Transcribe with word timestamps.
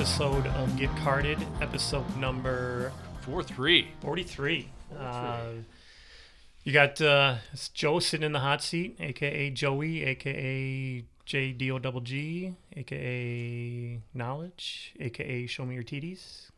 episode 0.00 0.46
of 0.48 0.76
Get 0.76 0.94
Carded, 0.98 1.38
episode 1.62 2.04
number 2.18 2.92
Four 3.22 3.42
three. 3.42 3.88
43. 4.02 4.68
Uh, 4.94 5.38
you 6.64 6.72
got 6.74 7.00
uh, 7.00 7.36
it's 7.54 7.70
Joe 7.70 7.98
sitting 7.98 8.26
in 8.26 8.32
the 8.32 8.40
hot 8.40 8.62
seat, 8.62 8.96
aka 9.00 9.48
Joey, 9.48 10.04
aka 10.04 11.02
JDO 11.26 11.80
double 11.80 12.02
G, 12.02 12.52
aka 12.76 13.98
Knowledge, 14.12 14.94
aka 15.00 15.46
Show 15.46 15.64
Me 15.64 15.74
Your 15.74 15.82
TDs. 15.82 16.50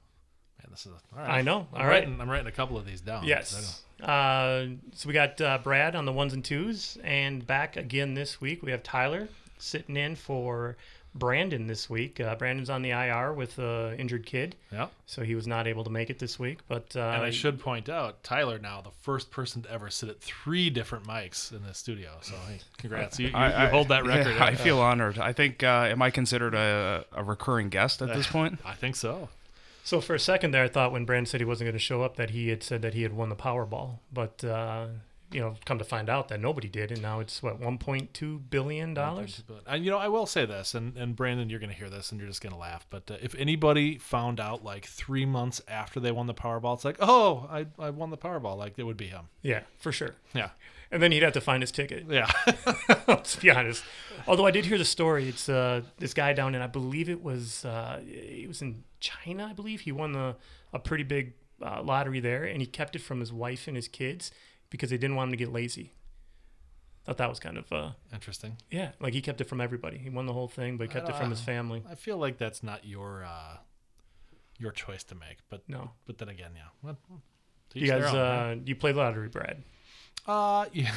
Man, 0.61 0.71
this 0.71 0.87
is 0.87 0.93
all 0.93 1.01
right. 1.23 1.31
I 1.39 1.43
know. 1.43 1.69
I'm 1.73 1.81
All 1.81 1.87
right. 1.87 2.01
writing, 2.01 2.21
I'm 2.21 2.29
writing 2.29 2.49
a 2.49 2.53
couple 2.53 2.77
of 2.77 2.87
these 2.87 3.01
down. 3.01 3.23
Yes. 3.25 3.83
Uh, 4.03 4.67
so 4.95 5.07
we 5.07 5.13
got 5.13 5.41
uh, 5.41 5.59
Brad 5.63 5.95
on 5.95 6.07
the 6.07 6.13
ones 6.13 6.35
and 6.35 6.45
twos, 6.45 6.99
and 7.05 7.47
back 7.47 7.77
again 7.77 8.15
this 8.15 8.41
week 8.41 8.65
we 8.65 8.73
have 8.73 8.83
Tyler 8.83 9.29
sitting 9.59 9.97
in 9.97 10.17
for 10.17 10.77
Brandon 11.19 11.67
this 11.67 11.91
week. 11.91 12.21
Uh, 12.21 12.35
Brandon's 12.37 12.71
on 12.71 12.83
the 12.83 12.91
IR 12.91 13.33
with 13.33 13.59
an 13.59 13.97
injured 13.99 14.25
kid, 14.27 14.55
Yeah. 14.73 14.89
so 15.07 15.23
he 15.23 15.35
was 15.35 15.47
not 15.47 15.67
able 15.67 15.85
to 15.85 15.91
make 15.91 16.11
it 16.11 16.19
this 16.19 16.39
week. 16.39 16.59
But 16.69 16.95
uh, 16.97 17.01
And 17.01 17.23
I 17.23 17.31
should 17.31 17.59
point 17.61 17.89
out, 17.89 18.23
Tyler 18.23 18.59
now 18.59 18.81
the 18.81 18.91
first 19.03 19.31
person 19.31 19.63
to 19.63 19.71
ever 19.71 19.91
sit 19.91 20.09
at 20.09 20.21
three 20.21 20.71
different 20.71 21.07
mics 21.07 21.53
in 21.53 21.63
the 21.65 21.75
studio. 21.75 22.11
So 22.23 22.35
hey, 22.49 22.61
congrats! 22.79 23.19
You, 23.19 23.29
you, 23.29 23.35
I- 23.35 23.65
you 23.65 23.71
hold 23.71 23.89
that 23.89 24.05
yeah, 24.05 24.17
record. 24.17 24.37
I 24.39 24.55
feel 24.55 24.79
honored. 24.81 25.19
I 25.19 25.33
think, 25.33 25.63
uh, 25.63 25.89
am 25.91 26.01
I 26.03 26.11
considered 26.11 26.55
a, 26.55 27.05
a 27.13 27.23
recurring 27.25 27.69
guest 27.69 28.01
at 28.03 28.15
this 28.15 28.27
point? 28.37 28.59
I 28.65 28.75
think 28.75 28.97
so. 28.97 29.29
So 29.85 30.03
for 30.03 30.15
a 30.15 30.21
second 30.21 30.51
there, 30.51 30.65
I 30.65 30.69
thought 30.69 30.93
when 30.93 31.07
Brandon 31.07 31.25
said 31.25 31.41
he 31.41 31.47
wasn't 31.47 31.67
going 31.67 31.73
to 31.73 31.79
show 31.79 32.03
up 32.03 32.17
that 32.17 32.31
he 32.31 32.49
had 32.49 32.63
said 32.63 32.83
that 32.83 32.93
he 32.93 33.03
had 33.05 33.15
won 33.15 33.31
the 33.31 33.37
Powerball, 33.37 34.01
but 34.13 34.45
uh, 34.45 34.89
you 35.31 35.41
know, 35.41 35.55
come 35.65 35.79
to 35.79 35.85
find 35.85 36.09
out 36.09 36.29
that 36.29 36.41
nobody 36.41 36.69
did, 36.69 36.91
and 36.91 37.03
now 37.03 37.21
it's 37.21 37.43
what 37.43 37.61
1.2 37.61 38.51
billion 38.51 38.95
dollars. 38.95 39.43
And 39.67 39.85
you 39.85 39.91
know, 39.91 39.99
I 39.99 40.09
will 40.09 40.27
say 40.27 40.47
this, 40.47 40.75
and 40.75 40.97
and 40.97 41.15
Brandon, 41.15 41.51
you're 41.51 41.61
going 41.61 41.71
to 41.71 41.77
hear 41.77 41.91
this, 41.91 42.11
and 42.11 42.21
you're 42.21 42.29
just 42.29 42.41
going 42.41 42.53
to 42.53 42.59
laugh. 42.59 42.87
But 42.89 43.11
uh, 43.11 43.17
if 43.21 43.35
anybody 43.35 43.99
found 43.99 44.41
out 44.41 44.65
like 44.65 44.87
three 44.87 45.27
months 45.27 45.61
after 45.69 46.01
they 46.01 46.13
won 46.13 46.27
the 46.27 46.35
Powerball, 46.35 46.75
it's 46.75 46.85
like, 46.85 46.97
oh, 47.01 47.47
I 47.51 47.67
I 47.79 47.91
won 47.91 48.11
the 48.11 48.17
Powerball. 48.17 48.57
Like 48.57 48.79
it 48.79 48.85
would 48.85 48.97
be 48.97 49.09
him. 49.09 49.29
Yeah, 49.43 49.63
for 49.77 49.93
sure. 49.93 50.15
Yeah. 50.35 50.51
And 50.91 51.03
then 51.03 51.13
he'd 51.13 51.23
have 51.23 51.35
to 51.35 51.41
find 51.43 51.63
his 51.63 51.71
ticket. 51.71 52.07
Yeah. 52.09 52.31
Let's 53.09 53.37
be 53.37 53.51
honest. 53.51 53.85
Although 54.27 54.47
I 54.47 54.51
did 54.51 54.65
hear 54.65 54.79
the 54.79 54.87
story, 54.87 55.29
it's 55.29 55.49
uh, 55.49 55.83
this 55.99 56.15
guy 56.15 56.33
down 56.33 56.55
in 56.55 56.63
I 56.63 56.67
believe 56.67 57.11
it 57.11 57.23
was 57.23 57.67
uh, 57.67 58.01
it 58.07 58.49
was 58.49 58.63
in 58.63 58.85
China. 59.01 59.47
I 59.51 59.53
believe 59.53 59.81
he 59.81 59.93
won 59.93 60.13
the 60.13 60.37
a 60.73 60.79
pretty 60.79 61.05
big 61.05 61.35
uh, 61.63 61.83
lottery 61.83 62.21
there, 62.21 62.45
and 62.45 62.63
he 62.63 62.67
kept 62.67 62.97
it 62.97 63.01
from 63.01 63.21
his 63.21 63.33
wife 63.33 63.67
and 63.67 63.77
his 63.77 63.89
kids 63.89 64.31
because 64.71 64.91
they 64.91 64.99
didn't 64.99 65.17
want 65.17 65.29
him 65.29 65.33
to 65.33 65.37
get 65.45 65.53
lazy. 65.53 65.93
Thought 67.05 67.17
that 67.19 67.29
was 67.31 67.41
kind 67.41 67.57
of 67.57 67.73
uh, 67.73 67.91
Interesting. 68.13 68.59
yeah, 68.71 68.91
like 69.01 69.15
he 69.15 69.23
kept 69.23 69.41
it 69.41 69.45
from 69.45 69.61
everybody. 69.63 69.97
He 69.97 70.11
won 70.11 70.27
the 70.27 70.35
whole 70.35 70.49
thing, 70.49 70.77
but 70.77 70.89
he 70.89 70.93
kept 70.93 71.09
it 71.09 71.17
from 71.17 71.31
his 71.31 71.41
family. 71.41 71.83
I 71.91 71.95
feel 71.95 72.19
like 72.19 72.37
that's 72.37 72.63
not 72.63 72.85
your 72.85 73.25
uh, 73.25 73.57
your 74.59 74.73
choice 74.73 75.05
to 75.05 75.15
make, 75.15 75.39
but 75.49 75.63
No, 75.69 75.93
but 76.07 76.19
then 76.19 76.29
again, 76.29 76.51
yeah. 76.55 76.69
Well, 76.83 76.99
you 77.75 77.87
guys, 77.87 78.05
own, 78.05 78.15
right? 78.15 78.51
uh, 78.53 78.57
you 78.65 78.75
play 78.77 78.93
lottery, 78.93 79.29
Brad. 79.29 79.63
Uh, 80.27 80.67
yeah, 80.75 80.93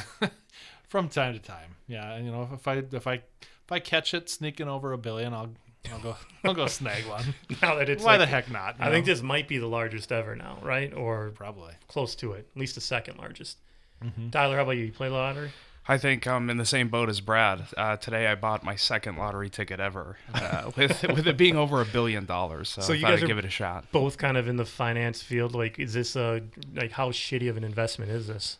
from 0.88 1.08
time 1.08 1.32
to 1.32 1.38
time, 1.40 1.76
yeah. 1.86 2.12
And 2.12 2.26
you 2.26 2.32
know, 2.32 2.46
if 2.52 2.68
I 2.68 2.74
if 2.92 3.06
I 3.06 3.14
if 3.14 3.70
I 3.72 3.78
catch 3.78 4.12
it 4.12 4.28
sneaking 4.28 4.68
over 4.68 4.92
a 4.92 4.98
billion, 4.98 5.32
I'll 5.32 5.54
I'll 5.90 6.00
go 6.00 6.16
I'll 6.44 6.54
go 6.54 6.66
snag 6.66 7.04
one. 7.06 7.34
Now 7.62 7.76
that 7.76 7.88
it's 7.88 8.02
Why 8.04 8.12
like- 8.12 8.20
the 8.20 8.26
heck 8.26 8.50
not? 8.50 8.78
you 8.78 8.84
I 8.84 8.90
think 8.90 9.06
this 9.06 9.22
might 9.22 9.48
be 9.48 9.58
the 9.58 9.66
largest 9.66 10.12
ever 10.12 10.36
now, 10.36 10.58
right? 10.62 10.92
Or 10.92 11.30
probably. 11.34 11.72
close 11.88 12.14
to 12.16 12.32
it, 12.32 12.46
at 12.54 12.60
least 12.60 12.74
the 12.74 12.80
second 12.80 13.18
largest. 13.18 13.58
Mm-hmm. 14.04 14.30
Tyler, 14.30 14.56
how 14.56 14.62
about 14.62 14.72
you? 14.72 14.84
You 14.86 14.92
play 14.92 15.08
lottery? 15.08 15.50
I 15.88 15.98
think 15.98 16.28
I'm 16.28 16.48
in 16.48 16.58
the 16.58 16.64
same 16.64 16.88
boat 16.88 17.08
as 17.08 17.20
Brad. 17.20 17.66
Uh, 17.76 17.96
today 17.96 18.28
I 18.28 18.36
bought 18.36 18.62
my 18.62 18.76
second 18.76 19.16
lottery 19.16 19.50
ticket 19.50 19.80
ever, 19.80 20.16
uh, 20.32 20.70
with 20.76 21.02
with 21.02 21.26
it 21.26 21.36
being 21.36 21.56
over 21.56 21.80
a 21.80 21.84
billion 21.84 22.24
dollars. 22.24 22.68
So, 22.68 22.82
So 22.82 22.92
you 22.92 23.00
thought 23.02 23.08
guys 23.10 23.18
I'd 23.18 23.24
are- 23.24 23.26
give 23.26 23.38
it 23.38 23.44
a 23.44 23.50
shot. 23.50 23.90
both 23.90 24.16
kind 24.18 24.36
of 24.36 24.46
in 24.46 24.56
the 24.56 24.64
finance 24.64 25.22
field. 25.22 25.54
Like, 25.56 25.80
is 25.80 25.92
this 25.94 26.14
a 26.14 26.42
like 26.74 26.92
how 26.92 27.10
shitty 27.10 27.50
of 27.50 27.56
an 27.56 27.64
investment 27.64 28.10
is 28.12 28.28
this? 28.28 28.58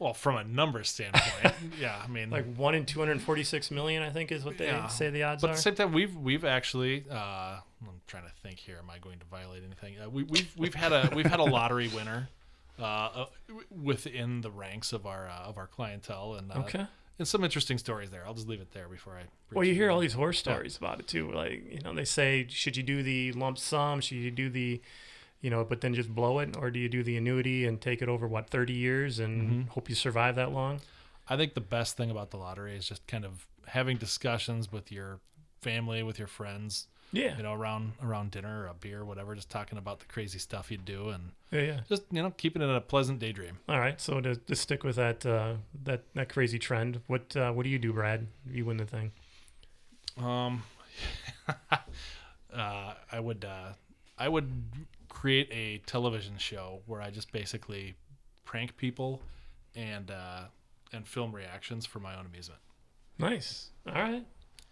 Well, 0.00 0.14
from 0.14 0.36
a 0.36 0.44
number 0.44 0.82
standpoint, 0.82 1.54
yeah. 1.80 2.00
I 2.02 2.08
mean, 2.08 2.30
Like 2.30 2.52
one 2.56 2.74
in 2.74 2.86
two 2.86 2.98
hundred 2.98 3.20
forty-six 3.20 3.70
million, 3.70 4.02
I 4.02 4.10
think, 4.10 4.32
is 4.32 4.44
what 4.44 4.58
they 4.58 4.66
Yeah. 4.66 4.88
say 4.88 5.10
the 5.10 5.22
odds 5.22 5.42
But 5.42 5.48
are. 5.48 5.50
But 5.50 5.52
at 5.52 5.56
the 5.56 5.62
same 5.62 5.74
time, 5.76 5.92
we've 5.92 6.16
we've 6.16 6.44
actually. 6.44 7.04
Uh, 7.08 7.58
I'm 7.82 8.00
trying 8.06 8.24
to 8.24 8.32
think 8.42 8.58
here. 8.58 8.78
Am 8.82 8.90
I 8.90 8.98
going 8.98 9.18
to 9.18 9.26
violate 9.26 9.62
anything? 9.62 10.00
Uh, 10.00 10.08
we, 10.10 10.22
we've 10.24 10.52
we've 10.56 10.74
had 10.74 10.92
a 10.92 11.12
we've 11.14 11.26
had 11.26 11.38
a 11.38 11.44
lottery 11.44 11.88
winner 11.88 12.28
uh, 12.78 12.82
uh, 12.82 13.26
within 13.70 14.40
the 14.40 14.50
ranks 14.50 14.92
of 14.92 15.06
our 15.06 15.28
uh, 15.28 15.48
of 15.48 15.58
our 15.58 15.66
clientele, 15.66 16.34
and 16.34 16.50
uh, 16.50 16.60
okay. 16.60 16.86
and 17.18 17.28
some 17.28 17.44
interesting 17.44 17.76
stories 17.76 18.10
there. 18.10 18.24
I'll 18.26 18.34
just 18.34 18.48
leave 18.48 18.60
it 18.62 18.72
there 18.72 18.88
before 18.88 19.18
I. 19.18 19.24
Well, 19.52 19.64
you 19.64 19.74
hear 19.74 19.90
all 19.90 20.00
these 20.00 20.14
horror 20.14 20.32
stories 20.32 20.76
about 20.78 21.00
it 21.00 21.08
too. 21.08 21.30
Like, 21.30 21.70
you 21.70 21.80
know, 21.80 21.92
they 21.94 22.04
say, 22.04 22.46
should 22.48 22.76
you 22.76 22.82
do 22.82 23.02
the 23.02 23.32
lump 23.32 23.58
sum? 23.58 24.00
Should 24.00 24.16
you 24.18 24.30
do 24.30 24.48
the, 24.48 24.80
you 25.40 25.50
know, 25.50 25.64
but 25.64 25.80
then 25.80 25.94
just 25.94 26.14
blow 26.14 26.38
it, 26.40 26.56
or 26.56 26.70
do 26.70 26.78
you 26.78 26.88
do 26.88 27.02
the 27.02 27.16
annuity 27.16 27.66
and 27.66 27.80
take 27.80 28.02
it 28.02 28.08
over 28.08 28.26
what 28.28 28.50
thirty 28.50 28.74
years 28.74 29.18
and 29.18 29.42
Mm-hmm. 29.42 29.68
hope 29.70 29.88
you 29.88 29.94
survive 29.94 30.36
that 30.36 30.52
long? 30.52 30.80
I 31.28 31.36
think 31.36 31.54
the 31.54 31.60
best 31.60 31.96
thing 31.96 32.10
about 32.10 32.30
the 32.30 32.36
lottery 32.38 32.76
is 32.76 32.88
just 32.88 33.06
kind 33.06 33.24
of 33.24 33.46
having 33.68 33.96
discussions 33.98 34.72
with 34.72 34.90
your 34.90 35.20
family, 35.62 36.02
with 36.02 36.18
your 36.18 36.26
friends, 36.26 36.88
Yeah, 37.12 37.36
you 37.36 37.42
know, 37.44 37.52
around 37.52 37.92
around 38.02 38.32
dinner 38.32 38.62
or 38.62 38.66
a 38.66 38.74
beer, 38.74 39.00
or 39.00 39.04
whatever, 39.04 39.34
just 39.34 39.48
talking 39.50 39.78
about 39.78 40.00
the 40.00 40.06
crazy 40.06 40.38
stuff 40.38 40.70
you 40.70 40.76
do 40.78 41.10
and 41.10 41.30
yeah, 41.52 41.60
yeah. 41.62 41.80
just 41.88 42.02
you 42.10 42.22
know 42.22 42.30
keeping 42.36 42.62
it 42.62 42.68
a 42.68 42.80
pleasant 42.80 43.18
daydream. 43.20 43.58
All 43.68 43.78
right. 43.78 44.00
So 44.00 44.20
to, 44.20 44.34
to 44.36 44.54
stick 44.56 44.82
with 44.84 44.96
that 44.96 45.24
uh, 45.24 45.54
that 45.84 46.02
that 46.14 46.28
crazy 46.28 46.58
trend, 46.58 47.00
what 47.06 47.36
uh, 47.36 47.52
what 47.52 47.62
do 47.64 47.68
you 47.70 47.78
do, 47.78 47.92
Brad? 47.92 48.26
if 48.48 48.56
You 48.56 48.64
win 48.64 48.76
the 48.78 48.86
thing. 48.86 49.12
Um, 50.18 50.64
uh, 51.70 52.94
I 53.12 53.20
would 53.20 53.44
uh, 53.44 53.72
I 54.18 54.28
would 54.28 54.50
create 55.10 55.48
a 55.52 55.78
television 55.86 56.38
show 56.38 56.80
where 56.86 57.02
I 57.02 57.10
just 57.10 57.30
basically 57.32 57.96
prank 58.44 58.76
people 58.78 59.20
and 59.76 60.10
uh, 60.10 60.44
and 60.92 61.06
film 61.06 61.32
reactions 61.32 61.84
for 61.84 62.00
my 62.00 62.18
own 62.18 62.24
amusement. 62.24 62.60
Nice. 63.18 63.70
All 63.86 64.00
right. 64.00 64.24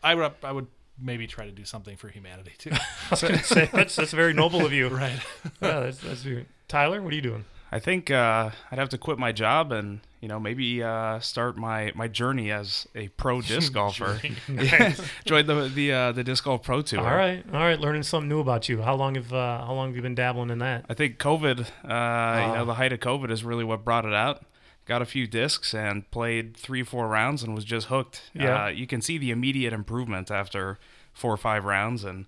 I 0.02 0.14
would 0.14 0.32
I 0.42 0.52
would 0.52 0.68
maybe 0.98 1.26
try 1.26 1.44
to 1.44 1.52
do 1.52 1.64
something 1.64 1.96
for 1.96 2.08
humanity 2.08 2.52
too. 2.56 2.70
I 2.72 2.78
was 3.10 3.22
gonna 3.22 3.42
say 3.42 3.68
that's 3.72 3.96
that's 3.96 4.12
very 4.12 4.32
noble 4.32 4.64
of 4.64 4.72
you. 4.72 4.88
right. 5.04 5.18
Yeah, 5.60 5.80
that's 5.80 5.98
that's 5.98 6.24
Tyler. 6.66 7.02
What 7.02 7.12
are 7.12 7.16
you 7.16 7.22
doing? 7.22 7.44
I 7.70 7.78
think 7.78 8.10
uh, 8.10 8.50
I'd 8.70 8.78
have 8.78 8.88
to 8.90 8.98
quit 8.98 9.18
my 9.18 9.30
job 9.32 9.72
and 9.72 10.00
you 10.20 10.28
know 10.28 10.40
maybe 10.40 10.82
uh, 10.82 11.20
start 11.20 11.56
my, 11.58 11.92
my 11.94 12.08
journey 12.08 12.50
as 12.50 12.88
a 12.94 13.08
pro 13.08 13.40
disc 13.52 13.72
golfer. 13.72 14.20
Join 15.24 15.46
the 15.46 15.70
the 15.74 15.92
uh, 15.92 16.12
the 16.12 16.24
disc 16.24 16.44
golf 16.44 16.62
pro 16.62 16.82
tour. 16.82 17.00
All 17.00 17.06
right, 17.14 17.44
all 17.52 17.60
right. 17.60 17.78
Learning 17.78 18.02
something 18.02 18.28
new 18.28 18.40
about 18.40 18.68
you. 18.68 18.82
How 18.82 18.94
long 18.94 19.14
have 19.16 19.32
uh, 19.32 19.64
how 19.66 19.72
long 19.74 19.88
have 19.88 19.96
you 19.96 20.02
been 20.02 20.14
dabbling 20.14 20.50
in 20.50 20.58
that? 20.60 20.86
I 20.88 20.94
think 20.94 21.18
COVID, 21.18 21.60
uh, 21.60 21.62
you 21.62 21.68
Ah. 21.90 22.54
know, 22.56 22.64
the 22.64 22.74
height 22.74 22.92
of 22.92 23.00
COVID 23.00 23.30
is 23.30 23.44
really 23.44 23.64
what 23.64 23.84
brought 23.84 24.04
it 24.04 24.14
out. 24.14 24.44
Got 24.86 25.02
a 25.02 25.06
few 25.06 25.26
discs 25.26 25.74
and 25.74 26.10
played 26.10 26.56
three, 26.56 26.82
four 26.82 27.08
rounds 27.08 27.42
and 27.42 27.54
was 27.54 27.64
just 27.64 27.88
hooked. 27.88 28.22
Yeah. 28.32 28.64
Uh, 28.64 28.68
you 28.68 28.86
can 28.86 29.02
see 29.02 29.18
the 29.18 29.30
immediate 29.30 29.74
improvement 29.74 30.30
after 30.30 30.78
four 31.12 31.30
or 31.34 31.36
five 31.36 31.66
rounds, 31.66 32.04
and 32.04 32.24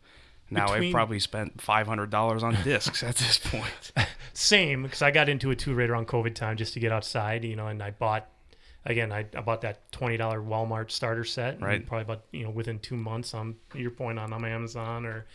now 0.50 0.66
Between- 0.66 0.88
I've 0.88 0.92
probably 0.92 1.20
spent 1.20 1.62
five 1.62 1.86
hundred 1.86 2.10
dollars 2.10 2.42
on 2.42 2.58
discs 2.62 3.02
at 3.02 3.16
this 3.16 3.38
point. 3.38 3.92
Same, 4.32 4.82
because 4.82 5.02
I 5.02 5.10
got 5.10 5.28
into 5.28 5.50
it 5.50 5.58
too 5.58 5.74
right 5.74 5.88
around 5.88 6.08
COVID 6.08 6.34
time 6.34 6.56
just 6.56 6.74
to 6.74 6.80
get 6.80 6.92
outside, 6.92 7.44
you 7.44 7.56
know, 7.56 7.66
and 7.66 7.82
I 7.82 7.90
bought. 7.90 8.28
Again, 8.86 9.12
I, 9.12 9.26
I 9.36 9.42
bought 9.42 9.60
that 9.60 9.92
twenty 9.92 10.16
dollar 10.16 10.40
Walmart 10.40 10.90
starter 10.90 11.24
set. 11.24 11.54
and 11.54 11.62
Right. 11.62 11.86
Probably 11.86 12.02
about 12.02 12.22
you 12.32 12.44
know 12.44 12.50
within 12.50 12.78
two 12.78 12.96
months. 12.96 13.34
On 13.34 13.54
your 13.74 13.90
point 13.90 14.18
on 14.18 14.32
on 14.32 14.44
Amazon 14.44 15.04
or 15.04 15.26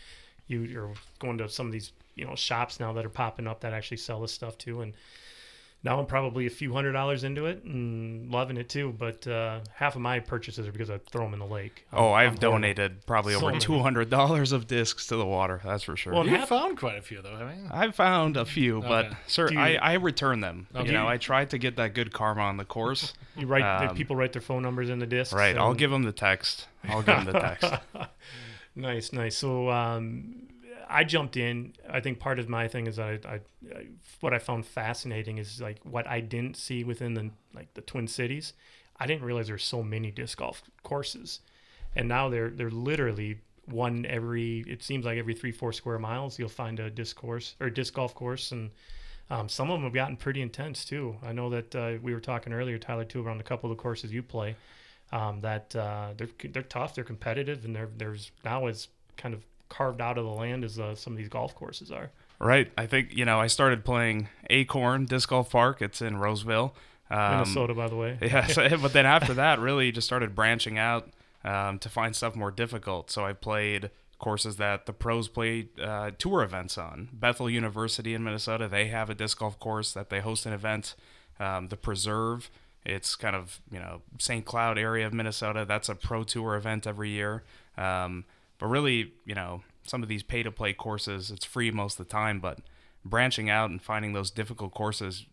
you 0.47 0.61
you're 0.61 0.93
going 1.19 1.37
to 1.37 1.47
some 1.47 1.67
of 1.67 1.71
these 1.71 1.91
you 2.15 2.25
know 2.25 2.35
shops 2.35 2.79
now 2.79 2.91
that 2.93 3.05
are 3.05 3.09
popping 3.09 3.45
up 3.45 3.61
that 3.61 3.73
actually 3.73 3.97
sell 3.97 4.21
this 4.21 4.31
stuff 4.31 4.57
too. 4.57 4.81
And 4.81 4.93
now 5.85 5.99
I'm 5.99 6.05
probably 6.07 6.47
a 6.47 6.49
few 6.49 6.73
hundred 6.73 6.91
dollars 6.93 7.23
into 7.23 7.45
it 7.45 7.63
and 7.63 8.29
loving 8.29 8.57
it 8.57 8.67
too. 8.67 8.93
But 8.97 9.25
uh, 9.27 9.59
half 9.73 9.95
of 9.95 10.01
my 10.01 10.19
purchases 10.19 10.67
are 10.67 10.71
because 10.73 10.89
I 10.89 10.97
throw 10.97 11.23
them 11.23 11.33
in 11.33 11.39
the 11.39 11.45
lake. 11.45 11.85
I'm- 11.93 12.01
Oh, 12.03 12.07
I'm 12.11 12.13
I've 12.33 12.39
horrible. 12.39 12.51
donated 12.51 13.05
probably 13.05 13.33
So 13.35 13.47
over 13.47 13.57
two 13.59 13.79
hundred 13.79 14.09
dollars 14.09 14.51
of 14.51 14.67
discs 14.67 15.07
to 15.07 15.15
the 15.15 15.25
water. 15.25 15.61
That's 15.63 15.83
for 15.83 15.95
sure. 15.95 16.11
Well, 16.13 16.25
You 16.27 16.35
half- 16.35 16.49
found 16.49 16.77
quite 16.77 16.97
a 16.97 17.01
few 17.01 17.21
though, 17.21 17.37
haven't 17.37 17.63
you? 17.63 17.69
I've 17.71 17.95
found 17.95 18.35
a 18.35 18.43
few, 18.45 18.81
but 18.81 19.13
sir, 19.27 19.49
you- 19.51 19.59
I, 19.59 19.75
I 19.75 19.93
return 19.93 20.41
them. 20.41 20.67
Okay. 20.75 20.87
You 20.87 20.91
know, 20.93 21.07
I 21.07 21.17
try 21.17 21.45
to 21.45 21.57
get 21.57 21.77
that 21.77 21.93
good 21.93 22.11
karma 22.11 22.41
on 22.41 22.57
the 22.57 22.65
course. 22.65 23.13
You 23.37 23.47
write 23.47 23.63
Um, 23.89 23.95
people 23.95 24.15
write 24.15 24.31
their 24.31 24.41
phone 24.41 24.63
numbers 24.63 24.89
in 24.89 24.99
the 24.99 25.05
discs. 25.05 25.33
right. 25.33 25.57
I'll 25.57 25.73
give 25.73 25.91
them 25.91 26.03
the 26.03 26.13
text. 26.13 26.67
I'll 26.87 27.01
give 27.03 27.15
them 27.17 27.25
the 27.25 27.33
text. 27.39 27.65
Nice, 28.77 29.13
nice. 29.13 29.37
So 29.37 29.69
um, 29.69 30.44
I 30.87 31.03
jumped 31.03 31.37
in. 31.37 31.73
I 31.89 31.99
think 31.99 32.19
part 32.19 32.39
of 32.39 32.49
my 32.49 32.67
thing 32.67 32.87
is 32.87 32.97
that 32.97 33.25
I, 33.25 33.29
I, 33.29 33.39
I, 33.75 33.85
what 34.19 34.33
I 34.33 34.39
found 34.39 34.65
fascinating 34.65 35.37
is 35.37 35.61
like 35.61 35.79
what 35.83 36.07
I 36.07 36.19
didn't 36.19 36.57
see 36.57 36.83
within 36.83 37.13
the 37.13 37.31
like 37.53 37.73
the 37.73 37.81
Twin 37.81 38.07
Cities. 38.07 38.53
I 38.99 39.05
didn't 39.07 39.23
realize 39.23 39.47
there's 39.47 39.63
so 39.63 39.83
many 39.83 40.11
disc 40.11 40.37
golf 40.37 40.63
courses, 40.83 41.39
and 41.95 42.07
now 42.07 42.29
they're 42.29 42.49
they're 42.49 42.69
literally 42.69 43.39
one 43.65 44.05
every. 44.05 44.63
It 44.67 44.83
seems 44.83 45.05
like 45.05 45.17
every 45.17 45.33
three 45.33 45.51
four 45.51 45.73
square 45.73 45.99
miles 45.99 46.39
you'll 46.39 46.49
find 46.49 46.79
a 46.79 46.89
disc 46.89 47.15
course 47.15 47.55
or 47.59 47.69
disc 47.69 47.93
golf 47.93 48.13
course, 48.15 48.51
and 48.51 48.71
um, 49.29 49.49
some 49.49 49.69
of 49.69 49.77
them 49.77 49.83
have 49.83 49.93
gotten 49.93 50.17
pretty 50.17 50.41
intense 50.41 50.85
too. 50.85 51.17
I 51.23 51.33
know 51.33 51.49
that 51.49 51.75
uh, 51.75 51.93
we 52.01 52.13
were 52.13 52.19
talking 52.19 52.53
earlier, 52.53 52.77
Tyler, 52.77 53.05
too, 53.05 53.25
around 53.25 53.39
a 53.39 53.43
couple 53.43 53.71
of 53.71 53.77
the 53.77 53.81
courses 53.81 54.13
you 54.13 54.23
play. 54.23 54.55
Um, 55.11 55.41
that 55.41 55.75
uh, 55.75 56.13
they're 56.17 56.29
they're 56.49 56.63
tough, 56.63 56.95
they're 56.95 57.03
competitive, 57.03 57.63
and 57.65 57.77
there's 57.97 58.31
now 58.43 58.67
as 58.67 58.87
kind 59.17 59.33
of 59.33 59.43
carved 59.69 60.01
out 60.01 60.17
of 60.17 60.25
the 60.25 60.31
land 60.31 60.63
as 60.63 60.79
uh, 60.79 60.95
some 60.95 61.13
of 61.13 61.17
these 61.17 61.29
golf 61.29 61.55
courses 61.55 61.91
are. 61.91 62.11
Right. 62.39 62.71
I 62.77 62.85
think 62.85 63.15
you 63.15 63.25
know 63.25 63.39
I 63.39 63.47
started 63.47 63.85
playing 63.85 64.29
Acorn 64.49 65.05
Disc 65.05 65.29
Golf 65.29 65.51
Park. 65.51 65.81
It's 65.81 66.01
in 66.01 66.17
Roseville, 66.17 66.75
um, 67.09 67.31
Minnesota, 67.31 67.73
by 67.73 67.87
the 67.87 67.95
way. 67.95 68.17
Yeah. 68.21 68.47
So, 68.47 68.67
but 68.77 68.93
then 68.93 69.05
after 69.05 69.33
that, 69.35 69.59
really 69.59 69.91
just 69.91 70.07
started 70.07 70.35
branching 70.35 70.77
out 70.77 71.09
um, 71.43 71.79
to 71.79 71.89
find 71.89 72.15
stuff 72.15 72.35
more 72.35 72.51
difficult. 72.51 73.11
So 73.11 73.25
I 73.25 73.33
played 73.33 73.91
courses 74.17 74.55
that 74.57 74.85
the 74.85 74.93
pros 74.93 75.27
play 75.27 75.69
uh, 75.81 76.11
tour 76.17 76.41
events 76.41 76.77
on. 76.77 77.09
Bethel 77.13 77.49
University 77.49 78.13
in 78.13 78.23
Minnesota, 78.23 78.67
they 78.67 78.87
have 78.87 79.09
a 79.09 79.15
disc 79.15 79.39
golf 79.39 79.59
course 79.59 79.93
that 79.93 80.09
they 80.09 80.19
host 80.21 80.45
an 80.45 80.53
event. 80.53 80.95
Um, 81.39 81.67
the 81.67 81.75
Preserve, 81.75 82.49
it's 82.85 83.15
kind 83.15 83.35
of 83.35 83.61
you 83.71 83.79
know 83.79 84.01
St. 84.19 84.45
Cloud 84.45 84.77
area 84.77 85.05
of 85.05 85.13
Minnesota. 85.13 85.65
That's 85.67 85.89
a 85.89 85.95
pro 85.95 86.23
tour 86.23 86.55
event 86.55 86.87
every 86.87 87.09
year. 87.09 87.43
Um, 87.77 88.25
but 88.57 88.67
really, 88.67 89.13
you 89.25 89.35
know, 89.35 89.61
some 89.83 90.03
of 90.03 90.09
these 90.09 90.23
pay 90.23 90.43
to 90.43 90.51
play 90.51 90.73
courses, 90.73 91.31
it's 91.31 91.45
free 91.45 91.71
most 91.71 91.99
of 91.99 92.07
the 92.07 92.11
time. 92.11 92.39
But 92.39 92.59
branching 93.03 93.49
out 93.49 93.69
and 93.69 93.81
finding 93.81 94.13
those 94.13 94.31
difficult 94.31 94.73
courses, 94.73 95.25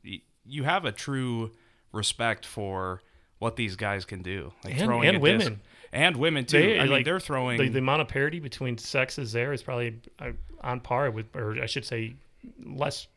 you 0.44 0.64
have 0.64 0.84
a 0.84 0.92
true 0.92 1.52
respect 1.92 2.46
for 2.46 3.02
what 3.38 3.56
these 3.56 3.76
guys 3.76 4.04
can 4.04 4.22
do. 4.22 4.52
Like 4.64 4.80
and, 4.80 4.92
and 5.04 5.20
women. 5.20 5.38
Disc, 5.38 5.52
and 5.92 6.16
women 6.16 6.46
too. 6.46 6.58
They, 6.58 6.80
I 6.80 6.86
mean, 6.86 7.02
they're 7.04 7.20
throwing 7.20 7.58
the, 7.58 7.68
the, 7.68 7.78
amount 7.78 8.00
of 8.02 8.08
parity 8.08 8.40
between 8.40 8.78
sexes 8.78 9.32
there 9.32 9.52
is 9.52 9.62
probably 9.62 10.00
uh, 10.18 10.30
on 10.62 10.80
par 10.80 11.10
with, 11.10 11.34
or 11.36 11.60
I 11.62 11.66
should 11.66 11.84
say, 11.84 12.14
less 12.64 13.08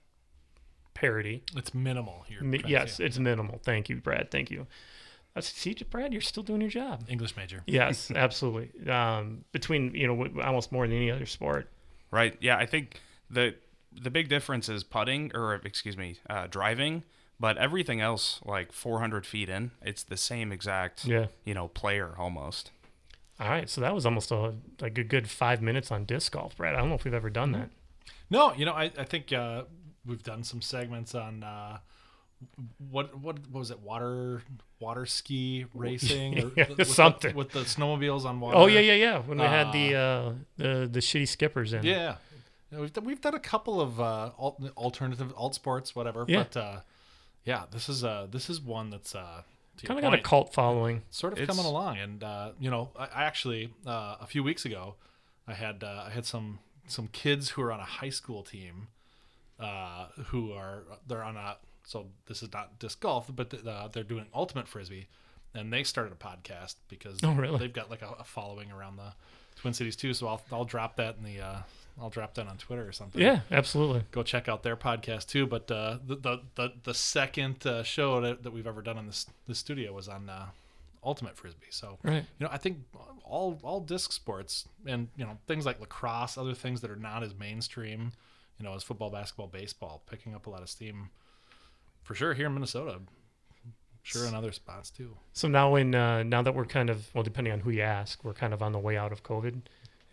parity. 0.93 1.43
It's 1.55 1.73
minimal 1.73 2.25
here. 2.27 2.41
Mi- 2.41 2.63
yes, 2.67 2.99
it's 2.99 3.17
minimal. 3.17 3.59
Thank 3.63 3.87
you, 3.87 3.97
Brad. 3.97 4.29
Thank 4.29 4.51
you. 4.51 4.67
Uh, 5.35 5.41
see, 5.41 5.75
Brad, 5.89 6.13
you're 6.13 6.21
still 6.21 6.43
doing 6.43 6.61
your 6.61 6.69
job. 6.69 7.03
English 7.09 7.35
major. 7.35 7.61
Yes, 7.65 8.09
absolutely. 8.15 8.89
Um, 8.89 9.43
between 9.51 9.93
you 9.93 10.07
know 10.07 10.41
almost 10.41 10.71
more 10.71 10.87
than 10.87 10.95
any 10.95 11.11
other 11.11 11.25
sport. 11.25 11.69
Right. 12.11 12.35
Yeah, 12.39 12.57
I 12.57 12.65
think 12.65 13.01
the 13.29 13.55
the 13.91 14.09
big 14.09 14.29
difference 14.29 14.69
is 14.69 14.83
putting, 14.83 15.31
or 15.35 15.55
excuse 15.55 15.97
me, 15.97 16.19
uh, 16.29 16.47
driving 16.47 17.03
but 17.39 17.57
everything 17.57 18.01
else, 18.01 18.39
like 18.45 18.71
400 18.71 19.25
feet 19.25 19.49
in, 19.49 19.71
it's 19.81 20.03
the 20.03 20.17
same 20.17 20.51
exact, 20.51 21.05
yeah. 21.05 21.27
you 21.43 21.53
know, 21.53 21.67
player 21.67 22.13
almost. 22.17 22.71
All 23.39 23.49
right, 23.49 23.69
so 23.69 23.81
that 23.81 23.93
was 23.93 24.05
almost 24.05 24.31
a 24.31 24.53
like 24.79 24.97
a 24.97 25.03
good 25.03 25.29
five 25.29 25.61
minutes 25.61 25.91
on 25.91 26.05
disc 26.05 26.31
golf, 26.31 26.55
Brad. 26.55 26.73
I 26.73 26.77
don't 26.79 26.87
know 26.87 26.95
if 26.95 27.03
we've 27.03 27.13
ever 27.13 27.29
done 27.29 27.51
that. 27.51 27.69
No, 28.29 28.53
you 28.53 28.63
know, 28.63 28.71
I, 28.71 28.85
I 28.97 29.03
think 29.03 29.33
uh, 29.33 29.63
we've 30.05 30.23
done 30.23 30.43
some 30.45 30.61
segments 30.61 31.13
on 31.13 31.43
uh, 31.43 31.79
what 32.89 33.17
what 33.19 33.39
what 33.49 33.59
was 33.59 33.71
it 33.71 33.79
water 33.79 34.41
water 34.79 35.05
ski 35.05 35.65
racing 35.73 36.51
yeah, 36.55 36.65
with 36.69 36.87
something 36.87 37.31
the, 37.31 37.37
with 37.37 37.51
the 37.51 37.61
snowmobiles 37.61 38.25
on 38.25 38.39
water. 38.39 38.57
Oh 38.57 38.67
yeah, 38.67 38.81
yeah, 38.81 38.93
yeah. 38.93 39.19
When 39.19 39.37
we 39.37 39.45
uh, 39.45 39.49
had 39.49 39.71
the 39.71 39.95
uh, 39.95 39.99
uh, 39.99 40.33
the 40.57 40.89
the 40.91 40.99
shitty 40.99 41.27
skippers 41.27 41.73
in. 41.73 41.83
Yeah, 41.83 42.15
we've 42.71 42.93
done, 42.93 43.05
we've 43.05 43.21
done 43.21 43.35
a 43.35 43.39
couple 43.39 43.81
of 43.81 43.99
uh, 43.99 44.31
alternative 44.77 45.33
alt 45.35 45.55
sports, 45.55 45.95
whatever. 45.95 46.25
Yeah. 46.27 46.43
But 46.43 46.57
uh, 46.57 46.79
yeah, 47.45 47.63
this 47.71 47.89
is 47.89 48.03
uh 48.03 48.27
this 48.29 48.49
is 48.49 48.59
one 48.59 48.89
that's 48.89 49.15
uh 49.15 49.43
kind 49.83 49.99
of 49.99 50.03
got 50.03 50.13
a 50.13 50.21
cult 50.21 50.53
following. 50.53 51.03
Sort 51.09 51.33
of 51.33 51.39
it's... 51.39 51.49
coming 51.49 51.65
along, 51.65 51.97
and 51.97 52.23
uh, 52.23 52.51
you 52.59 52.69
know, 52.69 52.89
I, 52.97 53.05
I 53.05 53.23
actually 53.23 53.73
uh, 53.85 54.17
a 54.19 54.27
few 54.27 54.43
weeks 54.43 54.65
ago, 54.65 54.95
I 55.47 55.53
had 55.53 55.83
uh, 55.83 56.05
I 56.07 56.09
had 56.11 56.25
some 56.25 56.59
some 56.87 57.07
kids 57.07 57.51
who 57.51 57.61
are 57.61 57.71
on 57.71 57.79
a 57.79 57.85
high 57.85 58.09
school 58.09 58.43
team, 58.43 58.87
uh, 59.59 60.07
who 60.27 60.53
are 60.53 60.83
they're 61.07 61.23
on 61.23 61.37
a 61.37 61.57
so 61.85 62.07
this 62.25 62.41
is 62.41 62.51
not 62.51 62.79
disc 62.79 62.99
golf, 62.99 63.29
but 63.33 63.53
uh, 63.65 63.87
they're 63.91 64.03
doing 64.03 64.25
ultimate 64.33 64.67
frisbee, 64.67 65.07
and 65.53 65.71
they 65.71 65.83
started 65.83 66.13
a 66.13 66.15
podcast 66.15 66.75
because 66.89 67.19
oh, 67.23 67.33
really? 67.33 67.59
they've 67.59 67.73
got 67.73 67.89
like 67.89 68.01
a, 68.01 68.09
a 68.19 68.23
following 68.23 68.71
around 68.71 68.97
the 68.97 69.13
Twin 69.55 69.73
Cities 69.73 69.95
too. 69.95 70.13
So 70.13 70.27
I'll 70.27 70.41
I'll 70.51 70.65
drop 70.65 70.97
that 70.97 71.17
in 71.17 71.23
the 71.23 71.41
uh, 71.41 71.57
I'll 72.01 72.09
drop 72.09 72.33
that 72.35 72.47
on 72.47 72.57
Twitter 72.57 72.87
or 72.87 72.91
something. 72.91 73.21
Yeah, 73.21 73.41
absolutely. 73.51 74.03
Go 74.11 74.23
check 74.23 74.49
out 74.49 74.63
their 74.63 74.75
podcast 74.75 75.27
too. 75.27 75.45
But 75.45 75.69
uh, 75.69 75.99
the, 76.05 76.15
the 76.15 76.41
the 76.55 76.73
the 76.83 76.93
second 76.93 77.65
uh, 77.65 77.83
show 77.83 78.19
that, 78.21 78.43
that 78.43 78.51
we've 78.51 78.67
ever 78.67 78.81
done 78.81 78.97
in 78.97 79.05
this 79.05 79.27
this 79.47 79.59
studio 79.59 79.93
was 79.93 80.07
on 80.07 80.29
uh, 80.29 80.47
Ultimate 81.03 81.37
Frisbee. 81.37 81.67
So 81.69 81.99
right. 82.03 82.25
you 82.39 82.45
know, 82.45 82.49
I 82.51 82.57
think 82.57 82.79
all 83.23 83.59
all 83.63 83.79
disc 83.79 84.11
sports 84.11 84.67
and 84.85 85.07
you 85.15 85.23
know 85.23 85.37
things 85.47 85.65
like 85.65 85.79
lacrosse, 85.79 86.37
other 86.37 86.55
things 86.55 86.81
that 86.81 86.89
are 86.89 86.95
not 86.95 87.21
as 87.21 87.35
mainstream, 87.35 88.11
you 88.59 88.65
know, 88.65 88.73
as 88.73 88.83
football, 88.83 89.11
basketball, 89.11 89.47
baseball, 89.47 90.01
picking 90.09 90.33
up 90.33 90.47
a 90.47 90.49
lot 90.49 90.63
of 90.63 90.69
steam 90.69 91.09
for 92.05 92.15
sure 92.15 92.33
here 92.33 92.47
in 92.47 92.53
Minnesota. 92.53 92.99
Sure, 94.03 94.27
in 94.27 94.35
other 94.35 94.51
spots 94.51 94.91
too. 94.91 95.17
So 95.33 95.47
now, 95.47 95.71
when 95.71 95.93
uh, 95.95 96.21
now 96.23 96.43
that 96.43 96.53
we're 96.53 96.65
kind 96.65 96.89
of 96.89 97.09
well, 97.13 97.23
depending 97.23 97.51
on 97.51 97.59
who 97.59 97.71
you 97.71 97.81
ask, 97.81 98.23
we're 98.23 98.33
kind 98.33 98.53
of 98.53 98.61
on 98.61 98.71
the 98.71 98.79
way 98.79 98.95
out 98.95 99.11
of 99.11 99.23
COVID 99.23 99.61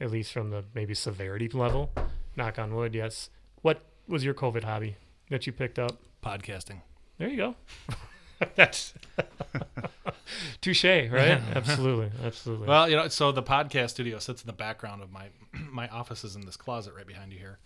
at 0.03 0.11
least 0.11 0.33
from 0.33 0.51
the 0.51 0.65
maybe 0.75 0.95
severity 0.95 1.49
level. 1.49 1.93
Knock 2.37 2.59
on 2.59 2.75
wood, 2.75 2.95
yes. 2.95 3.31
What 3.63 3.83
was 4.09 4.25
your 4.25 4.35
COVID 4.35 4.65
hobby 4.65 4.97
that 5.31 5.47
you 5.47 5.53
picked 5.53 5.79
up? 5.79 5.99
Podcasting. 6.25 6.81
There 7.19 7.29
you 7.29 7.37
go. 7.37 7.55
That's 8.57 8.95
touche, 10.61 10.85
right? 10.85 11.11
Yeah. 11.11 11.41
Absolutely, 11.55 12.11
absolutely. 12.25 12.67
Well, 12.67 12.91
you 12.91 12.97
know, 12.97 13.07
so 13.07 13.31
the 13.31 13.43
podcast 13.43 13.91
studio 13.91 14.19
sits 14.19 14.43
in 14.43 14.49
the 14.49 14.53
background 14.53 15.01
of 15.01 15.13
my 15.13 15.29
my 15.71 15.87
office 15.89 16.25
is 16.25 16.35
in 16.35 16.45
this 16.45 16.57
closet 16.57 16.93
right 16.97 17.07
behind 17.07 17.33
you 17.33 17.39
here. 17.39 17.59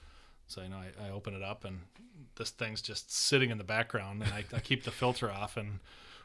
So 0.47 0.63
you 0.63 0.69
know, 0.69 0.77
I, 0.77 1.09
I 1.09 1.11
open 1.11 1.35
it 1.35 1.43
up 1.43 1.65
and 1.65 1.81
this 2.37 2.51
thing's 2.51 2.83
just 2.83 3.13
sitting 3.13 3.51
in 3.51 3.59
the 3.59 3.65
background, 3.65 4.23
and 4.23 4.33
I, 4.33 4.45
I 4.55 4.61
keep 4.61 4.85
the 4.85 4.91
filter 4.91 5.31
off. 5.31 5.57
And 5.57 5.81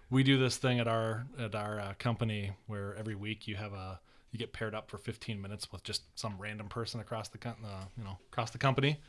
we 0.10 0.24
do 0.24 0.38
this 0.38 0.58
thing 0.58 0.80
at 0.80 0.88
our 0.88 1.26
at 1.40 1.56
our 1.56 1.80
uh, 1.80 1.94
company 1.98 2.52
where 2.68 2.96
every 2.98 3.16
week 3.16 3.48
you 3.48 3.56
have 3.56 3.74
a 3.74 4.00
you 4.32 4.40
get 4.40 4.54
paired 4.54 4.74
up 4.74 4.90
for 4.90 4.98
15 4.98 5.42
minutes 5.42 5.72
with 5.72 5.84
just 5.84 6.04
some 6.18 6.36
random 6.40 6.70
person 6.70 7.02
across 7.02 7.28
the 7.30 7.40
uh, 7.48 7.86
you 7.98 8.04
know 8.04 8.18
across 8.32 8.52
the 8.52 8.58
company. 8.58 9.00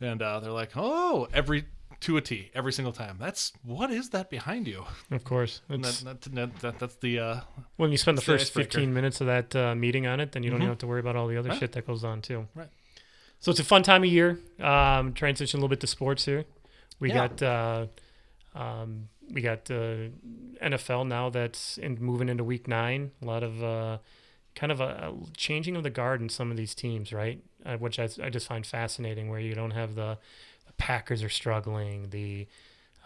And 0.00 0.20
uh, 0.20 0.40
they're 0.40 0.50
like 0.50 0.72
oh 0.76 1.28
every 1.32 1.64
to 2.00 2.16
a 2.16 2.20
T 2.20 2.50
every 2.54 2.72
single 2.72 2.92
time. 2.92 3.16
That's 3.20 3.52
what 3.62 3.90
is 3.90 4.10
that 4.10 4.28
behind 4.28 4.66
you? 4.66 4.84
Of 5.12 5.22
course. 5.22 5.62
That, 5.68 6.20
that, 6.32 6.60
that, 6.60 6.78
that's 6.80 6.96
the 6.96 7.18
uh, 7.20 7.40
when 7.76 7.92
you 7.92 7.96
spend 7.96 8.18
the 8.18 8.22
first 8.22 8.52
15 8.52 8.92
minutes 8.92 9.20
of 9.20 9.28
that 9.28 9.54
uh, 9.54 9.74
meeting 9.74 10.06
on 10.06 10.18
it 10.18 10.32
then 10.32 10.42
you 10.42 10.50
don't 10.50 10.58
mm-hmm. 10.58 10.64
even 10.64 10.72
have 10.72 10.78
to 10.78 10.86
worry 10.86 11.00
about 11.00 11.14
all 11.14 11.28
the 11.28 11.36
other 11.36 11.50
right. 11.50 11.58
shit 11.58 11.72
that 11.72 11.86
goes 11.86 12.02
on 12.02 12.20
too. 12.20 12.48
Right 12.54 12.68
so 13.44 13.50
it's 13.50 13.60
a 13.60 13.64
fun 13.64 13.82
time 13.82 14.02
of 14.02 14.10
year 14.10 14.38
um, 14.60 15.12
transition 15.12 15.58
a 15.58 15.60
little 15.60 15.68
bit 15.68 15.80
to 15.80 15.86
sports 15.86 16.24
here 16.24 16.44
we 17.00 17.10
yeah. 17.10 17.28
got 17.28 17.42
uh, 17.42 17.86
um, 18.54 19.08
we 19.32 19.40
got 19.40 19.70
uh, 19.70 20.08
NFL 20.62 21.06
now 21.06 21.30
that's 21.30 21.78
in, 21.78 21.98
moving 22.00 22.28
into 22.28 22.44
week 22.44 22.68
nine. 22.68 23.10
A 23.22 23.24
lot 23.24 23.42
of 23.42 23.62
uh, 23.62 23.98
kind 24.54 24.70
of 24.70 24.80
a, 24.80 24.84
a, 24.84 25.14
changing 25.36 25.76
of 25.76 25.82
the 25.82 25.90
guard 25.90 26.20
in 26.20 26.28
some 26.28 26.50
of 26.50 26.56
these 26.56 26.74
teams, 26.74 27.12
right? 27.12 27.42
Uh, 27.64 27.76
which 27.76 27.98
I, 27.98 28.08
I 28.22 28.30
just 28.30 28.46
find 28.46 28.66
fascinating, 28.66 29.28
where 29.28 29.40
you 29.40 29.54
don't 29.54 29.72
have 29.72 29.94
the, 29.94 30.18
the 30.66 30.72
Packers 30.74 31.22
are 31.22 31.28
struggling, 31.28 32.10
the 32.10 32.46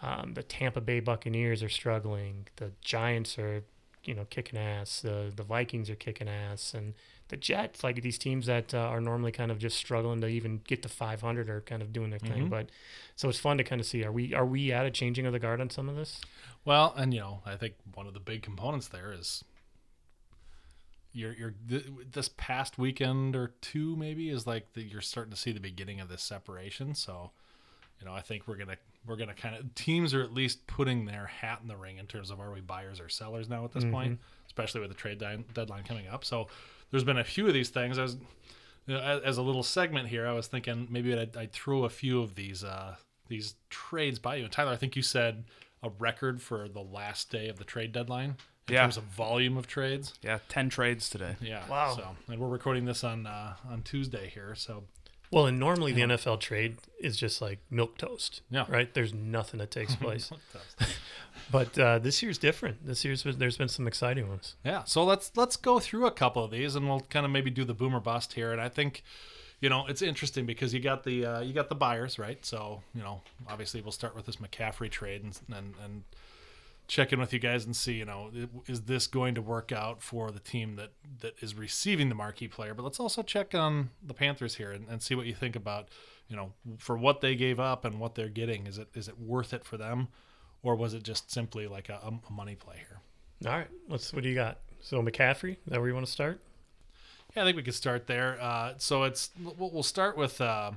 um, 0.01 0.33
the 0.33 0.43
Tampa 0.43 0.79
Bay 0.79 1.01
Buccaneers 1.01 1.61
are 1.61 1.69
struggling, 1.69 2.47
the 2.55 2.71
Giants 2.81 3.37
are 3.37 3.63
you 4.03 4.13
know 4.13 4.25
kicking 4.29 4.59
ass, 4.59 5.01
the 5.01 5.31
the 5.35 5.43
Vikings 5.43 5.89
are 5.89 5.95
kicking 5.95 6.29
ass, 6.29 6.73
and 6.73 6.93
the 7.29 7.37
Jets, 7.37 7.83
like 7.83 8.01
these 8.01 8.17
teams 8.17 8.47
that 8.47 8.73
uh, 8.73 8.79
are 8.79 8.99
normally 8.99 9.31
kind 9.31 9.51
of 9.51 9.59
just 9.59 9.77
struggling 9.77 10.19
to 10.21 10.27
even 10.27 10.61
get 10.67 10.81
to 10.83 10.89
500, 10.89 11.49
are 11.49 11.61
kind 11.61 11.81
of 11.81 11.93
doing 11.93 12.09
their 12.09 12.19
thing. 12.19 12.43
Mm-hmm. 12.43 12.49
But 12.49 12.69
so 13.15 13.29
it's 13.29 13.39
fun 13.39 13.57
to 13.57 13.63
kind 13.63 13.79
of 13.79 13.87
see 13.87 14.03
are 14.03 14.11
we 14.11 14.33
are 14.33 14.45
we 14.45 14.71
at 14.71 14.85
a 14.85 14.91
changing 14.91 15.25
of 15.25 15.33
the 15.33 15.39
guard 15.39 15.61
on 15.61 15.69
some 15.69 15.87
of 15.87 15.95
this? 15.95 16.21
Well, 16.65 16.93
and 16.97 17.13
you 17.13 17.19
know, 17.19 17.41
I 17.45 17.55
think 17.55 17.75
one 17.93 18.07
of 18.07 18.13
the 18.13 18.19
big 18.19 18.41
components 18.41 18.87
there 18.87 19.13
is 19.13 19.43
you're 21.11 21.33
you're 21.33 21.53
th- 21.67 21.85
this 22.11 22.29
past 22.37 22.77
weekend 22.77 23.35
or 23.35 23.53
two 23.61 23.95
maybe 23.95 24.29
is 24.29 24.45
like 24.45 24.73
the, 24.73 24.81
you're 24.81 25.01
starting 25.01 25.31
to 25.31 25.37
see 25.37 25.51
the 25.51 25.59
beginning 25.59 25.99
of 25.99 26.09
this 26.09 26.21
separation. 26.21 26.95
So, 26.95 27.31
you 27.99 28.05
know, 28.05 28.13
I 28.13 28.21
think 28.21 28.47
we're 28.47 28.57
gonna 28.57 28.77
we're 29.05 29.15
gonna 29.15 29.33
kind 29.33 29.55
of 29.55 29.73
teams 29.75 30.13
are 30.13 30.23
at 30.23 30.33
least 30.33 30.65
putting 30.67 31.05
their 31.05 31.25
hat 31.25 31.59
in 31.61 31.67
the 31.67 31.77
ring 31.77 31.97
in 31.97 32.07
terms 32.07 32.31
of 32.31 32.39
are 32.39 32.51
we 32.51 32.61
buyers 32.61 32.99
or 32.99 33.09
sellers 33.09 33.49
now 33.49 33.65
at 33.65 33.71
this 33.71 33.83
mm-hmm. 33.83 33.93
point, 33.93 34.19
especially 34.47 34.81
with 34.81 34.89
the 34.89 34.95
trade 34.95 35.19
di- 35.19 35.43
deadline 35.53 35.83
coming 35.83 36.07
up. 36.07 36.25
So, 36.25 36.47
there's 36.91 37.03
been 37.03 37.17
a 37.17 37.23
few 37.23 37.47
of 37.47 37.53
these 37.53 37.69
things. 37.69 37.97
I 37.97 38.03
was 38.03 38.17
you 38.87 38.95
know, 38.95 39.01
as, 39.01 39.21
as, 39.21 39.37
a 39.37 39.41
little 39.41 39.63
segment 39.63 40.09
here, 40.09 40.27
I 40.27 40.33
was 40.33 40.47
thinking 40.47 40.87
maybe 40.89 41.17
I'd, 41.17 41.37
I'd 41.37 41.51
throw 41.51 41.83
a 41.83 41.89
few 41.89 42.21
of 42.21 42.35
these 42.35 42.63
uh, 42.63 42.95
these 43.27 43.55
trades 43.69 44.17
by 44.19 44.37
you. 44.37 44.43
And 44.43 44.51
Tyler, 44.51 44.71
I 44.71 44.77
think 44.77 44.95
you 44.95 45.03
said 45.03 45.45
a 45.83 45.89
record 45.89 46.41
for 46.41 46.67
the 46.67 46.81
last 46.81 47.29
day 47.29 47.49
of 47.49 47.57
the 47.57 47.63
trade 47.63 47.91
deadline 47.91 48.35
in 48.67 48.73
yeah. 48.73 48.81
terms 48.81 48.97
of 48.97 49.03
volume 49.03 49.57
of 49.57 49.67
trades. 49.67 50.15
Yeah, 50.23 50.39
ten 50.49 50.69
trades 50.69 51.09
today. 51.09 51.35
Yeah. 51.39 51.67
Wow. 51.69 51.95
So, 51.95 52.15
and 52.27 52.39
we're 52.39 52.47
recording 52.47 52.85
this 52.85 53.03
on 53.03 53.27
uh, 53.27 53.55
on 53.69 53.83
Tuesday 53.83 54.29
here, 54.33 54.55
so. 54.55 54.83
Well, 55.31 55.45
and 55.45 55.59
normally 55.59 55.91
the 55.91 56.01
NFL 56.01 56.39
trade 56.39 56.77
is 56.99 57.15
just 57.15 57.41
like 57.41 57.59
milk 57.69 57.97
toast. 57.97 58.41
Yeah. 58.49 58.65
Right. 58.67 58.91
There's 58.93 59.13
nothing 59.13 59.59
that 59.59 59.69
takes 59.71 59.95
place. 59.95 60.31
but 61.51 61.77
uh, 61.77 61.99
this 61.99 62.23
year's 62.23 62.37
different. 62.37 62.85
This 62.85 63.05
year's 63.05 63.23
there's 63.23 63.57
been 63.57 63.69
some 63.69 63.87
exciting 63.87 64.27
ones. 64.27 64.55
Yeah. 64.65 64.83
So 64.85 65.03
let's 65.03 65.31
let's 65.35 65.55
go 65.55 65.79
through 65.79 66.07
a 66.07 66.11
couple 66.11 66.43
of 66.43 66.51
these, 66.51 66.75
and 66.75 66.87
we'll 66.87 67.01
kind 67.01 67.25
of 67.25 67.31
maybe 67.31 67.51
do 67.51 67.63
the 67.63 67.75
boomer 67.75 67.99
bust 67.99 68.33
here. 68.33 68.51
And 68.51 68.59
I 68.59 68.69
think, 68.69 69.03
you 69.61 69.69
know, 69.69 69.85
it's 69.87 70.01
interesting 70.01 70.45
because 70.45 70.73
you 70.73 70.79
got 70.79 71.03
the 71.03 71.25
uh, 71.25 71.39
you 71.41 71.53
got 71.53 71.69
the 71.69 71.75
buyers, 71.75 72.17
right? 72.17 72.43
So 72.43 72.81
you 72.95 73.01
know, 73.01 73.21
obviously 73.47 73.81
we'll 73.81 73.91
start 73.91 74.15
with 74.15 74.25
this 74.25 74.37
McCaffrey 74.37 74.89
trade 74.89 75.23
and 75.23 75.39
and, 75.55 75.73
and 75.83 76.03
check 76.89 77.13
in 77.13 77.19
with 77.19 77.31
you 77.31 77.39
guys 77.39 77.65
and 77.65 77.75
see, 77.75 77.93
you 77.93 78.05
know, 78.05 78.31
is 78.67 78.81
this 78.81 79.07
going 79.07 79.35
to 79.35 79.41
work 79.41 79.71
out 79.71 80.01
for 80.01 80.31
the 80.31 80.39
team 80.39 80.75
that 80.75 80.91
that 81.21 81.35
is 81.41 81.55
receiving 81.55 82.09
the 82.09 82.15
marquee 82.15 82.47
player? 82.47 82.73
But 82.73 82.83
let's 82.83 82.99
also 82.99 83.21
check 83.21 83.55
on 83.55 83.91
the 84.05 84.13
Panthers 84.13 84.55
here 84.55 84.71
and, 84.71 84.87
and 84.89 85.01
see 85.01 85.15
what 85.15 85.27
you 85.27 85.35
think 85.35 85.55
about, 85.55 85.87
you 86.27 86.35
know, 86.35 86.51
for 86.77 86.97
what 86.97 87.21
they 87.21 87.35
gave 87.35 87.59
up 87.59 87.85
and 87.85 87.99
what 87.99 88.15
they're 88.15 88.27
getting. 88.27 88.67
Is 88.67 88.77
it 88.77 88.89
is 88.95 89.07
it 89.07 89.19
worth 89.19 89.53
it 89.53 89.63
for 89.63 89.77
them, 89.77 90.09
or 90.63 90.75
was 90.75 90.93
it 90.93 91.03
just 91.03 91.31
simply 91.31 91.67
like 91.67 91.87
a, 91.87 92.01
a 92.03 92.31
money 92.31 92.55
play 92.55 92.77
here? 92.77 92.99
All 93.49 93.57
right, 93.57 93.69
let's. 93.87 94.11
What 94.11 94.23
do 94.23 94.29
you 94.29 94.35
got? 94.35 94.57
So 94.81 95.01
McCaffrey, 95.01 95.51
is 95.51 95.57
that 95.67 95.79
where 95.79 95.87
you 95.87 95.93
want 95.93 96.07
to 96.07 96.11
start? 96.11 96.41
Yeah, 97.35 97.43
I 97.43 97.45
think 97.45 97.55
we 97.55 97.63
could 97.63 97.75
start 97.75 98.07
there. 98.07 98.41
Uh, 98.41 98.73
so 98.77 99.03
it's 99.03 99.29
we'll, 99.41 99.69
we'll 99.69 99.83
start 99.83 100.17
with 100.17 100.41
uh, 100.41 100.71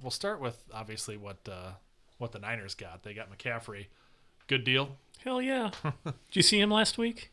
we'll 0.00 0.12
start 0.12 0.40
with 0.40 0.62
obviously 0.72 1.16
what 1.16 1.38
uh, 1.50 1.72
what 2.18 2.30
the 2.30 2.38
Niners 2.38 2.76
got. 2.76 3.02
They 3.02 3.12
got 3.12 3.36
McCaffrey, 3.36 3.86
good 4.46 4.62
deal. 4.62 4.96
Hell 5.24 5.42
yeah! 5.42 5.70
Did 6.04 6.14
you 6.34 6.42
see 6.42 6.60
him 6.60 6.70
last 6.70 6.98
week? 6.98 7.30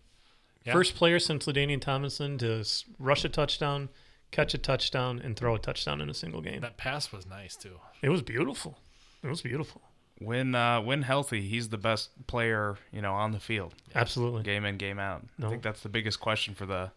Yeah. 0.65 0.73
First 0.73 0.95
player 0.95 1.19
since 1.19 1.45
LaDainian 1.45 1.79
Tomlinson 1.81 2.37
to 2.39 2.65
rush 2.97 3.23
a 3.23 3.29
touchdown, 3.29 3.89
catch 4.31 4.53
a 4.53 4.57
touchdown, 4.57 5.21
and 5.23 5.35
throw 5.37 5.55
a 5.55 5.59
touchdown 5.59 6.01
in 6.01 6.09
a 6.09 6.13
single 6.13 6.41
game. 6.41 6.61
That 6.61 6.77
pass 6.77 7.11
was 7.11 7.27
nice 7.27 7.55
too. 7.55 7.79
It 8.01 8.09
was 8.09 8.21
beautiful. 8.23 8.79
It 9.23 9.27
was 9.27 9.41
beautiful. 9.41 9.81
When 10.19 10.55
uh, 10.55 10.81
when 10.81 11.03
healthy, 11.03 11.41
he's 11.41 11.69
the 11.69 11.77
best 11.77 12.09
player 12.27 12.77
you 12.91 13.01
know 13.01 13.13
on 13.13 13.31
the 13.31 13.39
field, 13.39 13.75
Absolutely. 13.93 14.43
game 14.43 14.65
in 14.65 14.77
game 14.77 14.97
out. 14.97 15.23
No. 15.37 15.47
I 15.47 15.49
think 15.51 15.61
that's 15.61 15.81
the 15.81 15.89
biggest 15.89 16.19
question 16.19 16.55
for 16.55 16.65
the 16.65 16.91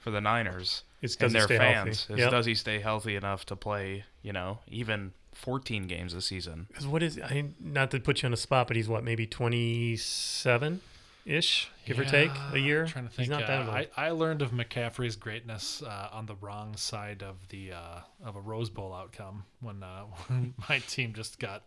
for 0.00 0.10
the 0.10 0.20
Niners 0.20 0.82
It's 1.00 1.14
and 1.16 1.32
their 1.32 1.46
fans. 1.46 2.06
healthy? 2.06 2.14
Is 2.14 2.18
Yep. 2.24 2.30
does 2.32 2.46
he 2.46 2.54
stay 2.56 2.80
healthy 2.80 3.14
enough 3.14 3.44
to 3.46 3.56
play 3.56 4.04
you 4.22 4.32
know 4.32 4.58
even 4.66 5.12
14 5.34 5.86
games 5.86 6.14
this 6.14 6.26
season? 6.26 6.66
'Cause 6.74 6.86
what 6.86 7.02
is 7.02 7.18
I 7.18 7.50
not 7.60 7.90
to 7.92 8.00
put 8.00 8.22
you 8.22 8.26
on 8.26 8.30
the 8.30 8.36
spot, 8.36 8.66
but 8.68 8.76
he's 8.76 8.88
what 8.88 9.02
maybe 9.04 9.26
twenty 9.26 9.96
seven 9.96 10.80
ish, 11.24 11.70
give 11.86 11.98
or 12.00 12.04
take, 12.04 12.30
a 12.52 12.58
year. 12.58 12.82
I'm 12.82 12.88
trying 12.88 13.08
to 13.08 13.14
think. 13.14 13.20
He's 13.20 13.28
not 13.30 13.44
uh, 13.44 13.46
that 13.46 13.60
old. 13.60 13.70
I, 13.96 13.96
I 13.96 14.10
learned 14.10 14.42
of 14.42 14.50
McCaffrey's 14.50 15.16
greatness 15.16 15.82
uh, 15.82 16.08
on 16.12 16.26
the 16.26 16.34
wrong 16.36 16.76
side 16.76 17.22
of 17.22 17.48
the 17.48 17.72
uh, 17.72 18.00
of 18.24 18.36
a 18.36 18.40
Rose 18.40 18.68
Bowl 18.70 18.92
outcome 18.92 19.44
when 19.60 19.82
uh, 19.82 20.02
when 20.26 20.54
my 20.68 20.80
team 20.80 21.14
just 21.14 21.38
got 21.38 21.62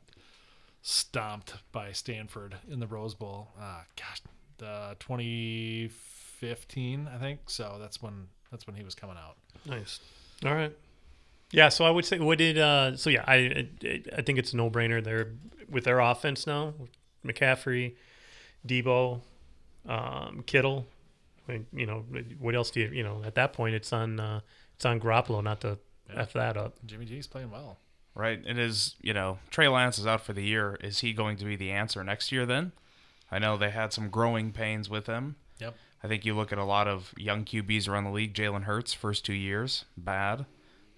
stomped 0.82 1.56
by 1.72 1.92
Stanford 1.92 2.56
in 2.70 2.80
the 2.80 2.88
Rose 2.88 3.16
Bowl. 3.16 3.50
Uh, 3.60 3.82
gosh, 3.96 4.22
the 4.58 4.96
2015, 5.00 7.10
I 7.14 7.18
think. 7.18 7.50
So 7.50 7.78
that's 7.80 8.02
when 8.02 8.28
that's 8.52 8.68
when 8.68 8.76
he 8.76 8.84
was 8.84 8.96
coming 8.96 9.18
out. 9.18 9.38
Nice. 9.66 10.00
All 10.46 10.54
right. 10.54 10.76
Yeah, 11.52 11.70
so 11.70 11.86
I 11.86 11.90
would 11.90 12.06
say 12.06 12.20
what 12.20 12.38
did 12.38 12.58
uh 12.58 12.96
so 12.98 13.10
yeah, 13.10 13.24
I 13.28 13.68
I, 13.84 14.04
I 14.18 14.22
think 14.22 14.40
it's 14.40 14.54
a 14.54 14.58
no-brainer 14.58 15.04
they're 15.04 15.34
with 15.70 15.84
their 15.86 16.00
offense 16.00 16.46
now, 16.46 16.74
McCaffrey, 17.26 17.96
Deebo, 18.68 19.22
um, 19.88 20.44
Kittle. 20.46 20.86
I 21.48 21.54
mean, 21.54 21.68
you 21.74 21.86
know, 21.86 22.06
what 22.40 22.56
else 22.56 22.72
do 22.72 22.82
you, 22.82 22.88
you 22.90 23.04
know, 23.04 23.22
at 23.26 23.36
that 23.36 23.54
point 23.54 23.76
it's 23.76 23.92
on 23.94 24.20
uh 24.20 24.40
it's 24.76 24.86
on 24.86 25.00
Garoppolo 25.00 25.44
not 25.44 25.62
to 25.62 25.78
Yeah. 26.10 26.22
F 26.22 26.34
that 26.34 26.58
up. 26.58 26.76
Jimmy 26.86 27.06
G's 27.06 27.28
playing 27.28 27.52
well. 27.52 27.78
Right. 28.16 28.42
It 28.46 28.58
is, 28.58 28.96
you 29.02 29.14
know, 29.14 29.40
Trey 29.52 29.68
Lance 29.68 30.00
is 30.00 30.08
out 30.08 30.22
for 30.22 30.34
the 30.34 30.44
year. 30.44 30.78
Is 30.82 31.00
he 31.00 31.12
going 31.14 31.36
to 31.38 31.46
be 31.46 31.56
the 31.56 31.72
answer 31.72 32.04
next 32.04 32.32
year 32.32 32.46
then? 32.46 32.72
I 33.32 33.40
know 33.40 33.58
they 33.58 33.72
had 33.72 33.92
some 33.92 34.10
growing 34.10 34.52
pains 34.52 34.90
with 34.90 35.08
him. 35.08 35.36
Yep. 35.60 35.76
I 36.04 36.08
think 36.08 36.24
you 36.26 36.34
look 36.36 36.52
at 36.54 36.58
a 36.58 36.64
lot 36.64 36.88
of 36.88 37.14
young 37.18 37.44
QBs 37.44 37.90
around 37.90 38.04
the 38.06 38.12
league. 38.12 38.34
Jalen 38.34 38.64
Hurts, 38.64 38.94
first 38.94 39.26
two 39.26 39.34
years, 39.34 39.86
bad. 39.98 40.46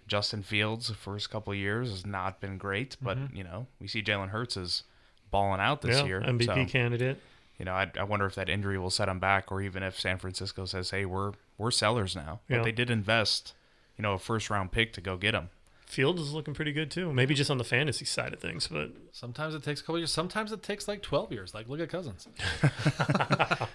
Justin 0.07 0.41
Fields, 0.43 0.87
the 0.87 0.93
first 0.93 1.29
couple 1.29 1.53
of 1.53 1.59
years, 1.59 1.89
has 1.89 2.05
not 2.05 2.39
been 2.39 2.57
great. 2.57 2.95
But, 3.01 3.17
mm-hmm. 3.17 3.35
you 3.35 3.43
know, 3.43 3.67
we 3.79 3.87
see 3.87 4.01
Jalen 4.01 4.29
Hurts 4.29 4.57
is 4.57 4.83
balling 5.31 5.59
out 5.59 5.81
this 5.81 5.99
yeah, 5.99 6.05
year. 6.05 6.21
MVP 6.21 6.45
so, 6.45 6.65
candidate. 6.71 7.19
you 7.59 7.65
know, 7.65 7.73
I, 7.73 7.91
I 7.99 8.03
wonder 8.03 8.25
if 8.25 8.35
that 8.35 8.49
injury 8.49 8.77
will 8.79 8.89
set 8.89 9.09
him 9.09 9.19
back, 9.19 9.51
or 9.51 9.61
even 9.61 9.83
if 9.83 9.99
San 9.99 10.17
Francisco 10.17 10.65
says, 10.65 10.91
"Hey, 10.91 11.05
we're 11.05 11.33
we're 11.57 11.71
sellers 11.71 12.15
now." 12.15 12.39
But 12.47 12.57
Yeah. 12.57 12.63
they 12.63 12.71
did 12.71 12.89
invest, 12.89 13.53
you 13.97 14.01
know, 14.03 14.13
a 14.13 14.19
first 14.19 14.49
round 14.49 14.71
pick 14.71 14.93
to 14.93 15.01
go 15.01 15.17
get 15.17 15.33
him. 15.33 15.49
Fields 15.85 16.21
is 16.21 16.33
looking 16.33 16.53
pretty 16.53 16.73
good 16.73 16.91
too. 16.91 17.13
Maybe 17.13 17.33
just 17.33 17.49
on 17.49 17.57
the 17.57 17.63
fantasy 17.63 18.03
side 18.03 18.33
of 18.33 18.39
things, 18.41 18.67
but 18.67 18.91
Sometimes 19.13 19.55
it 19.55 19.63
takes 19.63 19.79
a 19.79 19.83
couple 19.83 19.97
years. 19.97 20.11
Sometimes 20.11 20.51
it 20.51 20.61
takes 20.61 20.85
like 20.87 21.01
12 21.01 21.31
years. 21.31 21.53
Like, 21.53 21.69
look 21.69 21.79
at 21.79 21.89
Cousins. 21.89 22.27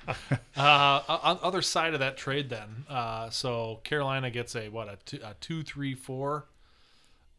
uh, 0.62 1.19
on 1.23 1.38
other 1.42 1.62
side 1.62 1.95
of 1.95 2.00
that 2.00 2.16
trade, 2.16 2.50
then, 2.50 2.85
uh, 2.88 3.31
so 3.31 3.81
Carolina 3.85 4.31
gets 4.31 4.54
a 4.54 4.69
what 4.69 4.88
a 4.88 4.99
two, 5.04 5.21
a 5.25 5.35
two, 5.40 5.62
three, 5.62 5.95
four, 5.95 6.47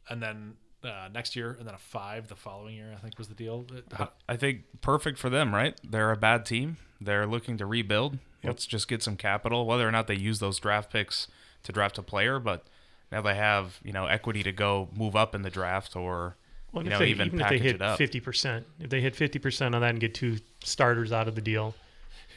and 0.09 0.21
then 0.21 0.55
uh, 0.83 1.09
next 1.13 1.35
year, 1.35 1.55
and 1.57 1.67
then 1.67 1.75
a 1.75 1.79
five 1.79 2.27
the 2.27 2.35
following 2.35 2.75
year. 2.75 2.91
I 2.95 2.99
think 2.99 3.17
was 3.17 3.27
the 3.27 3.35
deal. 3.35 3.65
Uh, 3.97 4.07
I 4.27 4.35
think 4.35 4.63
perfect 4.81 5.17
for 5.17 5.29
them, 5.29 5.53
right? 5.53 5.79
They're 5.83 6.11
a 6.11 6.17
bad 6.17 6.45
team. 6.45 6.77
They're 6.99 7.27
looking 7.27 7.57
to 7.57 7.65
rebuild. 7.65 8.19
Let's 8.43 8.65
just 8.65 8.89
get 8.89 9.01
some 9.01 9.15
capital, 9.15 9.65
whether 9.65 9.87
or 9.87 9.91
not 9.91 10.07
they 10.07 10.15
use 10.15 10.39
those 10.39 10.59
draft 10.59 10.91
picks 10.91 11.29
to 11.63 11.71
draft 11.71 11.97
a 11.97 12.01
player, 12.01 12.39
but 12.39 12.65
now 13.09 13.21
they 13.21 13.35
have, 13.35 13.79
you 13.83 13.93
know, 13.93 14.05
equity 14.05 14.43
to 14.43 14.51
go 14.51 14.89
move 14.93 15.15
up 15.15 15.33
in 15.33 15.43
the 15.43 15.49
draft 15.49 15.95
or 15.95 16.35
well, 16.73 16.83
you 16.83 16.87
if 16.87 16.93
know, 16.93 16.99
they, 16.99 17.07
even 17.11 17.27
even 17.27 17.39
if 17.39 17.49
they 17.49 17.59
hit 17.59 17.81
fifty 17.97 18.19
percent, 18.19 18.65
if 18.79 18.89
they 18.89 18.99
hit 18.99 19.15
fifty 19.15 19.39
percent 19.39 19.75
on 19.75 19.81
that 19.81 19.91
and 19.91 19.99
get 19.99 20.13
two 20.13 20.39
starters 20.63 21.13
out 21.13 21.27
of 21.29 21.35
the 21.35 21.41
deal, 21.41 21.73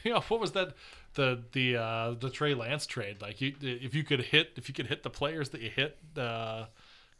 you 0.07 0.13
know 0.13 0.21
what 0.27 0.39
was 0.39 0.53
that? 0.53 0.73
The 1.13 1.43
the 1.51 1.77
uh, 1.77 2.11
the 2.19 2.29
Trey 2.29 2.53
Lance 2.53 2.85
trade. 2.85 3.21
Like, 3.21 3.41
you 3.41 3.53
if 3.61 3.93
you 3.93 4.03
could 4.03 4.21
hit 4.21 4.51
if 4.55 4.67
you 4.69 4.73
could 4.73 4.87
hit 4.87 5.03
the 5.03 5.09
players 5.09 5.49
that 5.49 5.61
you 5.61 5.69
hit, 5.69 5.97
uh, 6.17 6.65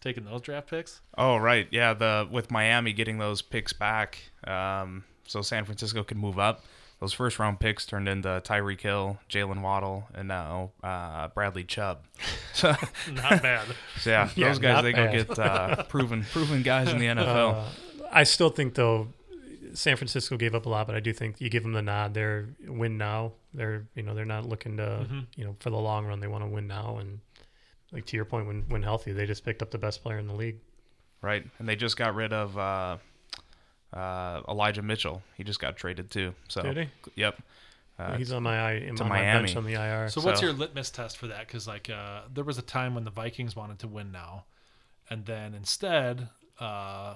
taking 0.01 0.23
those 0.25 0.41
draft 0.41 0.69
picks. 0.69 1.01
Oh, 1.17 1.37
right. 1.37 1.67
Yeah, 1.71 1.93
the 1.93 2.27
with 2.31 2.51
Miami 2.51 2.93
getting 2.93 3.17
those 3.17 3.41
picks 3.41 3.73
back, 3.73 4.19
um, 4.45 5.03
so 5.25 5.41
San 5.41 5.65
Francisco 5.65 6.03
could 6.03 6.17
move 6.17 6.39
up. 6.39 6.63
Those 6.99 7.13
first 7.13 7.37
round 7.37 7.59
picks 7.59 7.85
turned 7.85 8.09
into 8.09 8.27
Tyreek 8.43 8.81
Hill, 8.81 9.19
Jaylen 9.29 9.61
Waddle, 9.61 10.07
and 10.15 10.27
now 10.27 10.71
uh, 10.83 11.27
Bradley 11.29 11.63
Chubb. 11.63 11.99
So, 12.53 12.73
Not 13.13 13.43
bad. 13.43 13.67
so 13.99 14.09
yeah, 14.09 14.29
Yeah, 14.35 14.47
those 14.47 14.57
guys 14.57 14.81
they 14.81 14.91
bad. 14.91 15.11
go 15.13 15.23
get 15.25 15.37
uh, 15.37 15.83
proven 15.83 16.25
proven 16.31 16.63
guys 16.63 16.91
in 16.91 16.97
the 16.97 17.05
NFL. 17.05 17.53
Uh, 17.53 17.69
I 18.11 18.23
still 18.23 18.49
think 18.49 18.73
though, 18.73 19.09
San 19.77 19.95
Francisco 19.95 20.37
gave 20.37 20.55
up 20.55 20.65
a 20.65 20.69
lot, 20.69 20.87
but 20.87 20.95
I 20.95 20.99
do 20.99 21.13
think 21.13 21.39
you 21.39 21.49
give 21.49 21.63
them 21.63 21.73
the 21.73 21.81
nod. 21.81 22.13
They're 22.13 22.49
win 22.65 22.97
now. 22.97 23.33
They're 23.53 23.87
you 23.95 24.03
know 24.03 24.13
they're 24.15 24.25
not 24.25 24.45
looking 24.47 24.77
to 24.77 24.83
Mm-hmm. 24.83 25.19
you 25.35 25.45
know 25.45 25.55
for 25.59 25.69
the 25.69 25.77
long 25.77 26.05
run. 26.05 26.19
They 26.19 26.27
want 26.27 26.43
to 26.43 26.49
win 26.49 26.67
now, 26.67 26.97
and 26.97 27.19
like 27.91 28.05
to 28.07 28.15
your 28.15 28.25
point, 28.25 28.47
when 28.47 28.63
when 28.69 28.83
healthy, 28.83 29.11
they 29.13 29.25
just 29.25 29.45
picked 29.45 29.61
up 29.61 29.71
the 29.71 29.77
best 29.77 30.01
player 30.03 30.17
in 30.17 30.27
the 30.27 30.33
league. 30.33 30.57
right? 31.21 31.45
And 31.59 31.67
they 31.69 31.75
just 31.75 31.95
got 31.97 32.15
rid 32.15 32.33
of 32.33 32.57
uh, 32.57 32.97
uh, 33.93 34.41
Elijah 34.47 34.81
Mitchell. 34.81 35.21
He 35.35 35.43
just 35.43 35.59
got 35.59 35.77
traded 35.77 36.09
too. 36.11 36.33
So 36.47 36.61
Did 36.63 36.77
he? 36.77 36.87
yep. 37.15 37.41
Uh, 37.99 38.15
He's 38.15 38.31
on 38.31 38.43
my 38.43 38.59
I 38.59 38.71
in 38.73 38.95
to 38.97 39.03
on 39.03 39.09
my 39.09 39.21
bench 39.21 39.55
Miami. 39.55 39.57
on 39.57 39.63
the 39.73 39.81
IR. 40.03 40.09
So, 40.09 40.21
what's 40.21 40.41
your 40.41 40.53
litmus 40.53 40.91
test 40.91 41.17
for 41.17 41.27
that? 41.27 41.47
Because 41.47 41.67
like 41.67 41.89
uh, 41.89 42.21
there 42.33 42.43
was 42.43 42.57
a 42.59 42.61
time 42.61 42.93
when 42.93 43.03
the 43.05 43.11
Vikings 43.11 43.55
wanted 43.55 43.79
to 43.79 43.87
win 43.87 44.11
now, 44.11 44.45
and 45.09 45.25
then 45.25 45.55
instead, 45.55 46.29
uh, 46.59 47.15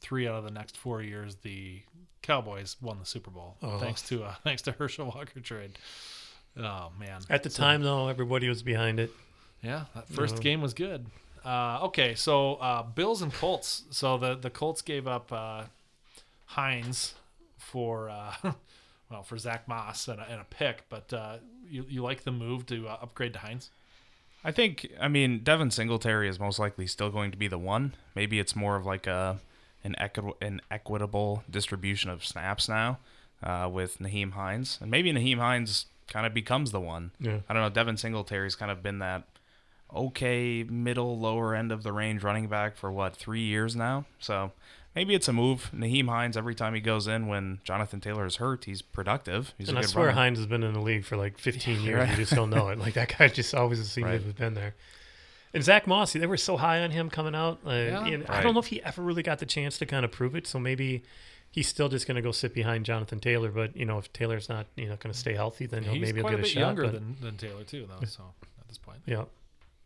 three 0.00 0.26
out 0.28 0.36
of 0.36 0.44
the 0.44 0.50
next 0.50 0.76
four 0.76 1.02
years, 1.02 1.36
the 1.42 1.82
Cowboys 2.22 2.76
won 2.80 2.98
the 2.98 3.06
Super 3.06 3.30
Bowl 3.30 3.56
Oh. 3.62 3.78
thanks 3.78 4.02
to 4.02 4.24
uh, 4.24 4.34
thanks 4.44 4.62
to 4.62 4.72
Herschel 4.72 5.06
Walker 5.14 5.40
trade. 5.40 5.78
Oh 6.56 6.90
man! 6.98 7.20
At 7.30 7.42
the 7.42 7.50
So- 7.50 7.62
time, 7.62 7.82
though, 7.82 8.08
everybody 8.08 8.48
was 8.48 8.62
behind 8.62 8.98
it. 9.00 9.10
yeah, 9.62 9.84
that 9.94 10.08
first 10.08 10.36
Yeah. 10.36 10.42
game 10.42 10.60
was 10.60 10.74
good. 10.74 11.06
Uh, 11.44 11.78
okay, 11.82 12.14
so 12.14 12.54
uh, 12.56 12.82
Bills 12.82 13.22
and 13.22 13.32
Colts. 13.32 13.84
So 13.90 14.18
the 14.18 14.34
the 14.34 14.50
Colts 14.50 14.82
gave 14.82 15.06
up 15.06 15.32
uh, 15.32 15.64
Hines 16.46 17.14
for 17.58 18.08
uh, 18.10 18.34
well 19.10 19.22
for 19.22 19.38
Zach 19.38 19.68
Moss 19.68 20.08
and 20.08 20.20
a, 20.20 20.24
and 20.30 20.40
a 20.40 20.44
pick, 20.44 20.84
but 20.88 21.12
uh, 21.12 21.36
you 21.68 21.84
you 21.88 22.02
like 22.02 22.24
the 22.24 22.32
move 22.32 22.66
to 22.66 22.88
uh, 22.88 22.98
upgrade 23.02 23.32
to 23.34 23.38
Hines? 23.40 23.70
I 24.44 24.52
think 24.52 24.88
I 25.00 25.08
mean 25.08 25.40
Devin 25.44 25.70
Singletary 25.70 26.28
is 26.28 26.38
most 26.40 26.58
likely 26.58 26.86
still 26.86 27.10
going 27.10 27.30
to 27.30 27.36
be 27.36 27.48
the 27.48 27.58
one. 27.58 27.94
Maybe 28.14 28.38
it's 28.38 28.56
more 28.56 28.76
of 28.76 28.86
like 28.86 29.06
a 29.06 29.38
an 29.88 29.94
equitable 29.98 30.36
an 30.40 30.60
equitable 30.70 31.42
distribution 31.50 32.10
of 32.10 32.24
snaps 32.24 32.68
now 32.68 32.98
uh, 33.42 33.68
with 33.72 33.98
Nyheim 33.98 34.32
Hines, 34.32 34.78
and 34.80 34.90
maybe 34.90 35.12
Nyheim 35.12 35.38
Hines 35.38 35.86
kind 36.06 36.26
of 36.26 36.32
becomes 36.32 36.70
the 36.70 36.80
one. 36.80 37.10
Yeah. 37.20 37.38
I 37.48 37.52
don't 37.52 37.62
know. 37.62 37.68
Devin 37.70 37.96
Singletary's 37.96 38.54
kind 38.54 38.70
of 38.70 38.82
been 38.82 38.98
that 39.00 39.24
okay 39.94 40.64
middle 40.64 41.18
lower 41.18 41.54
end 41.54 41.72
of 41.72 41.82
the 41.82 41.92
range 41.92 42.22
running 42.22 42.46
back 42.48 42.76
for 42.76 42.92
what 42.92 43.16
three 43.16 43.40
years 43.42 43.74
now. 43.74 44.04
So 44.18 44.52
maybe 44.94 45.14
it's 45.14 45.28
a 45.28 45.32
move. 45.32 45.70
Nyheim 45.74 46.08
Hines 46.08 46.36
every 46.36 46.54
time 46.54 46.74
he 46.74 46.80
goes 46.80 47.06
in 47.06 47.26
when 47.26 47.60
Jonathan 47.64 48.00
Taylor 48.00 48.26
is 48.26 48.36
hurt, 48.36 48.64
he's 48.64 48.82
productive. 48.82 49.54
He's 49.58 49.68
and 49.68 49.78
a 49.78 49.80
I 49.80 49.84
swear 49.84 50.06
runner. 50.06 50.18
Hines 50.18 50.38
has 50.38 50.46
been 50.46 50.62
in 50.62 50.74
the 50.74 50.80
league 50.80 51.04
for 51.04 51.16
like 51.16 51.38
15 51.38 51.80
years. 51.82 52.00
Right. 52.00 52.10
You 52.10 52.16
just 52.16 52.34
don't 52.34 52.50
know 52.50 52.68
it. 52.68 52.78
Like 52.78 52.94
that 52.94 53.16
guy 53.16 53.28
just 53.28 53.54
always 53.54 53.78
seems 53.90 54.04
Right. 54.06 54.20
to 54.20 54.26
have 54.26 54.36
been 54.36 54.54
there. 54.54 54.74
And 55.54 55.64
Zach 55.64 55.86
Moss, 55.86 56.12
they 56.12 56.26
were 56.26 56.36
so 56.36 56.56
high 56.58 56.82
on 56.82 56.90
him 56.90 57.08
coming 57.10 57.34
out. 57.34 57.58
Uh, 57.66 57.70
Yeah. 57.70 58.06
and 58.06 58.26
I 58.26 58.42
don't 58.42 58.54
know 58.54 58.60
if 58.60 58.66
he 58.66 58.82
ever 58.82 59.02
really 59.02 59.22
got 59.22 59.38
the 59.38 59.46
chance 59.46 59.78
to 59.78 59.86
kind 59.86 60.04
of 60.04 60.12
prove 60.12 60.34
it. 60.36 60.46
So 60.46 60.58
maybe 60.58 61.02
he's 61.50 61.66
still 61.68 61.88
just 61.88 62.06
going 62.06 62.16
to 62.16 62.22
go 62.22 62.32
sit 62.32 62.52
behind 62.54 62.84
Jonathan 62.84 63.18
Taylor. 63.20 63.50
But 63.50 63.74
you 63.76 63.84
know, 63.86 63.98
if 63.98 64.12
Taylor's 64.12 64.48
not 64.48 64.66
you 64.76 64.84
know 64.88 64.96
going 64.96 65.12
to 65.12 65.18
stay 65.18 65.34
healthy, 65.34 65.66
then 65.66 65.82
he'll 65.84 65.94
He's 65.94 66.02
maybe 66.02 66.16
he'll 66.16 66.24
quite 66.24 66.30
get 66.32 66.36
a 66.36 66.40
a, 66.40 66.42
bit 66.42 66.50
shot. 66.50 66.60
younger 66.60 66.82
but, 66.84 66.92
than, 66.92 67.16
than 67.20 67.36
Taylor 67.36 67.64
too, 67.64 67.86
though. 67.88 68.04
So 68.06 68.24
at 68.60 68.68
this 68.68 68.78
point, 68.78 68.98
yeah. 69.06 69.24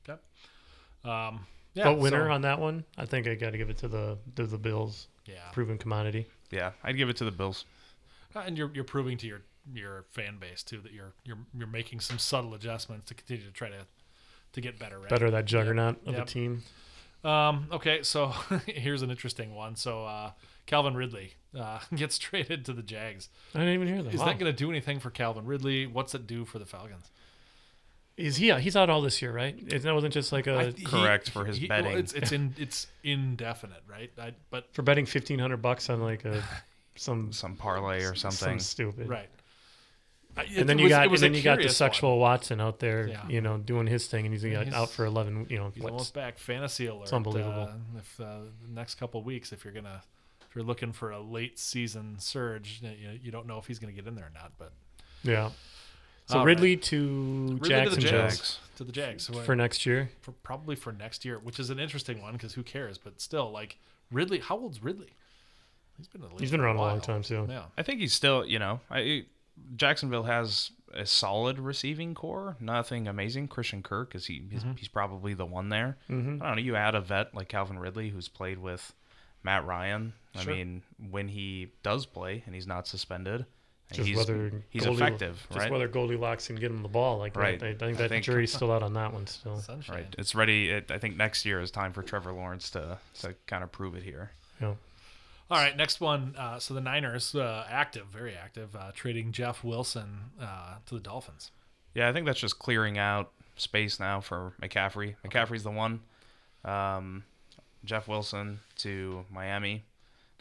Yep. 0.09 0.23
Um, 1.05 1.47
yeah. 1.75 1.85
but 1.85 1.99
winner 1.99 2.27
so- 2.27 2.33
on 2.33 2.43
that 2.43 2.59
one, 2.59 2.85
I 2.99 3.07
think 3.07 3.27
I 3.27 3.35
got 3.35 3.51
to 3.51 3.59
give 3.59 3.71
it 3.71 3.79
to 3.79 3.89
the 3.89 4.19
to 4.37 4.47
the 4.47 4.59
Bills. 4.59 5.09
yeah, 5.27 5.35
Proven 5.53 5.79
commodity. 5.79 6.27
Yeah, 6.51 6.73
I'd 6.85 6.97
give 6.97 7.09
it 7.09 7.17
to 7.19 7.25
the 7.25 7.31
Bills. 7.31 7.65
Uh, 8.35 8.41
and 8.47 8.57
you're 8.59 8.71
you're 8.75 8.85
proving 8.85 9.17
to 9.19 9.27
your 9.27 9.43
your 9.73 10.05
fan 10.11 10.39
base 10.39 10.63
too 10.65 10.81
that 10.81 10.93
you're 10.93 11.13
you're 11.25 11.39
you're 11.57 11.69
making 11.69 12.01
some 12.01 12.19
subtle 12.19 12.53
adjustments 12.55 13.07
to 13.07 13.15
continue 13.15 13.45
to 13.45 13.53
try 13.53 13.69
to 13.69 13.87
to 14.53 14.61
get 14.61 14.79
better. 14.79 14.99
Right? 14.99 15.09
Better 15.09 15.31
that 15.31 15.45
juggernaut 15.45 15.97
of 16.07 16.15
Yep. 16.15 16.23
a 16.23 16.27
team. 16.27 16.63
Um, 17.25 17.67
okay, 17.73 18.03
so 18.03 18.29
here's 18.67 19.03
an 19.03 19.11
interesting 19.11 19.55
one. 19.55 19.77
So 19.77 20.05
uh, 20.05 20.33
Calvin 20.67 20.95
Ridley 20.97 21.35
uh, 21.59 21.79
gets 21.95 22.19
traded 22.19 22.65
to 22.67 22.73
the 22.73 22.83
Jags. 22.83 23.29
I 23.55 23.59
didn't 23.61 23.75
even 23.75 23.89
hear 23.89 24.03
that. 24.03 24.13
Is 24.15 24.21
Wow. 24.21 24.27
that 24.27 24.39
going 24.39 24.51
to 24.53 24.57
do 24.57 24.71
anything 24.71 24.99
for 25.01 25.11
Calvin 25.11 25.47
Ridley? 25.47 25.87
What's 25.87 26.15
it 26.15 26.27
do 26.27 26.45
for 26.45 26.59
the 26.59 26.67
Falcons? 26.67 27.11
Is 28.19 28.37
he? 28.37 28.53
He's 28.61 28.77
out 28.77 28.91
all 28.91 29.01
this 29.01 29.23
year, 29.23 29.33
right? 29.33 29.57
It 29.59 29.83
that 29.83 29.95
wasn't 29.95 30.13
just 30.13 30.33
like 30.33 30.47
a 30.47 30.55
I- 30.59 30.71
he- 30.73 30.85
Correct 30.85 31.31
for 31.31 31.47
his 31.47 31.57
he- 31.57 31.67
well, 31.69 31.83
betting. 31.83 31.99
it's 31.99 32.13
it's 32.13 32.31
in 32.31 32.55
it's 32.59 32.87
indefinite, 33.03 33.83
right? 33.89 34.11
I, 34.21 34.35
but 34.51 34.67
for 34.75 34.83
betting 34.83 35.07
fifteen 35.07 35.39
hundred 35.39 35.63
bucks 35.63 35.89
on 35.89 36.01
like 36.03 36.25
a 36.27 36.43
some 36.95 37.33
Some 37.33 37.57
parlay 37.57 38.05
or 38.05 38.15
some 38.15 38.31
something. 38.31 38.59
stupid. 38.59 39.09
right. 39.09 39.31
I- 40.37 40.43
it 40.45 40.57
And 40.59 40.69
then 40.69 40.79
you 40.79 40.85
was- 40.85 40.91
got 40.91 41.07
and 41.09 41.19
then 41.19 41.35
you 41.35 41.43
got 41.43 41.53
the 41.53 41.63
curious 41.63 41.81
one. 41.81 41.91
sexual 41.91 42.19
Watson 42.19 42.61
out 42.61 42.79
there, 42.79 43.07
Yeah. 43.09 43.29
you 43.29 43.41
know, 43.41 43.59
doing 43.59 43.87
his 43.87 44.07
thing, 44.07 44.25
and 44.27 44.33
he's, 44.35 44.43
got 44.43 44.65
he's- 44.65 44.75
out 44.75 44.91
for 44.91 45.05
eleven. 45.05 45.47
You 45.51 45.59
know, 45.59 45.71
He's 45.75 45.83
what, 45.83 45.93
almost 45.93 46.15
back. 46.15 46.39
Fantasy 46.39 46.87
alert. 46.87 47.05
It's 47.05 47.13
unbelievable. 47.13 47.71
Uh, 47.71 47.99
if 47.99 48.21
uh, 48.21 48.25
the 48.63 48.69
next 48.73 48.95
couple 48.97 49.23
weeks, 49.23 49.53
if 49.53 49.65
you're 49.65 49.75
gonna, 49.75 50.03
if 50.49 50.55
you're 50.55 50.65
looking 50.65 50.93
for 50.93 51.11
a 51.11 51.21
late 51.21 51.59
season 51.59 52.17
surge, 52.19 52.81
you, 52.83 53.19
you 53.23 53.31
don't 53.31 53.47
know 53.47 53.59
if 53.59 53.67
he's 53.67 53.79
gonna 53.79 53.93
get 53.93 54.07
in 54.07 54.15
there 54.15 54.27
or 54.27 54.33
not. 54.35 54.53
But 54.59 54.73
yeah. 55.23 55.51
So 56.27 56.39
All 56.39 56.45
Ridley 56.47 56.77
to 56.77 57.59
Ridley 57.61 57.85
to 57.85 57.91
the 57.91 57.97
Jags. 58.01 58.05
Jags. 58.05 58.59
to 58.77 58.85
the 58.85 58.93
Jags 58.93 59.25
so, 59.25 59.35
for 59.43 59.55
next 59.57 59.85
year. 59.85 60.11
for 60.21 60.33
probably 60.33 60.77
for 60.77 60.93
next 60.93 61.25
year, 61.25 61.39
which 61.39 61.59
is 61.61 61.69
an 61.69 61.79
interesting 61.81 62.23
one 62.23 62.33
because 62.35 62.55
who 62.55 62.63
cares? 62.63 62.97
But 62.97 63.21
still, 63.21 63.51
like 63.51 63.77
Ridley, 64.11 64.39
how 64.39 64.57
old's 64.57 64.83
Ridley? 64.83 65.11
He's 65.99 66.07
been 66.09 66.23
in 66.23 66.29
the 66.29 66.35
league 66.35 66.41
He's 66.41 66.51
been 66.51 66.61
around 66.61 66.77
a 66.77 66.81
long 66.81 67.01
time 67.01 67.23
too. 67.23 67.47
Yeah, 67.51 67.65
I 67.77 67.83
think 67.83 68.01
he's 68.01 68.15
still, 68.15 68.47
you 68.47 68.59
know, 68.59 68.81
I, 68.91 69.25
Jacksonville 69.77 70.25
has 70.25 70.71
a 70.95 71.07
solid 71.07 71.59
receiving 71.59 72.15
corps. 72.15 72.57
Nothing 72.61 73.09
amazing. 73.09 73.49
Christian 73.49 73.83
Kirk 73.83 74.15
is 74.15 74.27
he? 74.27 74.43
He's, 74.51 74.65
he's 74.77 74.89
probably 74.89 75.35
the 75.35 75.47
one 75.47 75.69
there. 75.71 75.97
Mm-hmm. 76.11 76.43
I 76.43 76.47
don't 76.47 76.57
know. 76.57 76.63
You 76.63 76.77
add 76.77 76.95
a 76.95 77.01
vet 77.01 77.35
like 77.35 77.49
Calvin 77.49 77.79
Ridley, 77.79 78.11
who's 78.11 78.29
played 78.29 78.59
with 78.59 78.93
Matt 79.43 79.65
Ryan. 79.67 80.13
I 80.35 80.45
mean, 80.45 80.83
when 81.11 81.29
he 81.29 81.73
does 81.83 82.07
play 82.07 82.43
and 82.47 82.55
he's 82.55 82.67
not 82.67 82.87
suspended, 82.87 83.45
Just 83.93 84.09
he's 84.09 84.17
whether 84.17 84.53
he's 84.71 84.85
Goldie- 84.85 85.03
effective, 85.03 85.47
Just 85.49 85.59
right? 85.61 85.71
whether 85.73 85.89
Goldilocks 85.89 86.47
can 86.47 86.57
get 86.57 86.71
him 86.71 86.83
the 86.83 86.89
ball 86.89 87.19
like 87.19 87.37
Right. 87.37 87.59
that. 87.61 87.67
I, 87.67 87.69
I 87.71 87.75
think 87.75 87.99
I 87.99 88.03
that 88.03 88.09
think- 88.11 88.25
jury's 88.25 88.53
still 88.53 88.73
out 88.73 88.83
on 88.83 88.93
that 88.95 89.13
one 89.13 89.27
still. 89.27 89.59
sunshine. 89.59 89.97
Right. 89.97 90.15
It's 90.19 90.35
ready. 90.35 90.71
It, 90.71 90.91
I 90.91 90.99
think 90.99 91.17
next 91.17 91.45
year 91.45 91.61
is 91.61 91.71
time 91.71 91.93
for 91.93 92.03
Trevor 92.03 92.33
Lawrence 92.33 92.71
to 92.71 92.99
to 93.21 93.35
kind 93.47 93.63
of 93.65 93.71
prove 93.73 93.95
it 93.95 94.03
here. 94.03 94.31
Yeah. 94.61 94.75
All 95.51 95.59
right, 95.59 95.77
next 95.77 96.01
one. 96.01 96.35
Uh, 96.39 96.59
so 96.59 96.73
the 96.75 96.81
Niners, 96.81 97.35
uh, 97.35 97.67
active, 97.69 98.07
very 98.07 98.35
active, 98.35 98.75
uh, 98.75 98.91
trading 98.95 99.33
Jeff 99.33 99.63
Wilson 99.63 100.31
uh, 100.41 100.77
to 100.87 100.95
the 100.95 101.01
Dolphins. 101.01 101.51
Yeah, 101.95 102.09
I 102.09 102.13
think 102.13 102.25
that's 102.27 102.41
just 102.41 102.59
clearing 102.59 102.97
out 102.97 103.31
space 103.57 104.01
now 104.01 104.21
for 104.21 104.55
McCaffrey. 104.63 105.15
McCaffrey's 105.27 105.63
the 105.63 105.71
one. 105.71 106.01
Um, 106.65 107.25
Jeff 107.85 108.09
Wilson 108.09 108.61
to 108.79 109.27
Miami. 109.31 109.85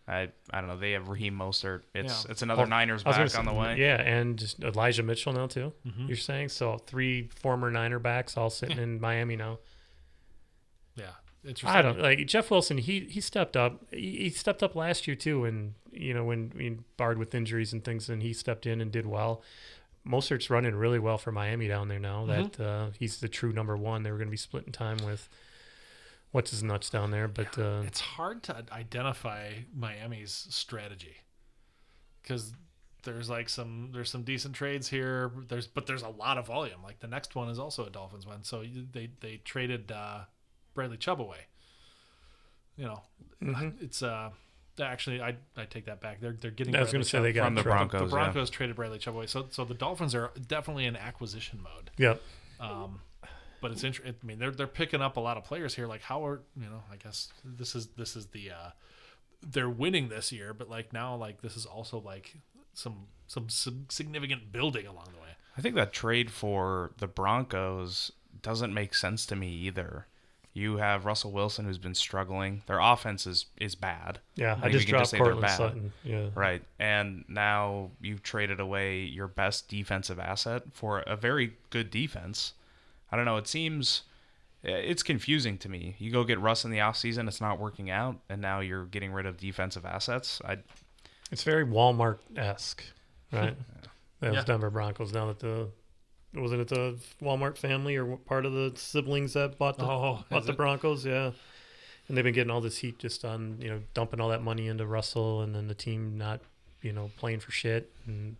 I 0.07 0.29
I 0.51 0.61
don't 0.61 0.67
know. 0.69 0.77
They 0.77 0.93
have 0.93 1.09
Raheem 1.09 1.37
Mostert. 1.37 1.81
It's 1.93 2.25
Yeah. 2.25 2.31
it's 2.31 2.41
another 2.41 2.63
Oh, 2.63 2.65
Niners 2.65 3.03
I 3.05 3.09
was 3.09 3.17
gonna 3.17 3.29
back 3.29 3.39
on 3.39 3.45
the 3.45 3.53
way. 3.53 3.77
Yeah, 3.77 4.01
and 4.01 4.55
Elijah 4.63 5.03
Mitchell 5.03 5.33
now 5.33 5.47
too. 5.47 5.73
Mhm. 5.85 6.07
You're 6.07 6.17
saying 6.17 6.49
so? 6.49 6.77
Three 6.77 7.27
former 7.35 7.69
Niner 7.69 7.99
backs 7.99 8.37
all 8.37 8.49
sitting 8.49 8.77
in 8.79 8.99
Miami 9.01 9.35
now. 9.35 9.59
Yeah, 10.95 11.11
interesting. 11.43 11.69
I 11.69 11.81
don't 11.81 11.99
like 11.99 12.25
Jeff 12.27 12.51
Wilson. 12.51 12.77
He 12.77 13.01
he 13.01 13.21
stepped 13.21 13.57
up. 13.57 13.81
He, 13.91 14.17
he 14.17 14.29
stepped 14.29 14.63
up 14.63 14.75
last 14.75 15.07
year 15.07 15.15
too, 15.15 15.45
and 15.45 15.73
you 15.91 16.13
know 16.13 16.23
when 16.23 16.51
we 16.55 16.77
barred 16.97 17.17
with 17.17 17.33
injuries 17.35 17.73
and 17.73 17.83
things, 17.83 18.09
and 18.09 18.21
he 18.21 18.33
stepped 18.33 18.65
in 18.65 18.81
and 18.81 18.91
did 18.91 19.05
well. 19.05 19.41
Mostert's 20.03 20.49
running 20.49 20.73
really 20.75 20.97
well 20.97 21.19
for 21.19 21.31
Miami 21.31 21.67
down 21.67 21.87
there 21.87 21.99
now. 21.99 22.25
That 22.25 22.59
uh, 22.59 22.87
he's 22.97 23.19
the 23.19 23.27
true 23.27 23.53
number 23.53 23.77
one. 23.77 24.03
They 24.03 24.11
were 24.11 24.17
going 24.17 24.29
to 24.29 24.31
be 24.31 24.37
splitting 24.37 24.71
time 24.71 24.97
with 25.05 25.29
what's 26.31 26.51
his 26.51 26.63
nuts 26.63 26.89
down 26.89 27.11
there, 27.11 27.27
but 27.27 27.57
uh, 27.59 27.83
It's 27.85 27.99
hard 27.99 28.41
to 28.43 28.63
identify 28.71 29.51
Miami's 29.75 30.47
strategy 30.49 31.17
because 32.21 32.53
there's 33.03 33.29
like 33.29 33.49
some 33.49 33.89
there's 33.93 34.09
some 34.09 34.23
decent 34.23 34.55
trades 34.55 34.87
here. 34.87 35.31
There's 35.47 35.67
but 35.67 35.85
there's 35.85 36.03
a 36.03 36.09
lot 36.09 36.37
of 36.37 36.47
volume. 36.47 36.81
Like 36.83 36.99
the 36.99 37.07
next 37.07 37.35
one 37.35 37.49
is 37.49 37.59
also 37.59 37.85
a 37.85 37.89
Dolphins 37.89 38.25
one. 38.25 38.43
So 38.43 38.63
they 38.91 39.09
they 39.19 39.37
traded 39.43 39.91
uh, 39.91 40.21
Bradley 40.73 40.97
Chubb 40.97 41.21
away. 41.21 41.47
You 42.77 42.85
know, 42.85 43.01
Mhm. 43.41 43.81
it's 43.81 44.01
uh 44.01 44.31
actually 44.79 45.21
I 45.21 45.35
I 45.55 45.65
take 45.65 45.85
that 45.85 46.01
back. 46.01 46.19
They're 46.21 46.33
they're 46.33 46.51
getting. 46.51 46.75
I 46.75 46.81
was 46.81 46.91
going 46.91 47.03
to 47.03 47.07
say 47.09 47.21
they 47.21 47.33
got 47.33 47.45
from 47.45 47.55
the 47.55 47.63
Broncos. 47.63 47.99
The 47.99 48.05
yeah. 48.07 48.23
Broncos 48.23 48.49
traded 48.49 48.75
Bradley 48.75 48.97
Chubb 48.99 49.15
away. 49.15 49.27
So 49.27 49.47
so 49.51 49.65
the 49.65 49.73
Dolphins 49.73 50.15
are 50.15 50.31
definitely 50.47 50.85
in 50.85 50.95
acquisition 50.95 51.61
mode. 51.61 51.91
Yep. 51.97 52.21
Um, 52.59 53.01
but 53.61 53.71
it's 53.71 53.83
interesting. 53.83 54.15
I 54.21 54.25
mean, 54.25 54.39
they're 54.39 54.51
they're 54.51 54.67
picking 54.67 55.01
up 55.01 55.17
a 55.17 55.19
lot 55.19 55.37
of 55.37 55.43
players 55.43 55.75
here. 55.75 55.87
Like 55.87 56.01
how 56.01 56.25
are 56.25 56.41
you 56.55 56.67
know? 56.69 56.83
I 56.91 56.95
guess 56.95 57.31
this 57.43 57.75
is 57.75 57.87
this 57.97 58.15
is 58.15 58.27
the 58.27 58.51
uh, 58.51 58.69
they're 59.41 59.69
winning 59.69 60.09
this 60.09 60.31
year, 60.31 60.53
but 60.53 60.69
like 60.69 60.93
now, 60.93 61.15
like 61.15 61.41
this 61.41 61.55
is 61.57 61.65
also 61.65 61.99
like 61.99 62.35
some 62.73 63.07
some, 63.27 63.49
some 63.49 63.85
significant 63.89 64.51
building 64.51 64.87
along 64.87 65.07
the 65.13 65.21
way. 65.21 65.29
I 65.57 65.61
think 65.61 65.75
that 65.75 65.93
trade 65.93 66.31
for 66.31 66.91
the 66.97 67.07
Broncos 67.07 68.11
doesn't 68.41 68.73
make 68.73 68.93
sense 68.95 69.25
to 69.27 69.35
me 69.35 69.49
either. 69.51 70.07
You 70.53 70.77
have 70.77 71.05
Russell 71.05 71.31
Wilson 71.31 71.65
who's 71.65 71.77
been 71.77 71.95
struggling. 71.95 72.61
Their 72.67 72.79
offense 72.79 73.25
is 73.25 73.45
is 73.57 73.75
bad. 73.75 74.19
Yeah, 74.35 74.55
I, 74.57 74.61
think 74.61 74.73
just 74.73 74.87
dropped 74.87 75.07
say 75.07 75.17
Courtland 75.17 75.41
bad. 75.41 75.57
Sutton. 75.57 75.93
Yeah. 76.03 76.27
Right. 76.35 76.61
And 76.77 77.23
now 77.29 77.91
you've 78.01 78.21
traded 78.21 78.59
away 78.59 79.01
your 79.03 79.27
best 79.27 79.69
defensive 79.69 80.19
asset 80.19 80.63
for 80.73 80.99
a 80.99 81.15
very 81.15 81.53
good 81.69 81.89
defense. 81.89 82.53
I 83.11 83.15
don't 83.15 83.23
know. 83.25 83.37
It 83.37 83.47
seems 83.47 84.03
eh, 84.65 84.71
it's 84.71 85.03
confusing 85.03 85.57
to 85.59 85.69
me. 85.69 85.95
You 85.99 86.11
go 86.11 86.23
get 86.25 86.39
Russ 86.39 86.65
in 86.65 86.71
the 86.71 86.79
offseason, 86.79 87.27
it's 87.29 87.39
not 87.41 87.57
working 87.59 87.89
out, 87.89 88.17
and 88.29 88.41
now 88.41 88.59
you're 88.59 88.85
getting 88.85 89.13
rid 89.13 89.25
of 89.25 89.37
defensive 89.37 89.85
assets. 89.85 90.41
I 90.45 90.57
It's 91.31 91.43
very 91.43 91.65
Walmart 91.65 92.17
esque, 92.35 92.83
right? 93.31 93.55
Those 94.19 94.35
Yeah. 94.35 94.43
Denver 94.43 94.69
Broncos. 94.69 95.13
Now 95.13 95.27
that 95.27 95.39
the 95.39 95.69
wasn't 96.33 96.61
it 96.61 96.67
the 96.69 96.97
Walmart 97.21 97.57
family 97.57 97.95
or 97.97 98.17
part 98.17 98.45
of 98.45 98.53
the 98.53 98.71
siblings 98.75 99.33
that 99.33 99.57
bought 99.57 99.77
the 99.77 99.85
Oh, 99.85 100.23
bought 100.29 100.45
the 100.45 100.51
it? 100.51 100.57
Broncos? 100.57 101.05
Yeah, 101.05 101.31
and 102.07 102.17
they've 102.17 102.23
been 102.23 102.33
getting 102.33 102.51
all 102.51 102.61
this 102.61 102.77
heat 102.77 102.99
just 102.99 103.23
on 103.25 103.57
you 103.59 103.69
know 103.69 103.81
dumping 103.93 104.19
all 104.21 104.29
that 104.29 104.41
money 104.43 104.67
into 104.67 104.85
Russell, 104.85 105.41
and 105.41 105.53
then 105.55 105.67
the 105.67 105.75
team 105.75 106.17
not 106.17 106.41
you 106.81 106.93
know 106.93 107.11
playing 107.17 107.39
for 107.41 107.51
shit, 107.51 107.91
and 108.05 108.37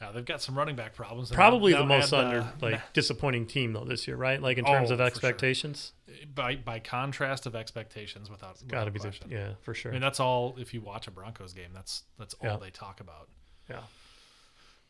Now 0.00 0.12
they've 0.12 0.24
got 0.24 0.42
some 0.42 0.56
running 0.58 0.76
back 0.76 0.94
problems. 0.94 1.30
probably 1.30 1.72
the 1.72 1.84
most 1.86 2.12
under 2.12 2.46
like 2.60 2.92
disappointing 2.92 3.46
team 3.46 3.72
though 3.72 3.84
this 3.84 4.06
year, 4.08 4.16
right? 4.16 4.40
Like 4.42 4.58
in 4.58 4.64
terms 4.64 4.90
Oh, 4.90 4.94
of 4.94 4.98
for 4.98 5.02
sure. 5.04 5.06
expectations, 5.06 5.92
by 6.34 6.56
by 6.56 6.80
contrast 6.80 7.46
of 7.46 7.54
expectations, 7.56 8.28
without 8.30 8.56
got 8.68 8.84
to 8.84 8.90
be 8.90 8.98
the 8.98 9.12
yeah 9.28 9.50
for 9.62 9.74
sure. 9.74 9.92
I 9.92 9.94
mean, 9.94 10.02
that's 10.02 10.20
all. 10.20 10.56
If 10.58 10.74
you 10.74 10.80
watch 10.80 11.06
a 11.06 11.10
Broncos 11.10 11.52
game, 11.52 11.70
that's 11.72 12.02
that's 12.18 12.34
all 12.34 12.50
Yeah. 12.50 12.56
they 12.56 12.70
talk 12.70 13.00
about. 13.00 13.28
yeah, 13.70 13.80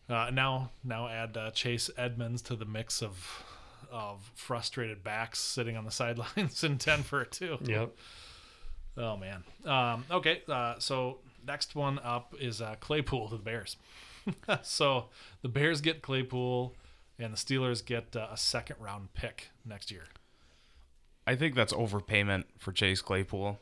Uh, 0.08 0.30
now, 0.32 0.70
now 0.84 1.08
add 1.08 1.36
uh, 1.36 1.50
Chase 1.50 1.90
Edmonds 1.96 2.42
to 2.42 2.56
the 2.56 2.64
mix 2.64 3.02
of 3.02 3.44
of 3.90 4.32
frustrated 4.34 5.04
backs 5.04 5.38
sitting 5.38 5.76
on 5.76 5.84
the 5.84 5.90
sidelines 5.92 6.64
in 6.64 6.76
Denver 6.76 7.24
too. 7.24 7.58
yep. 7.64 7.94
Oh 8.96 9.16
man. 9.16 9.44
Um, 9.64 10.04
okay, 10.10 10.42
uh, 10.48 10.74
so 10.78 11.18
next 11.46 11.74
one 11.74 11.98
up 12.00 12.34
is 12.40 12.60
uh, 12.60 12.76
Claypool 12.80 13.28
to 13.28 13.36
the 13.36 13.42
Bears. 13.42 13.76
so 14.62 15.06
the 15.42 15.48
Bears 15.48 15.80
get 15.80 16.02
Claypool, 16.02 16.74
and 17.18 17.32
the 17.32 17.36
Steelers 17.36 17.84
get 17.84 18.16
uh, 18.16 18.28
a 18.30 18.36
second 18.36 18.76
round 18.80 19.12
pick 19.14 19.50
next 19.64 19.90
year. 19.90 20.04
I 21.26 21.34
think 21.34 21.54
that's 21.54 21.72
overpayment 21.72 22.44
for 22.58 22.72
Chase 22.72 23.02
Claypool. 23.02 23.58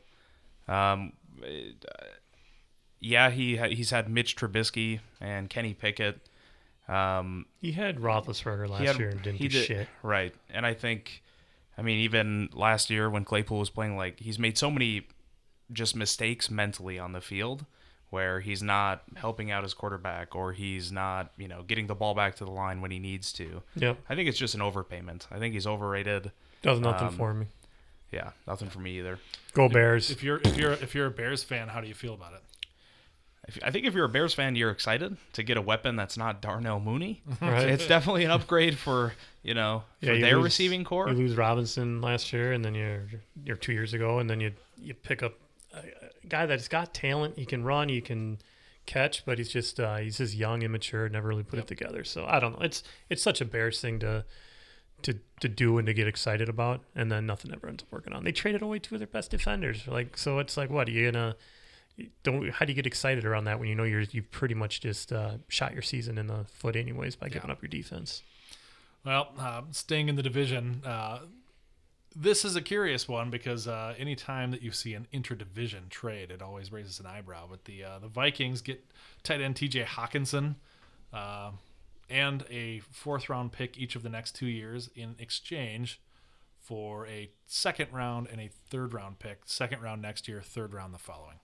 Um, 0.67 1.13
it, 1.41 1.85
uh, 1.87 2.05
yeah, 2.99 3.29
he 3.29 3.57
ha- 3.57 3.69
he's 3.69 3.89
had 3.89 4.09
Mitch 4.09 4.35
Trubisky 4.35 4.99
and 5.19 5.49
Kenny 5.49 5.73
Pickett. 5.73 6.19
Um, 6.87 7.45
He 7.61 7.71
had 7.71 7.97
Roethlisberger 7.97 8.69
last 8.69 8.83
had- 8.83 8.99
year 8.99 9.09
and 9.09 9.21
didn't 9.21 9.37
he 9.37 9.47
do 9.47 9.57
did- 9.59 9.65
shit. 9.65 9.87
Right. 10.03 10.33
And 10.49 10.65
I 10.65 10.73
think, 10.73 11.23
I 11.77 11.81
mean, 11.81 11.99
even 11.99 12.49
last 12.53 12.89
year 12.89 13.09
when 13.09 13.25
Claypool 13.25 13.59
was 13.59 13.69
playing, 13.69 13.97
like, 13.97 14.19
he's 14.19 14.37
made 14.39 14.57
so 14.57 14.69
many 14.69 15.07
just 15.71 15.95
mistakes 15.95 16.49
mentally 16.51 16.99
on 16.99 17.11
the 17.13 17.21
field 17.21 17.65
where 18.11 18.39
he's 18.39 18.61
not 18.61 19.01
helping 19.15 19.49
out 19.51 19.63
his 19.63 19.73
quarterback 19.73 20.35
or 20.35 20.53
he's 20.53 20.91
not, 20.91 21.31
you 21.37 21.47
know, 21.47 21.63
getting 21.63 21.87
the 21.87 21.95
ball 21.95 22.13
back 22.13 22.35
to 22.35 22.45
the 22.45 22.51
line 22.51 22.79
when 22.81 22.91
he 22.91 22.99
needs 22.99 23.33
to. 23.33 23.63
Yeah, 23.75 23.95
I 24.07 24.15
think 24.15 24.29
it's 24.29 24.37
just 24.37 24.53
an 24.53 24.61
overpayment. 24.61 25.25
I 25.31 25.39
think 25.39 25.53
he's 25.55 25.65
overrated. 25.67 26.31
does 26.61 26.79
nothing 26.79 27.07
Um, 27.09 27.15
for 27.17 27.33
me. 27.33 27.47
Yeah, 28.11 28.31
nothing 28.47 28.69
for 28.69 28.79
me 28.79 28.97
either. 28.99 29.19
Go 29.53 29.67
Bears. 29.67 30.09
If 30.11 30.23
you're 30.23 30.39
if 30.45 30.55
you're 30.55 30.71
if 30.73 30.93
you're 30.95 31.07
a 31.07 31.11
Bears 31.11 31.43
fan, 31.43 31.67
how 31.67 31.81
do 31.81 31.87
you 31.87 31.93
feel 31.95 32.13
about 32.13 32.33
it? 32.33 32.41
If- 33.47 33.59
I 33.63 33.71
think 33.71 33.85
if 33.85 33.93
you're 33.93 34.05
a 34.05 34.09
Bears 34.09 34.33
fan, 34.33 34.55
you're 34.55 34.71
excited 34.71 35.17
to 35.33 35.43
get 35.43 35.57
a 35.57 35.61
weapon 35.61 35.95
that's 35.95 36.17
not 36.17 36.41
Darnell 36.41 36.79
Mooney. 36.79 37.21
right? 37.41 37.67
It's 37.69 37.87
definitely 37.87 38.25
an 38.25 38.31
upgrade 38.31 38.77
for, 38.77 39.13
you 39.43 39.53
know, 39.53 39.83
for 39.99 40.05
Yeah, 40.07 40.13
you 40.13 40.21
their 40.21 40.35
lose- 40.37 40.45
receiving 40.45 40.83
corps. 40.83 41.07
You 41.09 41.15
lose 41.15 41.35
Robinson 41.37 42.01
last 42.01 42.33
year, 42.33 42.51
and 42.53 42.63
then 42.65 42.73
you're 42.75 43.03
you're 43.43 43.57
two 43.57 43.73
years 43.73 43.93
ago, 43.93 44.19
and 44.19 44.29
then 44.29 44.39
you 44.39 44.51
you 44.77 44.93
pick 44.93 45.21
up 45.23 45.33
a, 45.73 45.77
a 45.79 46.27
guy 46.27 46.45
that's 46.45 46.67
got 46.67 46.93
talent. 46.93 47.37
He 47.37 47.45
can 47.45 47.63
run. 47.63 47.89
He 47.89 48.01
can 48.01 48.39
catch, 48.85 49.25
but 49.25 49.37
he's 49.37 49.49
just 49.49 49.79
uh, 49.79 49.97
he's 49.97 50.17
just 50.17 50.33
young, 50.35 50.61
immature, 50.61 51.07
never 51.09 51.27
really 51.27 51.43
put 51.43 51.57
Yep. 51.57 51.65
it 51.65 51.67
together. 51.67 52.03
So 52.03 52.25
I 52.27 52.39
don't 52.39 52.53
know. 52.59 52.65
It's 52.65 52.83
it's 53.09 53.21
such 53.23 53.41
a 53.41 53.45
Bears 53.45 53.79
thing 53.81 53.99
to 53.99 54.25
to 55.03 55.19
to 55.41 55.47
do 55.47 55.77
and 55.77 55.85
to 55.85 55.93
get 55.93 56.07
excited 56.07 56.49
about, 56.49 56.81
and 56.95 57.11
then 57.11 57.25
nothing 57.27 57.51
ever 57.53 57.67
ends 57.67 57.83
up 57.83 57.91
working 57.91 58.13
on. 58.13 58.23
They 58.23 58.31
traded 58.31 58.61
away 58.63 58.79
two 58.79 58.95
of 58.95 58.99
their 58.99 59.07
best 59.07 59.29
defenders. 59.31 59.87
Like 59.87 60.17
so, 60.17 60.39
it's 60.39 60.57
like 60.57 60.69
what 60.71 60.87
are 60.87 60.91
you 60.91 61.11
gonna 61.11 61.35
don't 62.23 62.49
how 62.49 62.65
do 62.65 62.71
you 62.71 62.75
get 62.75 62.85
excited 62.85 63.25
around 63.25 63.45
that 63.45 63.59
when 63.59 63.69
you 63.69 63.75
know 63.75 63.83
you're 63.83 64.01
you've 64.01 64.29
pretty 64.31 64.53
much 64.55 64.81
just 64.81 65.13
uh, 65.13 65.37
shot 65.47 65.73
your 65.73 65.81
season 65.81 66.17
in 66.17 66.27
the 66.27 66.45
foot 66.53 66.75
anyways 66.75 67.15
by 67.15 67.29
giving 67.29 67.47
Yeah. 67.49 67.53
up 67.53 67.61
your 67.61 67.69
defense. 67.69 68.21
Well, 69.05 69.29
uh, 69.37 69.61
staying 69.71 70.09
in 70.09 70.15
the 70.15 70.23
division, 70.23 70.81
uh, 70.83 71.19
this 72.15 72.43
is 72.43 72.55
a 72.55 72.61
curious 72.61 73.07
one 73.07 73.29
because 73.29 73.67
uh, 73.67 73.93
anytime 73.97 74.51
that 74.51 74.61
you 74.61 74.71
see 74.71 74.93
an 74.93 75.07
interdivision 75.13 75.89
trade, 75.89 76.31
it 76.31 76.41
always 76.41 76.71
raises 76.71 76.99
an 76.99 77.05
eyebrow. 77.05 77.45
But 77.49 77.65
the 77.65 77.83
uh, 77.83 77.99
the 77.99 78.07
Vikings 78.07 78.61
get 78.61 78.83
tight 79.23 79.41
end 79.41 79.55
T.J. 79.57 79.83
Hockenson 79.83 80.55
uh, 81.13 81.51
and 82.09 82.43
a 82.49 82.79
fourth 82.91 83.29
round 83.29 83.51
pick 83.51 83.77
each 83.77 83.95
of 83.95 84.03
the 84.03 84.09
next 84.09 84.35
two 84.35 84.47
years 84.47 84.89
in 84.95 85.15
exchange 85.19 86.01
for 86.59 87.05
a 87.07 87.29
second 87.45 87.93
round 87.93 88.27
and 88.31 88.41
a 88.41 88.49
third 88.69 88.93
round 88.93 89.19
pick. 89.19 89.41
Second 89.45 89.81
round 89.81 90.01
next 90.01 90.27
year, 90.27 90.41
third 90.41 90.73
round 90.73 90.93
the 90.93 90.97
following. 90.99 91.37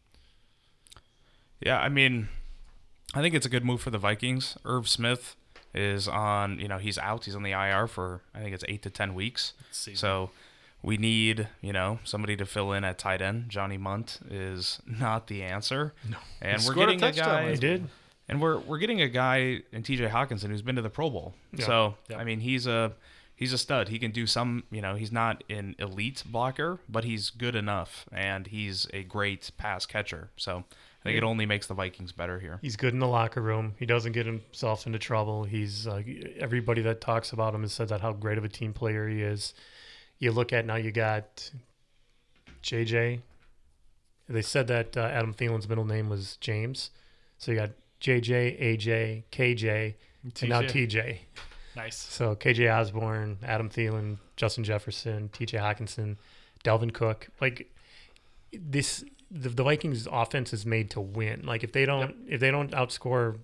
Yeah, 1.61 1.79
I 1.79 1.89
mean, 1.89 2.29
I 3.13 3.21
think 3.21 3.35
it's 3.35 3.45
a 3.45 3.49
good 3.49 3.63
move 3.65 3.81
for 3.81 3.89
the 3.91 3.97
Vikings. 3.97 4.57
Irv 4.65 4.87
Smith 4.87 5.35
is 5.73 6.07
on, 6.07 6.59
you 6.59 6.67
know, 6.67 6.77
he's 6.77 6.97
out. 6.97 7.25
He's 7.25 7.35
on 7.35 7.43
the 7.43 7.51
IR 7.51 7.87
for 7.87 8.21
I 8.35 8.39
think 8.39 8.53
it's 8.53 8.65
eight 8.67 8.81
to 8.83 8.89
ten 8.89 9.13
weeks. 9.13 9.53
So 9.71 10.31
we 10.83 10.97
need, 10.97 11.47
you 11.61 11.71
know, 11.71 11.99
somebody 12.03 12.35
to 12.37 12.45
fill 12.45 12.71
in 12.73 12.83
at 12.83 12.97
tight 12.97 13.21
end. 13.21 13.49
Johnny 13.49 13.77
Mundt 13.77 14.19
is 14.29 14.79
not 14.85 15.27
the 15.27 15.43
answer. 15.43 15.93
No. 16.09 16.17
And 16.41 16.59
He 16.61 16.67
we're 16.67 16.73
scored 16.73 16.89
a 16.89 16.95
getting 16.95 17.19
a, 17.19 17.23
guy 17.25 17.43
They 17.43 17.49
last 17.51 17.59
did. 17.61 17.87
and 18.27 18.41
we're 18.41 18.57
we're 18.59 18.79
getting 18.79 19.01
a 19.01 19.07
guy 19.09 19.61
in 19.71 19.83
TJ 19.83 20.09
Hockenson 20.09 20.47
who's 20.49 20.61
been 20.63 20.75
to 20.75 20.81
the 20.81 20.89
Pro 20.89 21.09
Bowl. 21.09 21.35
Yeah. 21.53 21.65
So 21.65 21.95
Yep. 22.09 22.19
I 22.19 22.23
mean 22.23 22.39
he's 22.41 22.65
a 22.67 22.93
he's 23.35 23.53
a 23.53 23.57
stud. 23.57 23.89
He 23.89 23.99
can 23.99 24.11
do 24.11 24.25
some 24.25 24.63
you 24.71 24.81
know, 24.81 24.95
he's 24.95 25.11
not 25.11 25.43
an 25.49 25.75
elite 25.79 26.23
blocker, 26.25 26.79
but 26.89 27.03
he's 27.03 27.29
good 27.29 27.55
enough 27.55 28.05
and 28.11 28.47
he's 28.47 28.87
a 28.91 29.03
great 29.03 29.51
pass 29.57 29.85
catcher. 29.85 30.31
So 30.35 30.63
I 31.01 31.09
think 31.09 31.17
it 31.17 31.23
only 31.23 31.47
makes 31.47 31.65
the 31.65 31.73
Vikings 31.73 32.11
better 32.11 32.39
here. 32.39 32.59
He's 32.61 32.75
good 32.75 32.93
in 32.93 32.99
the 32.99 33.07
locker 33.07 33.41
room. 33.41 33.73
He 33.79 33.87
doesn't 33.87 34.11
get 34.11 34.27
himself 34.27 34.85
into 34.85 34.99
trouble. 34.99 35.45
He's 35.45 35.87
uh, 35.87 36.03
everybody 36.37 36.83
that 36.83 37.01
talks 37.01 37.33
about 37.33 37.55
him 37.55 37.61
has 37.61 37.73
said 37.73 37.87
that 37.89 38.01
how 38.01 38.13
great 38.13 38.37
of 38.37 38.43
a 38.43 38.49
team 38.49 38.71
player 38.71 39.07
he 39.07 39.23
is. 39.23 39.55
You 40.19 40.31
look 40.31 40.53
at 40.53 40.63
now, 40.67 40.75
you 40.75 40.91
got 40.91 41.49
JJ. 42.61 43.21
They 44.29 44.41
said 44.43 44.67
that 44.67 44.95
uh, 44.95 45.01
Adam 45.01 45.33
Thielen's 45.33 45.67
middle 45.67 45.85
name 45.85 46.07
was 46.07 46.37
James, 46.37 46.91
so 47.39 47.51
you 47.51 47.57
got 47.57 47.71
JJ, 47.99 48.61
AJ, 48.61 49.23
KJ, 49.31 49.95
and 50.23 50.49
now 50.49 50.61
TJ. 50.61 51.17
nice. 51.75 51.97
So 51.97 52.35
KJ 52.35 52.71
Osborn, 52.73 53.39
Adam 53.43 53.69
Thielen, 53.69 54.17
Justin 54.35 54.63
Jefferson, 54.63 55.29
TJ 55.33 55.59
Hockenson, 55.59 56.17
Dalvin 56.63 56.93
Cook. 56.93 57.29
Like 57.41 57.71
this, 58.53 59.03
the, 59.31 59.49
the 59.49 59.63
Vikings 59.63 60.07
offense 60.11 60.51
is 60.53 60.65
made 60.65 60.89
to 60.91 61.01
win. 61.01 61.43
Like 61.45 61.63
if 61.63 61.71
they 61.71 61.85
don't, 61.85 62.15
if 62.27 62.39
they 62.41 62.51
don't 62.51 62.71
outscore, 62.71 63.37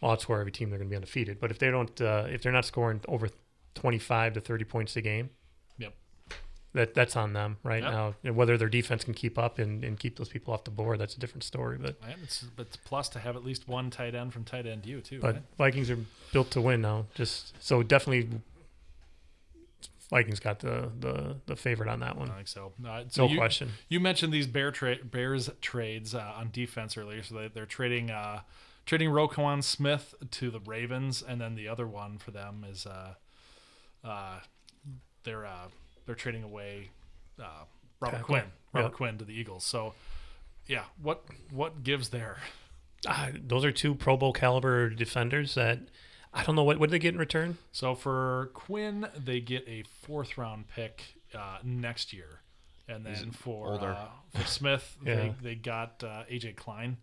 well, 0.00 0.16
outscore 0.16 0.38
every 0.40 0.52
team, 0.52 0.70
they're 0.70 0.78
going 0.78 0.88
to 0.88 0.92
be 0.92 0.96
undefeated. 0.96 1.40
But 1.40 1.50
if 1.50 1.58
they 1.58 1.70
don't, 1.70 2.00
uh, 2.00 2.26
if 2.28 2.42
they're 2.42 2.52
not 2.52 2.64
scoring 2.64 3.00
over 3.08 3.28
twenty-five 3.74 4.34
to 4.34 4.40
thirty 4.40 4.64
points 4.64 4.96
a 4.96 5.00
game, 5.02 5.30
Yep. 5.78 5.94
that 6.74 6.94
that's 6.94 7.16
on 7.16 7.32
them 7.32 7.56
right 7.62 7.82
Yep. 7.82 7.92
now. 7.92 8.14
And 8.24 8.36
whether 8.36 8.56
their 8.56 8.68
defense 8.68 9.04
can 9.04 9.14
keep 9.14 9.38
up 9.38 9.58
and, 9.58 9.82
and 9.84 9.98
keep 9.98 10.16
those 10.16 10.28
people 10.28 10.54
off 10.54 10.64
the 10.64 10.70
board, 10.70 10.98
that's 11.00 11.16
a 11.16 11.18
different 11.20 11.44
story. 11.44 11.78
But 11.78 11.96
And 12.02 12.22
it's, 12.22 12.44
it's 12.58 12.76
plus 12.76 13.08
to 13.10 13.18
have 13.18 13.34
at 13.36 13.44
least 13.44 13.66
one 13.68 13.90
tight 13.90 14.14
end 14.14 14.32
from 14.32 14.44
tight 14.44 14.66
end 14.66 14.86
you 14.86 15.00
too. 15.00 15.20
But 15.20 15.34
right? 15.34 15.42
Vikings 15.58 15.90
are 15.90 15.98
built 16.32 16.50
to 16.52 16.60
win 16.60 16.80
now. 16.82 17.06
Just 17.14 17.54
so 17.62 17.82
definitely, 17.82 18.40
Vikings 20.10 20.38
got 20.40 20.60
the 20.60 20.90
the, 20.98 21.36
the 21.46 21.56
favorite 21.56 21.88
on 21.88 22.00
that 22.00 22.16
one. 22.16 22.30
I 22.30 22.36
think 22.36 22.48
so. 22.48 22.72
Uh, 22.86 23.04
so 23.08 23.26
No 23.26 23.32
you, 23.32 23.38
question. 23.38 23.70
You 23.88 23.98
mentioned 24.00 24.32
these 24.32 24.46
Bear 24.46 24.70
tra- 24.70 25.04
Bears 25.04 25.50
trades 25.60 26.14
uh, 26.14 26.32
on 26.36 26.50
defense 26.52 26.96
earlier, 26.96 27.22
so 27.22 27.34
they, 27.34 27.48
they're 27.48 27.66
trading 27.66 28.10
uh, 28.10 28.40
trading 28.84 29.10
Roquan 29.10 29.64
Smith 29.64 30.14
to 30.30 30.50
the 30.50 30.60
Ravens, 30.60 31.22
and 31.26 31.40
then 31.40 31.54
the 31.56 31.66
other 31.68 31.86
one 31.88 32.18
for 32.18 32.30
them 32.30 32.64
is 32.70 32.86
uh, 32.86 33.14
uh, 34.04 34.38
they're 35.24 35.44
uh, 35.46 35.68
they're 36.06 36.14
trading 36.14 36.44
away 36.44 36.90
uh, 37.42 37.64
Robert. 38.00 38.22
Quinn, 38.22 38.44
Robert 38.72 38.88
Yep. 38.88 38.92
Quinn 38.92 39.18
to 39.18 39.24
the 39.24 39.32
Eagles. 39.34 39.64
So 39.64 39.94
yeah, 40.68 40.84
what 41.02 41.24
what 41.50 41.82
gives 41.82 42.10
there? 42.10 42.38
Ah, 43.08 43.30
those 43.34 43.64
are 43.64 43.72
two 43.72 43.94
Pro 43.94 44.16
Bowl 44.16 44.32
caliber 44.32 44.88
defenders 44.90 45.54
that 45.56 45.80
I 46.36 46.42
don't 46.44 46.54
know 46.54 46.62
what 46.64 46.78
what 46.78 46.90
did 46.90 46.94
they 46.94 46.98
get 47.02 47.14
in 47.14 47.18
return. 47.20 47.58
So 47.72 47.94
for 47.94 48.50
Quinn, 48.54 49.08
they 49.16 49.40
get 49.40 49.66
a 49.66 49.82
fourth 50.02 50.36
round 50.38 50.68
pick 50.68 51.02
uh, 51.34 51.58
next 51.64 52.12
year, 52.12 52.40
and 52.88 53.04
then 53.04 53.30
for 53.32 53.72
older. 53.72 53.92
uh, 53.92 54.08
for 54.38 54.46
Smith, 54.46 54.96
Yeah. 55.04 55.14
they 55.16 55.34
they 55.42 55.54
got 55.54 56.04
uh, 56.04 56.24
AJ 56.30 56.56
Klein, 56.56 56.98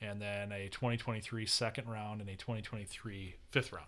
and 0.00 0.20
then 0.20 0.50
a 0.50 0.68
2023 0.70 1.44
second 1.46 1.88
round 1.88 2.20
and 2.20 2.30
a 2.30 2.36
2023 2.36 3.34
fifth 3.50 3.72
round. 3.72 3.86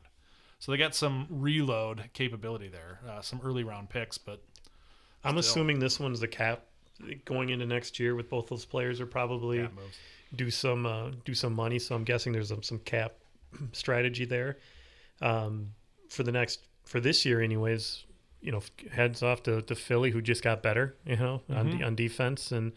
So 0.58 0.70
they 0.70 0.78
got 0.78 0.94
some 0.94 1.26
reload 1.30 2.10
capability 2.12 2.68
there, 2.68 3.00
uh, 3.08 3.20
some 3.22 3.40
early 3.42 3.64
round 3.64 3.88
picks, 3.88 4.18
but 4.18 4.42
I'm 5.24 5.32
Still. 5.32 5.38
assuming 5.40 5.78
this 5.80 5.98
one's 5.98 6.20
the 6.20 6.28
cap 6.28 6.64
going 7.24 7.48
into 7.48 7.66
next 7.66 7.98
year 7.98 8.14
with 8.14 8.28
both 8.28 8.46
those 8.48 8.64
players 8.64 9.00
are 9.00 9.06
probably 9.06 9.66
do 10.36 10.50
some 10.50 10.86
uh, 10.86 11.10
do 11.24 11.34
some 11.34 11.54
money. 11.54 11.78
So 11.78 11.94
I'm 11.96 12.04
guessing 12.04 12.32
there's 12.32 12.48
some, 12.48 12.62
some 12.62 12.78
cap 12.80 13.14
strategy 13.72 14.24
there 14.24 14.58
um, 15.22 15.68
for 16.08 16.22
the 16.22 16.32
next 16.32 16.60
for 16.84 17.00
this 17.00 17.24
year, 17.24 17.40
anyways. 17.40 18.04
You 18.40 18.50
know, 18.50 18.60
heads 18.90 19.22
off 19.22 19.44
to, 19.44 19.62
to 19.62 19.74
Philly, 19.76 20.10
who 20.10 20.20
just 20.20 20.42
got 20.42 20.62
better. 20.62 20.96
You 21.06 21.16
know, 21.16 21.42
on 21.48 21.68
Mhm. 21.70 21.78
de- 21.78 21.84
on 21.84 21.94
defense, 21.94 22.50
and 22.52 22.72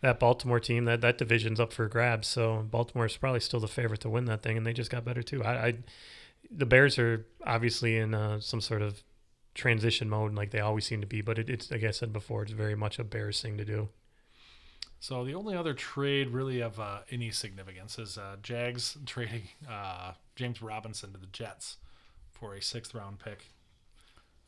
that 0.00 0.18
Baltimore 0.18 0.58
team 0.60 0.84
that 0.86 1.00
that 1.02 1.18
division's 1.18 1.60
up 1.60 1.72
for 1.72 1.86
grabs. 1.88 2.26
So 2.28 2.66
Baltimore's 2.70 3.16
probably 3.16 3.40
still 3.40 3.60
the 3.60 3.68
favorite 3.68 4.00
to 4.00 4.10
win 4.10 4.24
that 4.26 4.42
thing, 4.42 4.56
and 4.56 4.66
they 4.66 4.72
just 4.72 4.90
got 4.90 5.04
better 5.04 5.22
too. 5.22 5.42
I, 5.44 5.66
I 5.68 5.74
the 6.50 6.66
Bears 6.66 6.98
are 6.98 7.24
obviously 7.46 7.96
in 7.96 8.12
uh, 8.12 8.40
some 8.40 8.60
sort 8.60 8.82
of 8.82 9.02
transition 9.54 10.10
mode, 10.10 10.34
like 10.34 10.50
they 10.50 10.58
always 10.60 10.84
seem 10.84 11.00
to 11.00 11.06
be. 11.06 11.20
But 11.22 11.38
it, 11.38 11.48
it's 11.48 11.70
like 11.70 11.84
I 11.84 11.92
said 11.92 12.12
before, 12.12 12.42
it's 12.42 12.52
very 12.52 12.74
much 12.74 12.98
a 12.98 13.04
Bears 13.04 13.40
thing 13.40 13.56
to 13.56 13.64
do. 13.64 13.88
So 15.00 15.24
the 15.24 15.34
only 15.34 15.54
other 15.54 15.74
trade 15.74 16.30
really 16.30 16.60
of 16.60 16.80
uh, 16.80 17.00
any 17.10 17.30
significance 17.30 17.98
is 17.98 18.18
uh, 18.18 18.36
Jags 18.42 18.96
trading 19.06 19.42
uh, 19.70 20.12
James 20.34 20.60
Robinson 20.60 21.12
to 21.12 21.18
the 21.18 21.26
Jets 21.26 21.76
for 22.44 22.54
a 22.54 22.60
sixth 22.60 22.94
round 22.94 23.18
pick, 23.18 23.46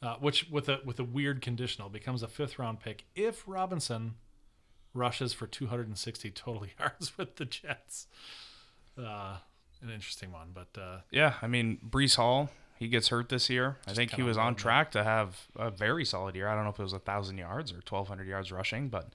uh, 0.02 0.16
which 0.16 0.50
with 0.50 0.68
a 0.68 0.80
with 0.84 0.98
a 1.00 1.04
weird 1.04 1.40
conditional 1.40 1.88
becomes 1.88 2.22
a 2.22 2.28
fifth 2.28 2.58
round 2.58 2.78
pick 2.78 3.04
if 3.14 3.42
Robinson 3.46 4.16
rushes 4.92 5.32
for 5.32 5.46
260 5.46 6.30
total 6.32 6.66
yards 6.78 7.16
with 7.16 7.36
the 7.36 7.46
Jets. 7.46 8.06
Uh, 8.98 9.38
an 9.80 9.90
interesting 9.90 10.30
one, 10.30 10.48
but 10.52 10.78
uh, 10.78 10.98
Yeah, 11.10 11.34
I 11.40 11.46
mean 11.46 11.78
Breece 11.88 12.16
Hall, 12.16 12.50
he 12.78 12.88
gets 12.88 13.08
hurt 13.08 13.30
this 13.30 13.48
year. 13.48 13.76
I 13.86 13.94
think 13.94 14.12
he 14.12 14.22
was 14.22 14.36
on 14.36 14.56
track 14.56 14.90
to 14.90 15.02
have 15.02 15.46
a 15.56 15.70
very 15.70 16.04
solid 16.04 16.34
year. 16.34 16.48
I 16.48 16.54
don't 16.54 16.64
know 16.64 16.70
if 16.70 16.78
it 16.78 16.82
was 16.82 16.92
a 16.92 16.98
thousand 16.98 17.38
yards 17.38 17.72
or 17.72 17.80
twelve 17.80 18.08
hundred 18.08 18.28
yards 18.28 18.52
rushing, 18.52 18.88
but 18.88 19.08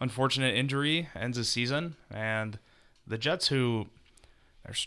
unfortunate 0.00 0.54
injury 0.54 1.08
ends 1.14 1.38
his 1.38 1.48
season. 1.48 1.96
And 2.10 2.58
the 3.06 3.16
Jets, 3.16 3.48
who 3.48 3.86
there's 4.64 4.86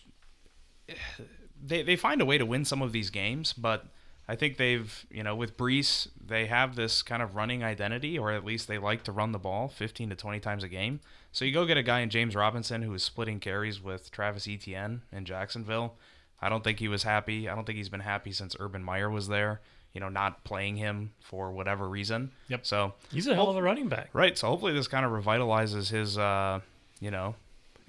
they 1.65 1.83
they 1.83 1.95
find 1.95 2.21
a 2.21 2.25
way 2.25 2.37
to 2.37 2.45
win 2.45 2.65
some 2.65 2.81
of 2.81 2.91
these 2.91 3.09
games, 3.09 3.53
but 3.53 3.85
I 4.27 4.35
think 4.35 4.57
they've 4.57 5.05
you 5.11 5.23
know 5.23 5.35
with 5.35 5.57
Breece 5.57 6.07
they 6.25 6.45
have 6.47 6.75
this 6.75 7.01
kind 7.01 7.21
of 7.21 7.35
running 7.35 7.63
identity, 7.63 8.17
or 8.17 8.31
at 8.31 8.45
least 8.45 8.67
they 8.67 8.77
like 8.77 9.03
to 9.03 9.11
run 9.11 9.31
the 9.31 9.39
ball 9.39 9.67
fifteen 9.67 10.09
to 10.09 10.15
twenty 10.15 10.39
times 10.39 10.63
a 10.63 10.67
game. 10.67 10.99
So 11.31 11.45
you 11.45 11.53
go 11.53 11.65
get 11.65 11.77
a 11.77 11.83
guy 11.83 12.01
in 12.01 12.09
James 12.09 12.35
Robinson 12.35 12.81
who 12.81 12.93
is 12.93 13.03
splitting 13.03 13.39
carries 13.39 13.81
with 13.81 14.11
Travis 14.11 14.47
Etienne 14.47 15.01
in 15.11 15.25
Jacksonville. 15.25 15.95
I 16.41 16.49
don't 16.49 16.63
think 16.63 16.79
he 16.79 16.87
was 16.87 17.03
happy. 17.03 17.47
I 17.47 17.55
don't 17.55 17.65
think 17.65 17.77
he's 17.77 17.89
been 17.89 17.99
happy 18.01 18.31
since 18.31 18.55
Urban 18.59 18.83
Meyer 18.83 19.09
was 19.09 19.27
there. 19.27 19.61
You 19.93 19.99
know, 20.01 20.09
not 20.09 20.43
playing 20.45 20.77
him 20.77 21.11
for 21.19 21.51
whatever 21.51 21.87
reason. 21.87 22.31
Yep. 22.47 22.65
So 22.65 22.93
He's 23.11 23.27
a 23.27 23.35
hell 23.35 23.49
of 23.49 23.57
a 23.57 23.61
running 23.61 23.89
back. 23.89 24.09
right. 24.13 24.37
So 24.37 24.47
hopefully 24.47 24.73
this 24.73 24.87
kind 24.87 25.05
of 25.05 25.11
revitalizes 25.11 25.89
his. 25.91 26.17
Uh, 26.17 26.61
you 27.01 27.11
know, 27.11 27.35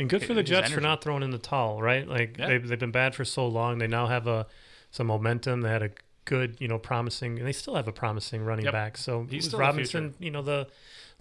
And 0.03 0.11
good 0.11 0.25
for 0.25 0.35
the 0.35 0.43
Jets 0.43 0.71
for 0.71 0.81
not 0.81 1.03
throwing 1.03 1.23
in 1.23 1.31
the 1.31 1.39
towel, 1.39 1.81
right? 1.81 2.07
Like 2.07 2.37
Yeah. 2.39 2.49
they've, 2.49 2.69
they've 2.69 2.79
been 2.79 2.91
bad 2.91 3.15
for 3.15 3.25
so 3.25 3.47
long. 3.47 3.79
They 3.79 3.87
now 3.87 4.07
have 4.07 4.27
a 4.27 4.47
some 4.91 5.07
momentum. 5.07 5.63
They 5.63 5.71
had 5.71 5.83
a 5.83 5.91
good, 6.27 6.57
you 6.61 6.69
know, 6.69 6.79
promising, 6.79 7.39
and 7.39 7.47
they 7.47 7.53
still 7.53 7.75
have 7.77 7.89
a 7.89 7.93
promising 7.93 8.45
running 8.45 8.67
Yep. 8.67 8.73
back. 8.73 8.97
So 8.99 9.27
He's 9.31 9.47
was 9.47 9.55
Robinson, 9.55 10.15
you 10.19 10.31
know, 10.31 10.43
the 10.43 10.69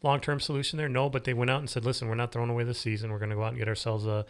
long 0.03 0.19
term 0.19 0.39
solution 0.39 0.77
there? 0.77 0.89
No, 0.89 1.09
but 1.09 1.23
they 1.23 1.33
went 1.33 1.49
out 1.49 1.59
and 1.59 1.69
said, 1.69 1.85
listen, 1.85 2.07
we're 2.09 2.15
not 2.15 2.31
throwing 2.31 2.49
away 2.49 2.63
the 2.65 2.73
season. 2.73 3.11
We're 3.11 3.19
going 3.19 3.29
to 3.29 3.35
go 3.35 3.43
out 3.43 3.49
and 3.49 3.57
get 3.57 3.67
ourselves 3.67 4.05
a, 4.05 4.25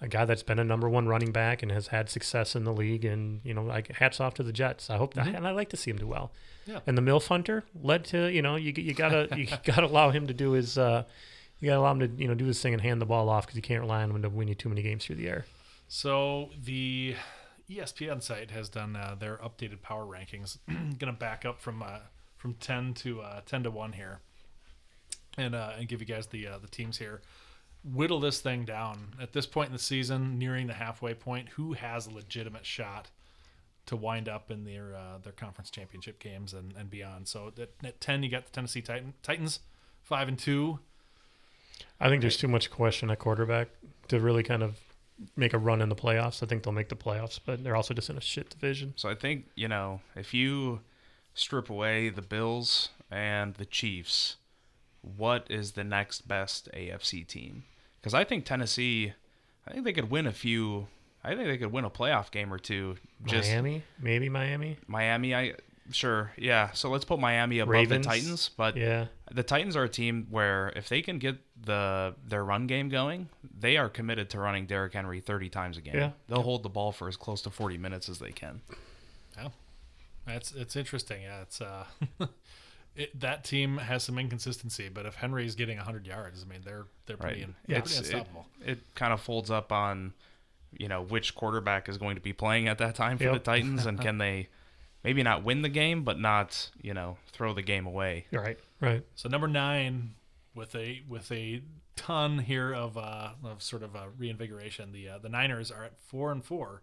a 0.00 0.08
guy 0.08 0.24
that's 0.24 0.42
been 0.42 0.58
a 0.58 0.64
number 0.64 0.88
one 0.88 1.06
running 1.08 1.32
back 1.32 1.62
and 1.62 1.70
has 1.72 1.86
had 1.88 2.10
success 2.10 2.54
in 2.56 2.64
the 2.64 2.72
league. 2.72 3.04
And 3.04 3.40
you 3.44 3.54
know, 3.54 3.62
like 3.62 3.88
hats 3.92 4.20
off 4.20 4.34
to 4.34 4.42
the 4.42 4.52
Jets. 4.52 4.90
I 4.90 4.96
hope, 4.96 5.14
Mhm. 5.14 5.36
and 5.36 5.46
I 5.46 5.52
like 5.52 5.68
to 5.70 5.76
see 5.76 5.90
him 5.90 5.96
do 5.98 6.06
well. 6.08 6.32
Yeah. 6.66 6.80
And 6.86 6.98
the 6.98 7.02
Milf 7.02 7.28
Hunter 7.28 7.64
led 7.80 8.04
to, 8.06 8.26
you 8.30 8.42
know, 8.42 8.56
you 8.56 8.72
you 8.76 8.94
gotta 8.94 9.28
you 9.36 9.46
gotta 9.64 9.86
allow 9.86 10.10
him 10.10 10.26
to 10.26 10.34
do 10.34 10.52
his. 10.52 10.76
uh 10.76 11.04
you 11.62 11.68
gotta 11.68 11.80
allow 11.80 11.92
him 11.92 12.00
to, 12.00 12.08
you 12.20 12.26
know, 12.26 12.34
do 12.34 12.44
this 12.44 12.60
thing 12.60 12.72
and 12.72 12.82
hand 12.82 13.00
the 13.00 13.06
ball 13.06 13.28
off 13.28 13.46
because 13.46 13.54
you 13.54 13.62
can't 13.62 13.80
rely 13.80 14.02
on 14.02 14.10
him 14.10 14.20
to 14.20 14.28
win 14.28 14.48
you 14.48 14.54
too 14.54 14.68
many 14.68 14.82
games 14.82 15.06
through 15.06 15.14
the 15.14 15.28
air. 15.28 15.46
So 15.86 16.50
the 16.60 17.14
ESPN 17.70 18.20
site 18.20 18.50
has 18.50 18.68
done 18.68 18.96
uh, 18.96 19.14
their 19.18 19.36
updated 19.36 19.80
power 19.80 20.04
rankings. 20.04 20.58
Going 20.66 21.12
to 21.12 21.18
back 21.18 21.44
up 21.44 21.60
from 21.60 21.80
uh, 21.82 22.00
from 22.36 22.54
ten 22.54 22.94
to 22.94 23.20
uh, 23.20 23.42
ten 23.46 23.62
to 23.62 23.70
one 23.70 23.92
here, 23.92 24.18
and 25.38 25.54
uh, 25.54 25.74
and 25.78 25.86
give 25.86 26.00
you 26.00 26.06
guys 26.06 26.26
the 26.26 26.48
uh, 26.48 26.58
the 26.58 26.66
teams 26.66 26.98
here. 26.98 27.22
Whittle 27.84 28.18
this 28.18 28.40
thing 28.40 28.64
down 28.64 29.14
at 29.20 29.32
this 29.32 29.46
point 29.46 29.68
in 29.68 29.72
the 29.72 29.78
season, 29.78 30.38
nearing 30.38 30.66
the 30.66 30.74
halfway 30.74 31.14
point. 31.14 31.50
Who 31.50 31.74
has 31.74 32.08
a 32.08 32.10
legitimate 32.10 32.66
shot 32.66 33.10
to 33.86 33.96
wind 33.96 34.28
up 34.28 34.50
in 34.50 34.64
their 34.64 34.96
uh, 34.96 35.18
their 35.22 35.32
conference 35.32 35.70
championship 35.70 36.18
games 36.18 36.54
and, 36.54 36.74
and 36.76 36.90
beyond? 36.90 37.28
So 37.28 37.52
at, 37.56 37.70
at 37.84 38.00
ten, 38.00 38.24
you 38.24 38.30
got 38.30 38.46
the 38.46 38.52
Tennessee 38.52 38.82
Titan, 38.82 39.14
Titans, 39.22 39.60
five 40.02 40.26
and 40.26 40.38
two. 40.38 40.80
I 42.02 42.08
think 42.08 42.20
there's 42.20 42.36
too 42.36 42.48
much 42.48 42.68
question 42.68 43.10
at 43.10 43.20
quarterback 43.20 43.68
to 44.08 44.18
really 44.18 44.42
kind 44.42 44.64
of 44.64 44.80
make 45.36 45.54
a 45.54 45.58
run 45.58 45.80
in 45.80 45.88
the 45.88 45.94
playoffs. 45.94 46.42
I 46.42 46.46
think 46.46 46.64
they'll 46.64 46.72
make 46.72 46.88
the 46.88 46.96
playoffs, 46.96 47.38
but 47.44 47.62
they're 47.62 47.76
also 47.76 47.94
just 47.94 48.10
in 48.10 48.16
a 48.16 48.20
shit 48.20 48.50
division. 48.50 48.94
So 48.96 49.08
I 49.08 49.14
think, 49.14 49.46
you 49.54 49.68
know, 49.68 50.00
if 50.16 50.34
you 50.34 50.80
strip 51.32 51.70
away 51.70 52.08
the 52.08 52.20
Bills 52.20 52.88
and 53.08 53.54
the 53.54 53.64
Chiefs, 53.64 54.36
what 55.00 55.46
is 55.48 55.72
the 55.72 55.84
next 55.84 56.26
best 56.26 56.68
AFC 56.74 57.24
team? 57.24 57.64
Because 58.00 58.14
I 58.14 58.24
think 58.24 58.44
Tennessee, 58.44 59.12
I 59.68 59.72
think 59.72 59.84
they 59.84 59.92
could 59.92 60.10
win 60.10 60.26
a 60.26 60.32
few. 60.32 60.88
I 61.22 61.36
think 61.36 61.46
they 61.46 61.58
could 61.58 61.70
win 61.70 61.84
a 61.84 61.90
playoff 61.90 62.32
game 62.32 62.52
or 62.52 62.58
two. 62.58 62.96
Just 63.24 63.48
Miami, 63.48 63.84
maybe 64.00 64.28
Miami. 64.28 64.78
Miami, 64.88 65.36
I 65.36 65.54
sure, 65.92 66.32
yeah. 66.36 66.72
So 66.72 66.90
let's 66.90 67.04
put 67.04 67.20
Miami 67.20 67.60
above 67.60 67.72
Ravens. 67.72 68.06
the 68.06 68.12
Titans, 68.12 68.50
but 68.56 68.76
Yeah, 68.76 69.06
the 69.34 69.42
Titans 69.42 69.76
are 69.76 69.84
a 69.84 69.88
team 69.88 70.26
where 70.30 70.72
if 70.76 70.88
they 70.88 71.00
can 71.02 71.18
get 71.18 71.36
the 71.60 72.14
their 72.26 72.44
run 72.44 72.66
game 72.66 72.88
going, 72.88 73.28
they 73.58 73.76
are 73.76 73.88
committed 73.88 74.28
to 74.30 74.38
running 74.38 74.66
Derrick 74.66 74.92
Henry 74.92 75.20
30 75.20 75.48
times 75.48 75.76
a 75.78 75.80
game. 75.80 75.94
Yeah. 75.94 76.10
They'll 76.28 76.42
hold 76.42 76.62
the 76.62 76.68
ball 76.68 76.92
for 76.92 77.08
as 77.08 77.16
close 77.16 77.42
to 77.42 77.50
40 77.50 77.78
minutes 77.78 78.08
as 78.08 78.18
they 78.18 78.32
can. 78.32 78.60
Yeah, 79.36 79.48
that's 80.26 80.52
it's 80.52 80.76
interesting. 80.76 81.22
Yeah, 81.22 81.40
it's 81.42 81.60
uh, 81.60 81.84
it, 82.96 83.18
that 83.20 83.44
team 83.44 83.78
has 83.78 84.02
some 84.02 84.18
inconsistency, 84.18 84.88
but 84.88 85.06
if 85.06 85.14
Henry's 85.16 85.54
getting 85.54 85.76
100 85.78 86.06
yards, 86.06 86.44
I 86.46 86.50
mean 86.52 86.60
they're 86.64 86.86
they're 87.06 87.16
pretty, 87.16 87.40
Right. 87.40 87.48
in, 87.48 87.54
they're 87.66 87.78
It's- 87.78 87.96
pretty 87.98 88.08
it, 88.14 88.18
unstoppable. 88.18 88.46
it 88.64 88.94
kind 88.94 89.12
of 89.12 89.20
folds 89.20 89.50
up 89.50 89.72
on, 89.72 90.12
you 90.78 90.88
know, 90.88 91.02
which 91.02 91.34
quarterback 91.34 91.88
is 91.88 91.96
going 91.98 92.16
to 92.16 92.20
be 92.22 92.32
playing 92.32 92.68
at 92.68 92.78
that 92.78 92.94
time 92.94 93.18
for 93.18 93.24
Yep. 93.24 93.32
the 93.32 93.38
Titans, 93.40 93.86
and 93.86 94.00
can 94.06 94.18
they 94.18 94.48
maybe 95.04 95.22
not 95.22 95.42
win 95.42 95.62
the 95.62 95.68
game, 95.68 96.04
but 96.04 96.18
not, 96.18 96.70
you 96.80 96.94
know, 96.94 97.16
throw 97.32 97.52
the 97.54 97.62
game 97.62 97.86
away. 97.86 98.26
you're 98.30 98.42
right, 98.42 98.58
right. 98.82 99.02
So 99.14 99.28
number 99.28 99.48
nine, 99.48 100.14
with 100.54 100.74
a 100.74 101.02
with 101.08 101.30
a 101.32 101.62
ton 101.96 102.38
here 102.38 102.72
of 102.72 102.96
uh 102.98 103.30
of 103.44 103.62
sort 103.62 103.82
of 103.82 103.94
a 103.94 104.08
reinvigoration, 104.18 104.92
the 104.92 105.08
uh, 105.08 105.18
the 105.18 105.28
Niners 105.28 105.70
are 105.70 105.84
at 105.84 105.98
four 105.98 106.32
and 106.32 106.44
four. 106.44 106.82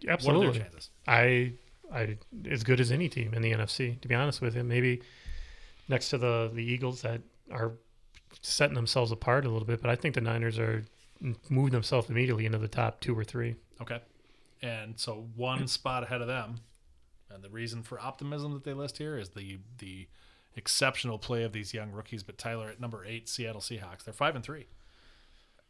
What 0.00 0.08
are 0.08 0.12
Absolutely. 0.12 0.58
their 0.58 0.62
chances? 0.62 0.90
I, 1.06 1.52
I 1.92 2.18
as 2.50 2.64
good 2.64 2.80
as 2.80 2.90
any 2.90 3.08
team 3.08 3.34
in 3.34 3.42
the 3.42 3.52
NFC. 3.52 4.00
To 4.00 4.08
be 4.08 4.14
honest 4.14 4.40
with 4.40 4.56
you, 4.56 4.64
maybe 4.64 5.02
next 5.88 6.10
to 6.10 6.18
the 6.18 6.50
the 6.52 6.64
Eagles 6.64 7.02
that 7.02 7.20
are 7.50 7.72
setting 8.42 8.74
themselves 8.74 9.12
apart 9.12 9.44
a 9.44 9.48
little 9.48 9.66
bit, 9.66 9.80
but 9.80 9.90
I 9.90 9.96
think 9.96 10.14
the 10.14 10.20
Niners 10.20 10.58
are 10.58 10.84
moving 11.48 11.72
themselves 11.72 12.10
immediately 12.10 12.46
into 12.46 12.58
the 12.58 12.68
top 12.68 13.00
two 13.00 13.16
or 13.16 13.24
three. 13.24 13.54
Okay, 13.80 14.00
and 14.62 14.98
so 14.98 15.26
one 15.36 15.68
spot 15.68 16.02
ahead 16.02 16.20
of 16.20 16.26
them, 16.26 16.56
and 17.30 17.42
the 17.42 17.50
reason 17.50 17.82
for 17.82 18.00
optimism 18.00 18.52
that 18.54 18.64
they 18.64 18.72
list 18.72 18.98
here 18.98 19.16
is 19.16 19.30
the 19.30 19.58
the 19.78 20.08
exceptional 20.56 21.18
play 21.18 21.42
of 21.44 21.52
these 21.52 21.74
young 21.74 21.90
rookies. 21.92 22.22
But 22.22 22.38
Tyler 22.38 22.68
at 22.68 22.80
number 22.80 23.04
eight, 23.04 23.28
Seattle 23.28 23.60
Seahawks, 23.60 24.04
they're 24.04 24.14
five 24.14 24.34
and 24.36 24.44
three. 24.44 24.66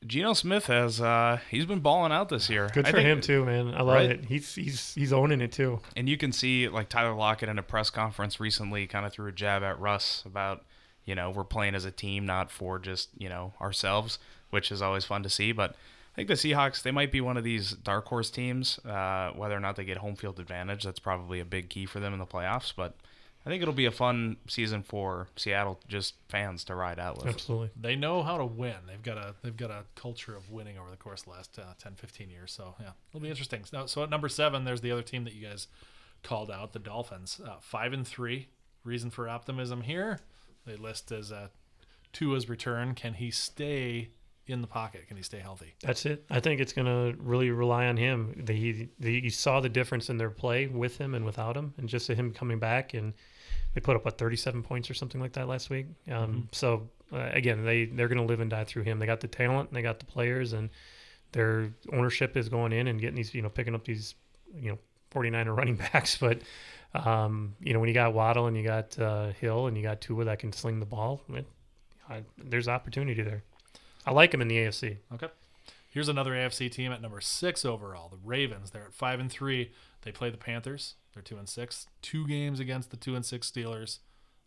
Geno 0.07 0.35
Smith 0.35 0.67
has 0.67 1.01
uh 1.01 1.39
he's 1.51 1.65
been 1.65 1.81
balling 1.81 2.13
out 2.13 2.29
this 2.29 2.51
year. 2.51 2.69
Good 2.75 2.87
for 2.87 2.93
think- 2.93 3.07
him 3.07 3.21
too, 3.23 3.45
man. 3.47 3.69
I 3.69 3.79
love 3.81 3.95
Right. 3.97 4.11
it. 4.11 4.27
He's 4.27 4.55
he's 4.55 4.95
he's 4.95 5.13
owning 5.15 5.41
it 5.41 5.53
too. 5.53 5.81
And 5.97 6.09
you 6.09 6.19
can 6.19 6.31
see 6.31 6.69
like 6.69 6.91
Tyler 6.91 7.15
Lockett 7.15 7.49
in 7.49 7.59
a 7.59 7.63
press 7.63 7.89
conference 7.89 8.39
recently 8.39 8.87
kind 8.87 9.07
of 9.07 9.13
threw 9.13 9.29
a 9.29 9.33
jab 9.33 9.63
at 9.63 9.79
Russ 9.81 10.23
about, 10.27 10.63
you 11.07 11.15
know, 11.15 11.31
we're 11.31 11.45
playing 11.45 11.75
as 11.75 11.87
a 11.87 11.91
team, 11.91 12.27
not 12.27 12.51
for 12.51 12.79
just, 12.79 13.09
you 13.17 13.31
know, 13.31 13.55
ourselves, 13.63 14.19
which 14.51 14.71
is 14.71 14.83
always 14.83 15.07
fun 15.07 15.23
to 15.23 15.31
see. 15.31 15.53
But 15.53 15.71
I 15.71 16.17
think 16.17 16.29
the 16.29 16.35
Seahawks, 16.35 16.83
they 16.83 16.91
might 16.91 17.11
be 17.11 17.23
one 17.23 17.39
of 17.39 17.45
these 17.45 17.71
dark 17.73 18.07
horse 18.07 18.31
teams. 18.31 18.79
Uh, 18.85 19.33
whether 19.35 19.57
or 19.57 19.61
not 19.61 19.77
they 19.77 19.85
get 19.87 19.97
home 19.97 20.17
field 20.17 20.39
advantage, 20.39 20.85
that's 20.85 20.99
probably 21.01 21.41
a 21.41 21.45
big 21.47 21.71
key 21.71 21.87
for 21.87 21.99
them 21.99 22.13
in 22.13 22.19
the 22.19 22.27
playoffs. 22.27 22.75
But 22.77 22.95
I 23.47 23.51
think 23.51 23.61
it'll 23.61 23.75
be 23.75 23.85
a 23.85 23.91
fun 23.91 24.39
season 24.49 24.83
for 24.83 25.29
Seattle 25.37 25.79
just 25.87 26.15
fans 26.29 26.65
to 26.65 26.75
ride 26.75 26.99
out 26.99 27.19
with. 27.19 27.27
Absolutely. 27.27 27.71
They 27.79 27.95
know 27.95 28.23
how 28.23 28.39
to 28.39 28.47
win. 28.47 28.77
They've 28.87 29.03
got 29.03 29.19
a 29.19 29.35
they've 29.43 29.57
got 29.57 29.71
a 29.71 29.85
culture 29.97 30.35
of 30.35 30.51
winning 30.51 30.79
over 30.79 30.91
the 30.91 30.97
course 30.97 31.21
of 31.21 31.27
the 31.27 31.33
last 31.33 31.59
uh, 31.59 31.75
10, 31.79 31.95
15 31.97 32.31
years. 32.31 32.53
So 32.53 32.75
yeah, 32.81 32.91
it'll 33.11 33.21
be 33.21 33.29
interesting. 33.29 33.65
So, 33.65 33.87
so 33.87 34.03
at 34.03 34.11
number 34.11 34.29
seven, 34.29 34.65
there's 34.65 34.81
the 34.81 34.91
other 34.91 35.03
team 35.03 35.25
that 35.25 35.35
you 35.35 35.47
guys 35.47 35.69
called 36.23 36.51
out, 36.51 36.73
the 36.73 36.79
Dolphins, 36.79 37.41
uh, 37.47 37.57
five 37.61 37.93
and 37.93 38.07
three. 38.07 38.49
Reason 38.83 39.11
for 39.11 39.29
optimism 39.29 39.83
here, 39.83 40.21
they 40.67 40.77
list 40.77 41.11
as 41.11 41.33
uh, 41.33 41.49
Tua's 42.13 42.49
return. 42.49 42.95
Can 42.95 43.15
he 43.15 43.31
stay 43.31 44.11
in 44.47 44.61
the 44.61 44.67
pocket? 44.67 45.09
Can 45.09 45.17
he 45.17 45.23
stay 45.23 45.39
healthy? 45.39 45.75
That's 45.83 46.05
it. 46.05 46.25
I 46.31 46.41
think 46.41 46.61
it's 46.61 46.73
going 46.73 46.87
to 46.87 47.19
really 47.23 47.51
rely 47.51 47.87
on 47.87 47.97
him. 47.97 48.43
The, 48.45 48.89
he, 49.01 49.31
saw 49.31 49.61
the 49.61 49.71
difference 49.71 50.11
in 50.11 50.19
their 50.19 50.29
play 50.29 50.67
with 50.67 50.99
him 50.99 51.15
and 51.15 51.25
without 51.25 51.57
him, 51.57 51.73
and 51.79 51.89
just 51.89 52.11
him 52.11 52.33
coming 52.33 52.59
back 52.59 52.93
and 52.93 53.15
they 53.75 53.81
put 53.81 53.97
up 53.97 54.05
what 54.05 54.19
37 54.19 54.63
points 54.63 54.89
or 54.89 54.95
something 54.95 55.21
like 55.21 55.33
that 55.35 55.49
last 55.49 55.71
week. 55.71 55.87
Um, 56.11 56.49
So 56.53 56.89
uh, 57.13 57.31
again, 57.33 57.65
they 57.65 57.87
they're 57.87 58.09
going 58.09 58.19
to 58.19 58.25
live 58.25 58.41
and 58.41 58.51
die 58.51 58.65
through 58.65 58.85
him. 58.85 58.99
They 58.99 59.07
got 59.07 59.21
the 59.21 59.29
talent, 59.29 59.71
and 59.71 59.77
they 59.77 59.83
got 59.83 59.99
the 59.99 60.07
players, 60.07 60.53
and 60.53 60.71
their 61.33 61.73
ownership 61.93 62.37
is 62.37 62.49
going 62.49 62.73
in 62.73 62.87
and 62.87 63.01
getting 63.01 63.17
these, 63.17 63.35
you 63.35 63.43
know, 63.43 63.49
picking 63.49 63.75
up 63.75 63.85
these, 63.85 64.15
you 64.57 64.71
know, 64.71 64.79
49er 65.13 65.57
running 65.57 65.77
backs. 65.77 66.17
But 66.17 66.41
um, 66.95 67.57
you 67.61 67.73
know, 67.73 67.81
when 67.81 67.89
you 67.89 67.95
got 67.95 68.15
Waddle 68.15 68.47
and 68.47 68.57
you 68.57 68.63
got 68.63 68.99
uh, 68.99 69.33
Hill 69.33 69.67
and 69.67 69.77
you 69.77 69.83
got 69.83 70.01
Tua 70.01 70.25
that 70.25 70.39
can 70.39 70.53
sling 70.53 70.81
the 70.81 70.87
ball, 70.87 71.21
it, 71.31 71.47
I, 72.09 72.23
there's 72.39 72.69
opportunity 72.69 73.23
there. 73.23 73.43
I 74.07 74.13
like 74.13 74.33
him 74.33 74.41
in 74.41 74.49
the 74.49 74.57
AFC. 74.57 74.99
Okay. 75.15 75.29
Here's 75.89 76.09
another 76.09 76.33
AFC 76.33 76.71
team 76.71 76.93
at 76.93 77.01
number 77.01 77.21
six 77.21 77.65
overall, 77.65 78.09
the 78.09 78.19
Ravens. 78.25 78.71
They're 78.71 78.83
at 78.85 78.93
five 78.93 79.21
and 79.21 79.31
three. 79.31 79.71
They 80.05 80.13
play 80.13 80.31
the 80.31 80.37
Panthers. 80.37 80.95
They're 81.13 81.23
two 81.23 81.39
and 81.39 81.49
six. 81.49 81.87
Two 82.03 82.27
games 82.27 82.61
against 82.61 82.91
the 82.91 82.97
two 82.97 83.17
and 83.17 83.25
six 83.25 83.51
Steelers. 83.51 83.99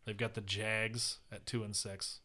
They've 0.05 0.17
got 0.17 0.35
the 0.35 0.41
Jags 0.41 1.17
at 1.31 1.45
two 1.45 1.63
and 1.63 1.75
six. 1.75 2.19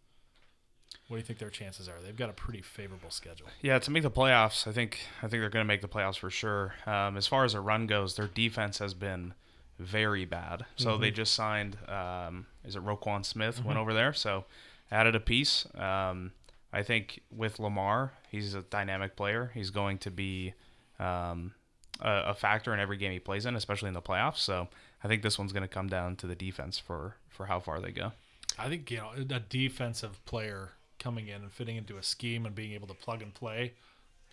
What 1.09 1.17
do 1.17 1.21
you 1.21 1.25
think 1.25 1.39
their 1.39 1.51
chances 1.51 1.89
are? 1.89 1.95
They've 2.05 2.17
got 2.17 2.29
a 2.29 2.35
pretty 2.35 2.61
favorable 2.61 3.11
schedule. 3.11 3.49
Yeah, 3.63 3.79
to 3.79 3.91
make 3.91 4.03
the 4.03 4.11
playoffs, 4.11 4.67
I 4.69 4.73
think 4.73 5.01
I 5.19 5.23
think 5.23 5.41
they're 5.41 5.49
going 5.49 5.65
to 5.65 5.69
make 5.69 5.81
the 5.81 5.89
playoffs 5.89 6.19
for 6.19 6.31
sure. 6.31 6.75
Um, 6.87 7.17
as 7.17 7.27
far 7.27 7.45
as 7.45 7.55
a 7.55 7.61
run 7.61 7.87
goes, 7.87 8.17
their 8.17 8.29
defense 8.29 8.79
has 8.79 8.93
been 8.95 9.35
very 9.79 10.25
bad. 10.25 10.65
So 10.77 10.97
they 10.99 11.11
just 11.11 11.33
signed, 11.33 11.77
um, 11.89 12.47
is 12.65 12.77
it 12.77 12.85
Roquan 12.85 13.25
Smith? 13.25 13.65
Went 13.65 13.79
over 13.79 13.93
there, 13.95 14.13
so 14.13 14.45
added 14.91 15.15
a 15.15 15.21
piece. 15.21 15.67
Um, 15.75 16.33
I 16.73 16.83
think 16.83 17.23
with 17.35 17.59
Lamar, 17.59 18.13
he's 18.31 18.55
a 18.55 18.63
dynamic 18.63 19.17
player. 19.17 19.51
He's 19.55 19.71
going 19.71 19.99
to 19.99 20.11
be 20.11 20.55
um, 20.99 21.55
a, 22.03 22.25
a 22.31 22.35
factor 22.35 22.75
in 22.75 22.81
every 22.81 22.97
game 22.99 23.13
he 23.13 23.19
plays 23.19 23.47
in, 23.47 23.57
especially 23.57 23.89
in 23.89 23.95
the 23.95 24.03
playoffs. 24.03 24.39
So 24.39 24.69
I 25.03 25.09
think 25.09 25.23
this 25.23 25.39
one's 25.39 25.53
going 25.53 25.63
to 25.63 25.69
come 25.69 25.89
down 25.89 26.17
to 26.17 26.27
the 26.27 26.35
defense 26.35 26.79
for 26.79 27.17
for 27.31 27.47
how 27.47 27.59
far 27.61 27.81
they 27.81 27.93
go. 27.93 28.13
I 28.59 28.69
think 28.69 28.91
you 28.91 28.99
know 28.99 29.11
a 29.17 29.41
defensive 29.41 30.23
player 30.27 30.71
coming 30.99 31.29
in 31.29 31.37
and 31.43 31.51
fitting 31.51 31.77
into 31.77 31.97
a 31.97 32.03
scheme 32.03 32.45
and 32.47 32.55
being 32.55 32.73
able 32.73 32.87
to 32.89 32.95
plug 32.95 33.23
and 33.23 33.33
play 33.35 33.73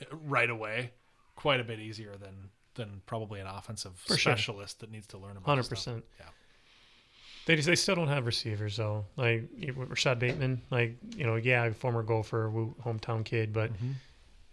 uh, 0.01 0.15
right 0.27 0.49
away, 0.49 0.91
quite 1.36 1.60
a 1.60 1.63
bit 1.63 1.79
easier 1.79 2.15
than 2.17 2.49
than 2.75 3.01
probably 3.05 3.39
an 3.39 3.47
offensive 3.47 3.93
For 3.95 4.17
sure. 4.17 4.34
specialist 4.34 4.79
that 4.82 4.91
needs 4.91 5.08
to 5.08 5.17
learn 5.17 5.32
about. 5.38 5.45
Hundred 5.45 5.69
percent. 5.69 6.03
Yeah. 6.19 6.25
They 7.45 7.55
just, 7.55 7.67
they 7.67 7.75
still 7.75 7.95
don't 7.95 8.10
have 8.10 8.25
receivers 8.27 8.77
though. 8.77 9.05
Like 9.15 9.49
you- 9.58 9.73
Rashod 9.75 10.19
Bateman, 10.19 10.62
like 10.69 10.97
you 11.15 11.25
know, 11.25 11.36
yeah, 11.36 11.71
former 11.71 12.03
Gopher, 12.03 12.51
hometown 12.84 13.23
kid, 13.25 13.53
but 13.53 13.73
Mm-hmm. 13.73 13.91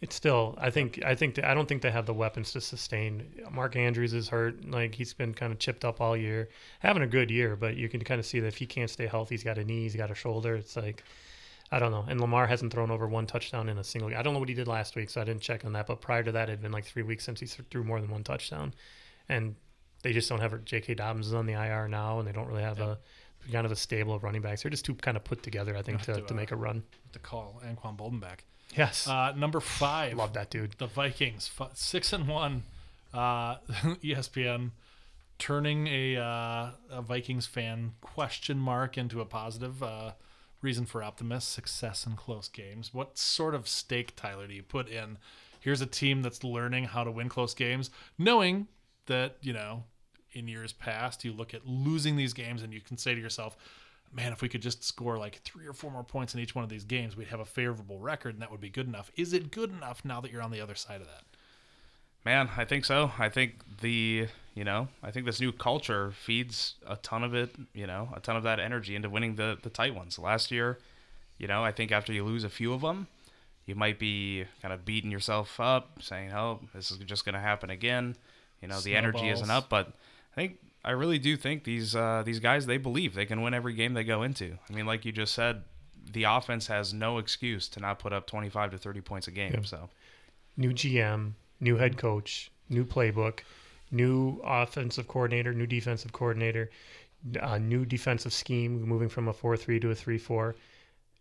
It's 0.03 0.15
still. 0.15 0.55
I 0.59 0.71
think 0.71 1.03
I 1.05 1.15
think 1.15 1.43
I 1.43 1.55
don't 1.55 1.67
think 1.67 1.81
they 1.83 1.91
have 1.91 2.05
the 2.05 2.15
weapons 2.15 2.53
to 2.53 2.61
sustain. 2.61 3.43
Mark 3.51 3.77
Andrews 3.77 4.13
is 4.13 4.29
hurt. 4.29 4.69
Like 4.69 4.95
he's 4.95 5.15
been 5.15 5.33
kind 5.33 5.53
of 5.53 5.59
chipped 5.59 5.85
up 5.85 6.01
all 6.01 6.17
year, 6.17 6.51
having 6.81 7.03
a 7.03 7.07
good 7.07 7.31
year, 7.31 7.57
but 7.57 7.77
you 7.77 7.89
can 7.89 8.03
kind 8.05 8.19
of 8.19 8.27
see 8.27 8.41
that 8.41 8.49
if 8.49 8.59
he 8.59 8.67
can't 8.67 8.91
stay 8.91 9.07
healthy, 9.07 9.35
he's 9.35 9.45
got 9.45 9.57
a 9.57 9.65
knee, 9.65 9.83
he's 9.83 9.97
got 9.97 10.11
a 10.11 10.15
shoulder. 10.15 10.57
It's 10.57 10.77
like. 10.77 11.03
I 11.73 11.81
don't 11.81 11.91
know. 11.91 12.05
And 12.09 12.21
Lamar 12.21 12.47
hasn't 12.47 12.73
thrown 12.73 12.93
over 12.93 13.09
one 13.09 13.27
touchdown 13.27 13.69
in 13.69 13.77
a 13.77 13.83
single. 13.83 14.17
I 14.17 14.23
don't 14.23 14.35
know 14.35 14.39
what 14.39 14.49
he 14.49 14.55
did 14.55 14.69
last 14.69 14.95
week, 14.95 15.11
so 15.11 15.21
I 15.21 15.25
didn't 15.25 15.43
check 15.43 15.65
on 15.65 15.73
that. 15.73 15.89
But 15.89 16.01
prior 16.01 16.23
to 16.23 16.31
that, 16.31 16.49
it 16.49 16.53
had 16.53 16.63
been 16.63 16.71
like 16.71 16.85
three 16.85 17.03
weeks 17.03 17.25
since 17.25 17.41
he 17.41 17.47
threw 17.47 17.83
more 17.83 18.01
than 18.01 18.09
one 18.09 18.23
touchdown, 18.23 18.73
and 19.29 19.57
they 20.05 20.13
just 20.13 20.29
don't 20.29 20.39
have. 20.39 20.65
J.K. 20.65 20.95
Dobbins 20.95 21.27
is 21.27 21.35
on 21.35 21.45
the 21.45 21.55
IR 21.55 21.89
now, 21.89 22.21
and 22.21 22.29
they 22.29 22.31
don't 22.31 22.47
really 22.47 22.63
have 22.63 22.79
a 22.79 22.99
kind 23.51 23.67
of 23.67 23.73
a 23.73 23.77
stable 23.77 24.15
of 24.15 24.23
running 24.23 24.43
backs. 24.43 24.63
They're 24.63 24.71
just 24.71 24.85
too 24.85 24.95
kind 24.95 25.17
of 25.17 25.25
put 25.25 25.43
together, 25.43 25.77
I 25.77 25.83
think, 25.83 26.03
to, 26.03 26.15
to, 26.15 26.21
to 26.21 26.35
uh, 26.35 26.37
make 26.37 26.53
a 26.53 26.57
run. 26.57 26.85
To 27.13 27.19
call 27.19 27.61
Anquan 27.67 27.97
Boldin 27.97 28.21
back. 28.21 28.45
Yes, 28.75 29.07
Uh, 29.07 29.33
number 29.33 29.61
five. 29.61 30.15
love 30.17 30.33
that 30.35 30.51
dude. 30.51 30.73
the 30.79 30.87
Vikings, 30.87 31.49
fi- 31.49 31.71
six 31.75 32.13
and 32.13 32.27
one. 32.29 32.63
Uh, 33.15 33.57
ESPN 34.03 34.73
turning 35.39 35.87
a, 35.87 36.17
uh, 36.17 36.71
a 36.91 37.03
Vikings 37.03 37.47
fan 37.47 37.93
question 38.01 38.59
mark 38.59 38.99
into 38.99 39.21
a 39.21 39.25
positive. 39.25 39.83
Uh, 39.83 40.13
reason 40.63 40.85
for 40.87 41.03
optimism: 41.03 41.41
success 41.43 42.07
in 42.07 42.17
close 42.17 42.49
games. 42.49 42.93
What 42.93 43.17
sort 43.19 43.55
of 43.55 43.69
stake, 43.69 44.17
Tyler, 44.17 44.47
do 44.47 44.55
you 44.55 44.63
put 44.63 44.89
in? 44.89 45.19
Here's 45.61 45.81
a 45.81 45.87
team 45.87 46.23
that's 46.23 46.43
learning 46.43 46.85
how 46.85 47.05
to 47.05 47.11
win 47.11 47.29
close 47.29 47.55
games, 47.55 47.91
knowing 48.19 48.67
that, 49.07 49.37
you 49.43 49.53
know, 49.53 49.85
in 50.33 50.49
years 50.49 50.73
past, 50.73 51.25
you 51.25 51.33
look 51.33 51.55
at 51.55 51.67
losing 51.67 52.17
these 52.17 52.33
games 52.33 52.63
and 52.63 52.73
you 52.73 52.81
can 52.81 52.97
say 52.97 53.15
to 53.15 53.21
yourself, 53.21 53.57
man, 54.17 54.33
if 54.33 54.41
we 54.41 54.49
could 54.49 54.63
just 54.63 54.83
score 54.83 55.19
like 55.19 55.43
three 55.43 55.67
or 55.67 55.75
four 55.75 55.91
more 55.91 56.03
points 56.03 56.35
in 56.35 56.41
each 56.41 56.55
one 56.55 56.65
of 56.65 56.71
these 56.71 56.85
games, 56.85 57.17
we'd 57.17 57.29
have 57.29 57.41
a 57.41 57.45
favorable 57.45 57.99
record 57.99 58.35
and 58.35 58.43
that 58.43 58.51
would 58.51 58.61
be 58.61 58.71
good 58.71 58.87
enough. 58.87 59.11
Is 59.15 59.33
it 59.35 59.51
good 59.51 59.71
enough 59.71 60.05
now 60.05 60.21
that 60.23 60.33
you're 60.33 60.43
on 60.43 60.51
the 60.51 60.61
other 60.61 60.75
side 60.75 61.03
of 61.03 61.07
that? 61.07 61.23
Man, 62.25 62.51
I 62.57 62.65
think 62.65 62.85
so. 62.85 63.13
I 63.19 63.29
think 63.29 63.63
the 63.83 64.27
you 64.55 64.65
know 64.65 64.89
I 65.01 65.13
think 65.13 65.27
this 65.27 65.41
new 65.41 65.53
culture 65.53 66.11
feeds 66.11 66.75
a 66.85 66.97
ton 66.97 67.23
of 67.23 67.35
it. 67.35 67.55
You 67.73 67.87
know, 67.87 68.09
a 68.17 68.19
ton 68.19 68.35
of 68.35 68.43
that 68.43 68.59
energy 68.59 68.97
into 68.97 69.09
winning 69.09 69.37
the 69.37 69.59
the 69.63 69.71
tight 69.71 69.95
ones. 69.95 70.19
Last 70.19 70.51
year, 70.51 70.79
you 71.39 71.47
know, 71.47 71.63
I 71.63 71.71
think 71.71 71.93
after 71.93 72.13
you 72.13 72.25
lose 72.25 72.43
a 72.43 72.49
few 72.49 72.73
of 72.73 72.81
them, 72.81 73.07
you 73.65 73.77
might 73.77 74.01
be 74.01 74.45
kind 74.61 74.75
of 74.75 74.85
beating 74.85 75.13
yourself 75.13 75.61
up, 75.61 76.03
saying, 76.03 76.33
"Oh, 76.33 76.59
this 76.75 76.91
is 76.91 76.99
just 76.99 77.25
going 77.25 77.35
to 77.35 77.41
happen 77.41 77.71
again." 77.71 78.17
You 78.61 78.67
know, 78.67 78.81
the 78.81 78.97
energy 78.97 79.29
isn't 79.29 79.51
up, 79.51 79.69
but 79.69 79.93
I 80.33 80.35
think 80.35 80.59
I 80.87 80.93
really 80.93 81.19
do 81.19 81.37
think 81.37 81.65
these 81.65 81.97
uh, 81.97 82.23
these 82.25 82.39
guys 82.39 82.67
they 82.67 82.79
believe 82.79 83.15
they 83.15 83.27
can 83.27 83.43
win 83.43 83.55
every 83.55 83.75
game 83.75 83.93
they 83.95 84.05
go 84.05 84.23
into. 84.23 84.57
I 84.71 84.73
mean, 84.73 84.87
like 84.87 85.05
you 85.05 85.11
just 85.11 85.35
said, 85.35 85.65
the 86.13 86.25
offense 86.25 86.69
has 86.69 86.95
no 86.95 87.19
excuse 87.19 87.69
to 87.71 87.81
not 87.81 87.99
put 87.99 88.13
up 88.13 88.29
25 88.29 88.71
to 88.71 88.79
30 88.79 89.01
points 89.01 89.27
a 89.27 89.33
game. 89.33 89.53
Yeah. 89.55 89.63
So 89.65 89.89
new 90.57 90.71
GM, 90.71 91.33
new 91.59 91.77
head 91.77 91.97
coach, 91.97 92.53
new 92.69 92.85
playbook, 92.85 93.41
new 93.91 94.41
offensive 94.45 95.09
coordinator, 95.09 95.53
new 95.53 95.67
defensive 95.67 96.13
coordinator, 96.13 96.71
uh, 97.41 97.59
new 97.59 97.85
defensive 97.85 98.33
scheme, 98.33 98.81
moving 98.83 99.09
from 99.09 99.27
a 99.27 99.33
4 99.33 99.57
3 99.57 99.81
to 99.81 99.91
a 99.91 99.95
3 99.95 100.19
4. 100.19 100.55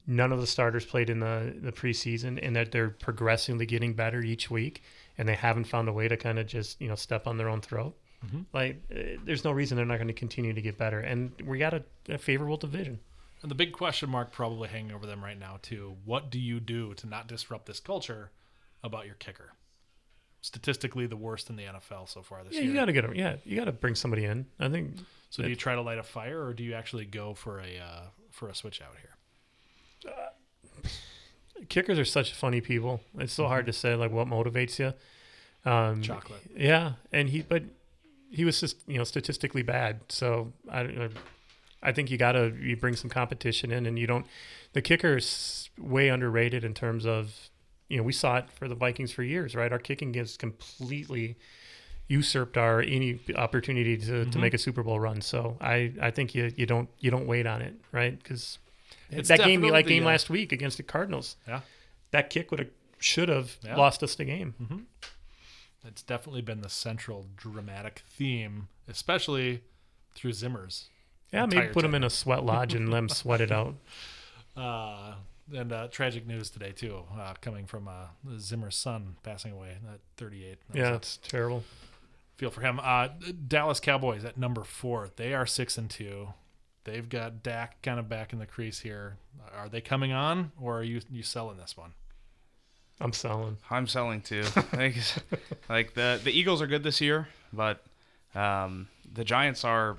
None 0.07 0.31
of 0.31 0.39
the 0.39 0.45
starters 0.45 0.85
played 0.85 1.09
in 1.09 1.19
the, 1.21 1.55
the 1.59 1.71
preseason, 1.71 2.39
and 2.39 2.55
that 2.55 2.71
they're 2.71 2.91
progressively 2.91 3.65
getting 3.65 3.93
better 3.93 4.21
each 4.21 4.51
week, 4.51 4.83
and 5.17 5.27
they 5.27 5.33
haven't 5.33 5.63
found 5.63 5.89
a 5.89 5.93
way 5.93 6.07
to 6.07 6.15
kind 6.15 6.37
of 6.37 6.45
just 6.45 6.79
you 6.79 6.87
know 6.87 6.93
step 6.93 7.25
on 7.25 7.37
their 7.37 7.49
own 7.49 7.61
throat. 7.61 7.95
Mhm. 8.25 8.45
Like, 8.53 8.81
uh, 8.91 9.19
there's 9.23 9.43
no 9.43 9.51
reason 9.51 9.75
they're 9.77 9.85
not 9.85 9.97
going 9.97 10.07
to 10.07 10.13
continue 10.13 10.53
to 10.53 10.61
get 10.61 10.77
better, 10.77 10.99
and 10.99 11.31
we 11.45 11.57
got 11.59 11.73
a, 11.73 11.83
a 12.09 12.17
favorable 12.17 12.57
division. 12.57 12.99
And 13.41 13.51
the 13.51 13.55
big 13.55 13.73
question 13.73 14.09
mark 14.09 14.31
probably 14.31 14.69
hanging 14.69 14.91
over 14.91 15.05
them 15.05 15.23
right 15.23 15.37
now 15.37 15.59
too. 15.61 15.97
What 16.05 16.29
do 16.31 16.39
you 16.39 16.59
do 16.59 16.93
to 16.95 17.07
not 17.07 17.27
disrupt 17.27 17.65
this 17.67 17.79
culture 17.79 18.31
about 18.83 19.05
your 19.05 19.15
kicker? 19.15 19.51
Statistically, 20.41 21.05
the 21.07 21.17
worst 21.17 21.49
in 21.49 21.55
the 21.55 21.63
NFL 21.63 22.07
so 22.07 22.21
far 22.21 22.43
this 22.43 22.53
Yeah, 22.53 22.61
year. 22.61 22.69
you 22.69 22.75
got 22.75 22.85
to 22.85 22.93
get 22.93 23.01
them. 23.03 23.13
Yeah, 23.15 23.35
you 23.45 23.55
got 23.57 23.65
to 23.65 23.71
bring 23.71 23.95
somebody 23.95 24.25
in. 24.25 24.45
I 24.59 24.69
think 24.69 24.97
so 25.29 25.43
do 25.43 25.49
you 25.49 25.55
try 25.55 25.75
to 25.75 25.81
light 25.81 25.97
a 25.97 26.03
fire, 26.03 26.43
or 26.45 26.53
do 26.53 26.63
you 26.63 26.73
actually 26.73 27.05
go 27.05 27.33
for 27.33 27.59
a 27.59 27.77
uh, 27.79 28.01
for 28.31 28.47
a 28.49 28.55
switch 28.55 28.81
out 28.81 28.95
here? 29.01 30.13
kickers 31.69 31.97
are 31.97 32.05
such 32.05 32.33
funny 32.33 32.61
people. 32.61 33.01
It's 33.17 33.33
so 33.33 33.47
hard 33.47 33.65
to 33.65 33.73
say 33.73 33.95
like 33.95 34.11
what 34.11 34.27
motivates 34.27 34.77
you. 34.79 34.93
Um, 35.69 36.01
Chocolate. 36.01 36.41
Yeah, 36.55 36.93
and 37.11 37.29
he 37.29 37.41
but 37.41 37.63
he 38.35 38.45
was 38.45 38.59
just 38.59 38.77
you 38.87 38.97
know 38.97 39.03
statistically 39.03 39.63
bad. 39.63 40.01
So 40.09 40.53
I 40.69 40.81
I- 40.81 41.09
I 41.83 41.91
think 41.91 42.09
you 42.09 42.17
gotta 42.17 42.51
you 42.59 42.75
bring 42.75 42.95
some 42.95 43.11
competition 43.11 43.71
in, 43.71 43.85
and 43.85 43.99
you 43.99 44.07
don't. 44.07 44.25
The 44.73 44.81
kicker 44.81 45.17
is 45.17 45.69
way 45.77 46.09
underrated 46.09 46.63
in 46.63 46.73
terms 46.73 47.05
of 47.05 47.49
you 47.89 47.97
know 47.97 48.03
we 48.03 48.11
saw 48.13 48.37
it 48.37 48.49
for 48.49 48.67
the 48.67 48.73
Vikings 48.75 49.11
for 49.11 49.21
years, 49.23 49.53
right? 49.55 49.71
Our 49.71 49.77
kicking 49.79 50.13
has 50.15 50.35
completely 50.37 51.35
usurped 52.07 52.57
our 52.57 52.81
any 52.81 53.19
opportunity 53.35 53.97
to, 53.97 54.25
to 54.25 54.37
Mhm. 54.37 54.41
make 54.41 54.53
a 54.53 54.57
Super 54.57 54.83
Bowl 54.83 54.99
run. 54.99 55.21
So 55.21 55.57
I 55.61 55.93
I 56.01 56.09
think 56.11 56.33
you 56.35 56.51
you 56.55 56.65
don't 56.65 56.89
you 56.99 57.11
don't 57.11 57.27
wait 57.27 57.45
on 57.45 57.61
it, 57.61 57.75
right? 57.91 58.17
Because 58.17 58.57
that 59.11 59.39
game 59.39 59.61
like 59.61 59.85
game 59.87 60.03
uh, 60.03 60.07
last 60.07 60.29
week 60.29 60.51
against 60.51 60.77
the 60.77 60.83
Cardinals, 60.83 61.35
Yeah. 61.47 61.61
that 62.11 62.29
kick 62.31 62.49
would 62.51 62.59
have 62.61 62.69
should 62.99 63.29
have 63.29 63.57
Yeah. 63.63 63.75
lost 63.75 64.01
us 64.01 64.15
the 64.15 64.25
game. 64.25 64.55
Mm-hmm. 64.59 64.79
It's 65.87 66.01
definitely 66.01 66.41
been 66.41 66.61
the 66.61 66.69
central 66.69 67.27
dramatic 67.35 68.03
theme, 68.09 68.67
especially 68.87 69.61
through 70.13 70.33
Zimmer's. 70.33 70.89
Yeah, 71.33 71.45
maybe 71.45 71.67
put 71.67 71.81
them 71.81 71.91
tenure. 71.91 71.97
in 71.97 72.03
a 72.05 72.09
sweat 72.09 72.43
lodge 72.45 72.73
and 72.73 72.89
let 72.89 72.97
them 72.99 73.09
sweat 73.09 73.41
it 73.41 73.51
out. 73.51 73.75
Uh, 74.55 75.15
and 75.53 75.71
uh, 75.71 75.87
tragic 75.89 76.25
news 76.25 76.49
today 76.49 76.71
too, 76.71 77.03
uh, 77.19 77.33
coming 77.41 77.65
from 77.65 77.87
uh, 77.87 78.07
Zimmer's 78.39 78.75
son 78.75 79.15
passing 79.23 79.51
away 79.51 79.77
at 79.93 79.99
38. 80.17 80.57
That 80.69 80.77
Yeah, 80.77 80.95
it's 80.95 81.17
terrible. 81.17 81.63
feel 82.37 82.49
for 82.51 82.61
him. 82.61 82.79
Uh, 82.81 83.09
Dallas 83.47 83.79
Cowboys 83.79 84.23
at 84.25 84.37
number 84.37 84.63
four. 84.63 85.09
They 85.15 85.33
are 85.33 85.45
six 85.45 85.77
and 85.77 85.89
two. 85.89 86.29
They've 86.85 87.07
got 87.07 87.41
Dak 87.43 87.81
kind 87.81 87.99
of 87.99 88.07
back 88.07 88.31
in 88.31 88.39
the 88.39 88.45
crease 88.45 88.79
here. 88.79 89.17
Are 89.55 89.67
they 89.69 89.81
coming 89.81 90.11
on, 90.11 90.51
or 90.59 90.79
are 90.79 90.83
you 90.83 91.01
you 91.11 91.23
selling 91.23 91.57
this 91.57 91.75
one? 91.75 91.93
I'm 93.01 93.13
selling. 93.13 93.57
I'm 93.69 93.87
selling 93.87 94.21
too. 94.21 94.43
like, 94.73 94.95
like 95.69 95.93
the 95.93 96.19
the 96.23 96.31
Eagles 96.31 96.61
are 96.61 96.67
good 96.67 96.83
this 96.83 97.01
year, 97.01 97.27
but 97.51 97.83
um, 98.33 98.87
the 99.13 99.23
Giants 99.23 99.63
are 99.63 99.97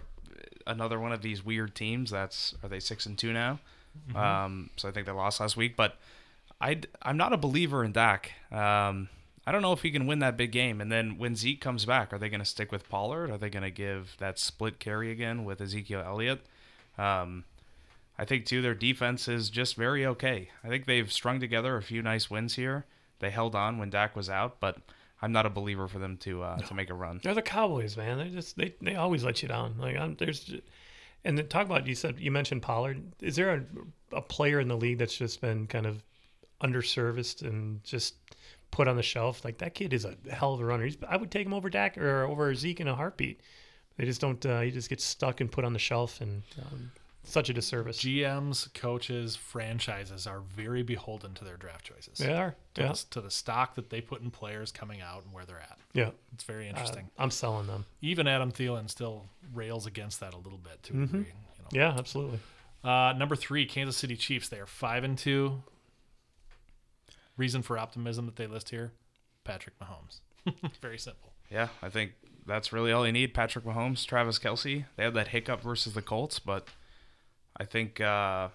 another 0.66 0.98
one 0.98 1.12
of 1.12 1.22
these 1.22 1.44
weird 1.44 1.74
teams. 1.74 2.10
That's 2.10 2.54
are 2.62 2.68
they 2.68 2.80
six 2.80 3.06
and 3.06 3.16
two 3.18 3.32
now? 3.32 3.60
Um, 4.14 4.70
so 4.76 4.88
I 4.88 4.92
think 4.92 5.06
they 5.06 5.12
lost 5.12 5.40
last 5.40 5.56
week, 5.56 5.76
but 5.76 5.96
I 6.60 6.80
I'm 7.02 7.16
not 7.16 7.32
a 7.32 7.36
believer 7.36 7.84
in 7.84 7.92
Dak. 7.92 8.32
Um, 8.50 9.08
I 9.46 9.52
don't 9.52 9.62
know 9.62 9.72
if 9.72 9.82
he 9.82 9.90
can 9.90 10.06
win 10.06 10.18
that 10.20 10.36
big 10.36 10.50
game. 10.50 10.80
And 10.80 10.90
then 10.90 11.18
when 11.18 11.36
Zeke 11.36 11.60
comes 11.60 11.84
back, 11.84 12.12
are 12.12 12.18
they 12.18 12.28
going 12.28 12.40
to 12.40 12.46
stick 12.46 12.72
with 12.72 12.88
Pollard? 12.88 13.30
Are 13.30 13.38
they 13.38 13.48
going 13.48 13.62
to 13.62 13.70
give 13.70 14.16
that 14.18 14.38
split 14.38 14.80
carry 14.80 15.12
again 15.12 15.44
with 15.44 15.60
Ezekiel 15.60 16.02
Elliott? 16.04 16.40
Um, 16.98 17.44
I 18.18 18.24
think 18.24 18.46
too 18.46 18.62
their 18.62 18.74
defense 18.74 19.28
is 19.28 19.50
just 19.50 19.76
very 19.76 20.06
okay. 20.06 20.50
I 20.64 20.68
think 20.68 20.86
they've 20.86 21.12
strung 21.12 21.40
together 21.40 21.76
a 21.76 21.82
few 21.82 22.02
nice 22.02 22.30
wins 22.30 22.56
here. 22.56 22.86
They 23.18 23.30
held 23.30 23.54
on 23.54 23.78
when 23.78 23.90
Dak 23.90 24.16
was 24.16 24.28
out, 24.30 24.60
but 24.60 24.78
I'm 25.22 25.32
not 25.32 25.46
a 25.46 25.50
believer 25.50 25.88
for 25.88 25.98
them 25.98 26.16
to 26.18 26.42
uh, 26.42 26.58
to 26.58 26.74
make 26.74 26.90
a 26.90 26.94
run. 26.94 27.20
They're 27.22 27.34
the 27.34 27.42
Cowboys, 27.42 27.96
man. 27.96 28.18
They 28.18 28.28
just 28.28 28.56
they, 28.56 28.74
they 28.80 28.96
always 28.96 29.24
let 29.24 29.42
you 29.42 29.48
down. 29.48 29.76
Like 29.78 29.96
I'm, 29.96 30.14
there's, 30.16 30.54
and 31.24 31.48
talk 31.50 31.66
about 31.66 31.86
you 31.86 31.94
said 31.94 32.18
you 32.18 32.30
mentioned 32.30 32.62
Pollard. 32.62 33.02
Is 33.20 33.36
there 33.36 33.54
a, 33.54 34.16
a 34.16 34.22
player 34.22 34.60
in 34.60 34.68
the 34.68 34.76
league 34.76 34.98
that's 34.98 35.16
just 35.16 35.40
been 35.40 35.66
kind 35.66 35.86
of 35.86 36.02
underserviced 36.62 37.42
and 37.42 37.82
just 37.84 38.14
put 38.70 38.88
on 38.88 38.96
the 38.96 39.02
shelf? 39.02 39.44
Like 39.44 39.58
that 39.58 39.74
kid 39.74 39.92
is 39.92 40.04
a 40.04 40.16
hell 40.30 40.54
of 40.54 40.60
a 40.60 40.64
runner. 40.64 40.84
He's, 40.84 40.98
I 41.08 41.16
would 41.16 41.30
take 41.30 41.46
him 41.46 41.54
over 41.54 41.70
Dak 41.70 41.96
or 41.96 42.24
over 42.24 42.54
Zeke 42.54 42.80
in 42.80 42.88
a 42.88 42.94
heartbeat. 42.94 43.40
They 43.96 44.04
just 44.04 44.20
don't. 44.20 44.44
Uh, 44.44 44.60
he 44.60 44.70
just 44.70 44.90
gets 44.90 45.04
stuck 45.04 45.40
and 45.40 45.50
put 45.50 45.64
on 45.64 45.72
the 45.72 45.78
shelf, 45.78 46.20
and 46.20 46.42
um, 46.60 46.92
such 47.28 47.50
a 47.50 47.52
disservice. 47.52 47.98
GMs, 47.98 48.72
coaches, 48.72 49.36
franchises 49.36 50.26
are 50.26 50.40
very 50.40 50.82
beholden 50.82 51.34
to 51.34 51.44
their 51.44 51.56
draft 51.56 51.84
choices. 51.84 52.18
They 52.18 52.32
are. 52.32 52.54
To, 52.74 52.80
Yeah. 52.82 52.92
the, 52.92 53.04
to 53.10 53.20
the 53.20 53.30
stock 53.30 53.74
that 53.74 53.90
they 53.90 54.00
put 54.00 54.22
in 54.22 54.30
players 54.30 54.70
coming 54.72 55.00
out 55.02 55.24
and 55.24 55.32
where 55.32 55.44
they're 55.44 55.60
at. 55.60 55.78
Yeah. 55.92 56.10
It's 56.32 56.44
very 56.44 56.66
Uh, 56.66 56.70
interesting. 56.70 57.10
I'm 57.18 57.30
selling 57.32 57.66
them. 57.66 57.84
Even 58.00 58.26
Adam 58.28 58.52
Thielen 58.52 58.88
still 58.88 59.26
rails 59.52 59.86
against 59.86 60.20
that 60.20 60.34
a 60.34 60.38
little 60.38 60.58
bit 60.58 60.82
to 60.84 60.92
a 60.92 60.96
Mhm. 60.96 61.00
degree. 61.06 61.18
You 61.56 61.62
know. 61.62 61.68
Yeah, 61.72 61.98
absolutely. 61.98 62.38
Uh, 62.84 63.12
number 63.16 63.34
three, 63.34 63.66
Kansas 63.66 63.96
City 63.96 64.16
Chiefs. 64.16 64.48
They 64.48 64.60
are 64.60 64.66
five 64.66 65.02
and 65.02 65.18
two. 65.18 65.64
Reason 67.36 67.62
for 67.62 67.76
optimism 67.76 68.24
that 68.26 68.36
they 68.36 68.46
list 68.46 68.70
here: 68.70 68.92
Patrick 69.44 69.74
Mahomes. 69.78 70.20
Very 70.80 70.96
simple. 70.98 71.32
Yeah, 71.50 71.68
I 71.82 71.88
think 71.90 72.12
that's 72.46 72.72
really 72.72 72.92
all 72.92 73.04
you 73.04 73.12
need. 73.12 73.34
Patrick 73.34 73.64
Mahomes, 73.64 74.06
Travis 74.06 74.38
Kelce. 74.38 74.84
They 74.96 75.04
had 75.04 75.14
that 75.14 75.28
hiccup 75.28 75.60
versus 75.60 75.92
the 75.94 76.00
Colts, 76.02 76.38
but 76.38 76.68
I 77.58 77.64
think 77.64 78.00
uh, 78.00 78.48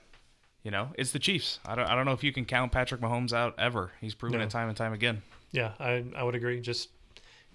you 0.64 0.72
know 0.72 0.90
it's 0.98 1.12
the 1.12 1.20
Chiefs. 1.20 1.60
I 1.66 1.76
don't 1.76 1.88
I 1.88 1.96
don't 1.96 2.06
know 2.06 2.12
if 2.14 2.24
you 2.24 2.32
can 2.32 2.46
count 2.46 2.72
Patrick 2.72 3.02
Mahomes 3.02 3.34
out 3.34 3.56
ever. 3.58 3.92
He's 4.00 4.14
proven 4.16 4.40
No. 4.40 4.46
it 4.46 4.50
time 4.50 4.68
and 4.68 4.78
time 4.78 4.94
again. 4.94 5.22
Yeah, 5.52 5.72
I 5.80 6.04
I 6.16 6.24
would 6.24 6.36
agree. 6.36 6.62
Just 6.62 6.90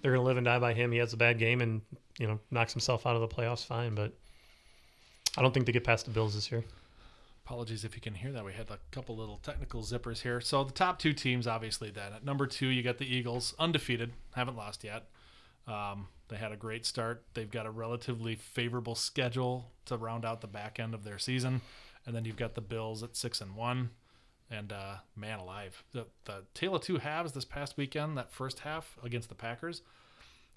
they're 0.01 0.11
gonna 0.13 0.23
live 0.23 0.37
and 0.37 0.45
die 0.45 0.59
by 0.59 0.73
him. 0.73 0.91
He 0.91 0.97
has 0.99 1.13
a 1.13 1.17
bad 1.17 1.39
game 1.39 1.61
and 1.61 1.81
you 2.19 2.27
know 2.27 2.39
knocks 2.51 2.73
himself 2.73 3.05
out 3.07 3.15
of 3.15 3.21
the 3.21 3.27
playoffs. 3.27 3.65
Fine, 3.65 3.95
but 3.95 4.13
I 5.37 5.41
don't 5.41 5.53
think 5.53 5.65
they 5.65 5.71
get 5.71 5.83
past 5.83 6.05
the 6.05 6.11
Bills 6.11 6.35
this 6.35 6.51
year. 6.51 6.63
Apologies 7.45 7.85
if 7.85 7.95
you 7.95 8.01
can 8.01 8.13
hear 8.13 8.31
that. 8.33 8.43
We 8.43 8.51
had 8.51 8.69
a 8.69 8.77
couple 8.91 9.15
little 9.15 9.37
technical 9.41 9.81
zippers 9.81 10.21
here. 10.21 10.41
So 10.41 10.65
the 10.65 10.73
top 10.73 10.99
two 10.99 11.13
teams, 11.13 11.47
obviously, 11.47 11.89
then 11.89 12.11
at 12.11 12.25
number 12.25 12.45
two, 12.45 12.67
you 12.67 12.83
got 12.83 12.97
the 12.97 13.05
Eagles, 13.05 13.55
undefeated, 13.57 14.11
haven't 14.35 14.57
lost 14.57 14.83
yet. 14.83 15.05
Um, 15.67 16.07
they 16.29 16.37
had 16.37 16.51
a 16.51 16.57
great 16.57 16.85
start. 16.85 17.23
They've 17.33 17.49
got 17.49 17.65
a 17.65 17.71
relatively 17.71 18.35
favorable 18.35 18.95
schedule 18.95 19.71
to 19.85 19.97
round 19.97 20.25
out 20.25 20.41
the 20.41 20.47
back 20.47 20.79
end 20.79 20.93
of 20.93 21.03
their 21.03 21.19
season, 21.19 21.61
and 22.05 22.15
then 22.15 22.25
you've 22.25 22.37
got 22.37 22.55
the 22.55 22.61
Bills 22.61 23.03
at 23.03 23.15
six 23.15 23.41
and 23.41 23.55
one. 23.55 23.91
And 24.49 24.71
uh, 24.71 24.95
man 25.13 25.39
alive, 25.39 25.83
the 25.91 26.05
the 26.23 26.45
tale 26.53 26.75
of 26.75 26.81
two 26.81 26.99
halves 26.99 27.33
this 27.33 27.43
past 27.43 27.75
weekend. 27.75 28.17
That 28.17 28.31
first 28.31 28.59
half 28.59 28.97
against 29.03 29.27
the 29.27 29.35
Packers, 29.35 29.81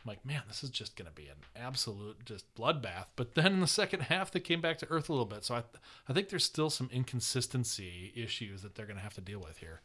I'm 0.05 0.09
like, 0.09 0.25
man, 0.25 0.43
this 0.47 0.63
is 0.63 0.71
just 0.71 0.97
going 0.97 1.09
to 1.09 1.13
be 1.13 1.27
an 1.27 1.39
absolute 1.57 2.25
just 2.25 2.55
bloodbath. 2.55 3.07
But 3.17 3.35
then 3.35 3.55
in 3.55 3.61
the 3.61 3.67
second 3.67 4.03
half, 4.03 4.31
they 4.31 4.39
came 4.39 4.61
back 4.61 4.79
to 4.79 4.91
earth 4.91 5.09
a 5.09 5.13
little 5.13 5.27
bit. 5.27 5.45
So 5.45 5.57
I, 5.57 5.65
I 6.09 6.13
think 6.13 6.29
there's 6.29 6.45
still 6.45 6.71
some 6.71 6.89
inconsistency 6.93 8.13
issues 8.15 8.63
that 8.63 8.77
they're 8.77 8.87
going 8.87 8.97
to 8.97 9.03
have 9.03 9.15
to 9.15 9.21
deal 9.21 9.41
with 9.41 9.59
here. 9.59 9.81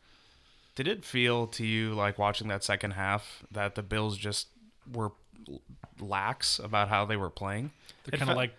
Did 0.76 0.88
it 0.88 1.04
feel 1.04 1.48
to 1.48 1.66
you 1.66 1.94
like 1.94 2.20
watching 2.20 2.48
that 2.50 2.64
second 2.64 2.92
half 2.92 3.44
that 3.50 3.76
the 3.76 3.82
Bills 3.82 4.18
just 4.18 4.50
were 4.94 5.12
lax 6.00 6.60
about 6.60 6.90
how 6.90 7.06
they 7.06 7.18
were 7.18 7.30
playing? 7.30 7.72
They're 8.06 8.18
kind 8.20 8.30
of 8.32 8.36
fe- 8.36 8.40
like 8.40 8.56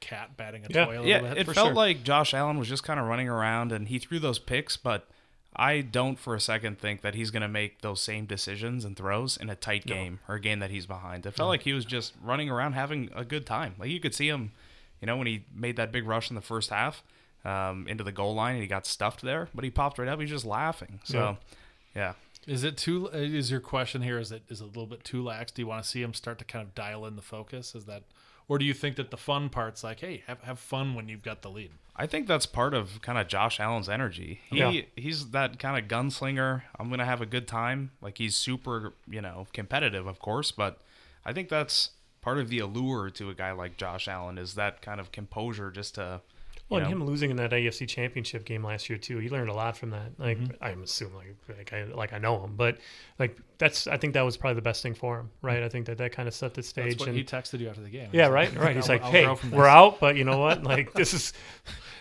cat 0.00 0.36
batting 0.36 0.64
a 0.64 0.68
Yeah, 0.70 0.84
toy 0.86 1.00
a 1.00 1.06
Yeah, 1.06 1.20
bit. 1.20 1.38
it 1.38 1.44
felt 1.46 1.68
sure. 1.68 1.74
like 1.74 2.02
Josh 2.02 2.34
Allen 2.34 2.58
was 2.58 2.68
just 2.68 2.82
kind 2.84 2.98
of 3.00 3.06
running 3.06 3.28
around 3.28 3.72
and 3.72 3.88
he 3.88 3.98
threw 3.98 4.18
those 4.18 4.38
picks, 4.38 4.76
but 4.76 5.08
I 5.56 5.80
don't 5.80 6.18
for 6.18 6.34
a 6.34 6.40
second 6.40 6.78
think 6.78 7.00
that 7.02 7.14
he's 7.14 7.30
going 7.30 7.42
to 7.42 7.48
make 7.48 7.80
those 7.82 8.00
same 8.00 8.24
decisions 8.26 8.84
and 8.84 8.96
throws 8.96 9.36
in 9.36 9.50
a 9.50 9.56
tight 9.56 9.84
game 9.84 10.20
or 10.28 10.36
a 10.36 10.40
game 10.40 10.60
that 10.60 10.70
he's 10.70 10.86
behind. 10.86 11.26
It 11.26 11.32
felt 11.32 11.48
like 11.48 11.62
he 11.62 11.72
was 11.72 11.84
just 11.84 12.14
running 12.22 12.48
around 12.48 12.74
having 12.74 13.10
a 13.14 13.24
good 13.24 13.46
time. 13.46 13.74
Like 13.78 13.90
you 13.90 14.00
could 14.00 14.14
see 14.14 14.28
him, 14.28 14.52
you 15.00 15.06
know, 15.06 15.16
when 15.16 15.26
he 15.26 15.44
made 15.54 15.76
that 15.76 15.92
big 15.92 16.06
rush 16.06 16.30
in 16.30 16.36
the 16.36 16.42
first 16.42 16.70
half 16.70 17.02
um, 17.44 17.86
into 17.88 18.04
the 18.04 18.12
goal 18.12 18.34
line 18.34 18.54
and 18.54 18.62
he 18.62 18.68
got 18.68 18.86
stuffed 18.86 19.22
there, 19.22 19.48
but 19.54 19.64
he 19.64 19.70
popped 19.70 19.98
right 19.98 20.08
up. 20.08 20.20
He's 20.20 20.30
just 20.30 20.44
laughing. 20.46 21.00
So, 21.04 21.36
yeah. 21.96 22.12
Is 22.46 22.64
it 22.64 22.76
too? 22.76 23.06
Is 23.08 23.50
your 23.50 23.60
question 23.60 24.02
here? 24.02 24.18
Is 24.18 24.32
it 24.32 24.42
is 24.48 24.60
it 24.60 24.64
a 24.64 24.66
little 24.66 24.86
bit 24.86 25.04
too 25.04 25.22
lax? 25.22 25.52
Do 25.52 25.62
you 25.62 25.66
want 25.66 25.82
to 25.84 25.88
see 25.88 26.02
him 26.02 26.14
start 26.14 26.38
to 26.38 26.44
kind 26.44 26.66
of 26.66 26.74
dial 26.74 27.04
in 27.06 27.16
the 27.16 27.22
focus? 27.22 27.74
Is 27.74 27.84
that, 27.84 28.04
or 28.48 28.58
do 28.58 28.64
you 28.64 28.74
think 28.74 28.96
that 28.96 29.10
the 29.10 29.16
fun 29.16 29.48
part's 29.50 29.84
like, 29.84 30.00
hey, 30.00 30.22
have 30.26 30.40
have 30.42 30.58
fun 30.58 30.94
when 30.94 31.08
you've 31.08 31.22
got 31.22 31.42
the 31.42 31.50
lead? 31.50 31.70
I 31.96 32.06
think 32.06 32.26
that's 32.26 32.46
part 32.46 32.72
of 32.72 33.02
kind 33.02 33.18
of 33.18 33.28
Josh 33.28 33.60
Allen's 33.60 33.88
energy. 33.88 34.40
He 34.48 34.58
Yeah. 34.58 34.82
he's 34.96 35.30
that 35.30 35.58
kind 35.58 35.76
of 35.82 35.88
gunslinger. 35.88 36.62
I'm 36.78 36.88
gonna 36.88 37.04
have 37.04 37.20
a 37.20 37.26
good 37.26 37.46
time. 37.46 37.90
Like 38.00 38.16
he's 38.18 38.36
super, 38.36 38.94
you 39.08 39.20
know, 39.20 39.46
competitive, 39.52 40.06
of 40.06 40.18
course, 40.18 40.50
but 40.50 40.80
I 41.26 41.34
think 41.34 41.50
that's 41.50 41.90
part 42.22 42.38
of 42.38 42.48
the 42.48 42.58
allure 42.58 43.10
to 43.10 43.28
a 43.28 43.34
guy 43.34 43.52
like 43.52 43.76
Josh 43.76 44.08
Allen 44.08 44.38
is 44.38 44.54
that 44.54 44.80
kind 44.82 44.98
of 44.98 45.12
composure, 45.12 45.70
just 45.70 45.96
to. 45.96 46.22
Well, 46.70 46.80
and 46.80 46.88
him 46.88 47.04
losing 47.04 47.30
in 47.30 47.36
that 47.38 47.50
AFC 47.50 47.86
Championship 47.88 48.44
game 48.44 48.64
last 48.64 48.88
year 48.88 48.96
too, 48.98 49.18
he 49.18 49.28
learned 49.28 49.50
a 49.50 49.52
lot 49.52 49.76
from 49.76 49.90
that. 49.90 50.12
Like 50.18 50.38
I'm 50.60 50.82
assuming, 50.84 51.16
like, 51.48 51.56
like 51.58 51.72
I 51.72 51.84
like 51.84 52.12
I 52.12 52.18
know 52.18 52.42
him, 52.44 52.54
but 52.56 52.78
like 53.18 53.36
that's 53.58 53.86
I 53.88 53.96
think 53.96 54.14
that 54.14 54.22
was 54.22 54.36
probably 54.36 54.54
the 54.54 54.62
best 54.62 54.82
thing 54.82 54.94
for 54.94 55.18
him, 55.18 55.30
right? 55.42 55.62
I 55.62 55.68
think 55.68 55.86
that 55.86 55.98
that 55.98 56.12
kind 56.12 56.28
of 56.28 56.34
set 56.34 56.54
the 56.54 56.58
That's 56.62 56.68
stage. 56.68 56.98
what 57.00 57.08
and 57.08 57.18
he 57.18 57.24
texted 57.24 57.58
you 57.58 57.68
after 57.68 57.80
the 57.82 57.90
game. 57.90 58.08
yeah, 58.12 58.28
right, 58.28 58.54
right. 58.56 58.76
He's 58.76 58.88
"I'll- 58.88 58.98
like, 58.98 59.04
hey, 59.04 59.26
we're 59.50 59.66
out, 59.66 59.98
but 60.00 60.16
you 60.16 60.24
know 60.24 60.38
what? 60.38 60.62
Like 60.70 60.92
this 60.92 61.12
is 61.12 61.32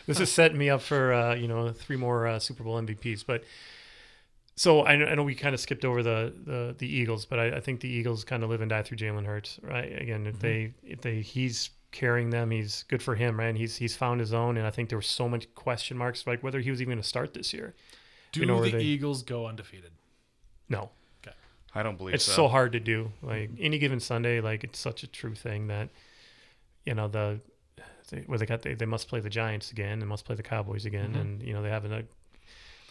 this 0.06 0.20
is 0.20 0.32
setting 0.32 0.58
me 0.58 0.70
up 0.70 0.82
for 0.82 1.14
uh, 1.14 1.34
you 1.36 1.48
know 1.48 1.72
three 1.72 1.98
more 1.98 2.28
uh, 2.28 2.38
Super 2.40 2.64
Bowl 2.64 2.80
MVPs. 2.80 3.26
But 3.26 3.44
so 4.56 4.86
I 4.86 4.98
know, 4.98 5.06
I 5.06 5.16
know 5.16 5.24
we 5.24 5.34
kind 5.36 5.56
of 5.56 5.60
skipped 5.62 5.86
over 5.86 6.04
the 6.04 6.34
the, 6.46 6.76
the 6.78 6.88
Eagles, 6.88 7.26
but 7.26 7.40
I, 7.40 7.56
I 7.58 7.60
think 7.60 7.80
the 7.80 7.90
Eagles 7.90 8.24
kind 8.24 8.44
of 8.44 8.50
live 8.50 8.62
and 8.62 8.70
die 8.70 8.84
through 8.84 8.98
Jalen 8.98 9.26
Hurts, 9.26 9.60
right? 9.64 10.00
Again, 10.00 10.28
if 10.28 10.40
they 10.40 10.74
if 10.84 11.02
they 11.02 11.22
he's 11.22 11.70
carrying 11.92 12.30
them, 12.30 12.52
he's 12.52 12.84
good 12.84 13.02
for 13.02 13.16
him, 13.16 13.40
right? 13.40 13.56
He's 13.56 13.78
he's 13.78 13.96
found 13.96 14.20
his 14.20 14.34
own, 14.34 14.58
and 14.58 14.66
I 14.68 14.70
think 14.70 14.90
there 14.90 14.98
were 14.98 15.02
so 15.02 15.28
much 15.30 15.54
question 15.56 15.98
marks, 15.98 16.26
like 16.28 16.44
whether 16.44 16.60
he 16.60 16.70
was 16.70 16.82
even 16.82 16.92
going 16.94 17.02
to 17.02 17.08
start 17.08 17.34
this 17.34 17.54
year. 17.54 17.74
Do 18.32 18.40
you 18.42 18.46
know, 18.46 18.64
the 18.64 18.72
they- 18.72 18.82
Eagles 18.82 19.24
go 19.24 19.48
undefeated? 19.48 19.92
No, 20.70 20.92
I 21.74 21.82
don't 21.84 21.98
believe 21.98 22.16
it's 22.16 22.24
so. 22.26 22.32
so 22.34 22.48
hard 22.48 22.72
to 22.74 22.80
do. 22.80 23.12
Like 23.22 23.50
any 23.60 23.78
given 23.80 24.00
Sunday, 24.00 24.40
like 24.42 24.64
it's 24.64 24.78
such 24.80 25.04
a 25.04 25.08
true 25.08 25.36
thing 25.36 25.68
that 25.68 25.90
you 26.86 26.94
know 26.94 27.08
the 27.08 27.40
they, 28.10 28.22
where 28.22 28.38
they 28.38 28.46
got 28.46 28.62
they, 28.62 28.74
they 28.76 28.86
must 28.86 29.08
play 29.08 29.20
the 29.20 29.30
Giants 29.30 29.72
again, 29.72 30.00
they 30.00 30.06
must 30.06 30.26
play 30.26 30.36
the 30.36 30.44
Cowboys 30.44 30.86
again, 30.86 31.14
Mhm. 31.14 31.22
and 31.22 31.44
you 31.44 31.54
know 31.54 31.62
they 31.62 31.70
have 31.70 31.86
a 31.86 32.04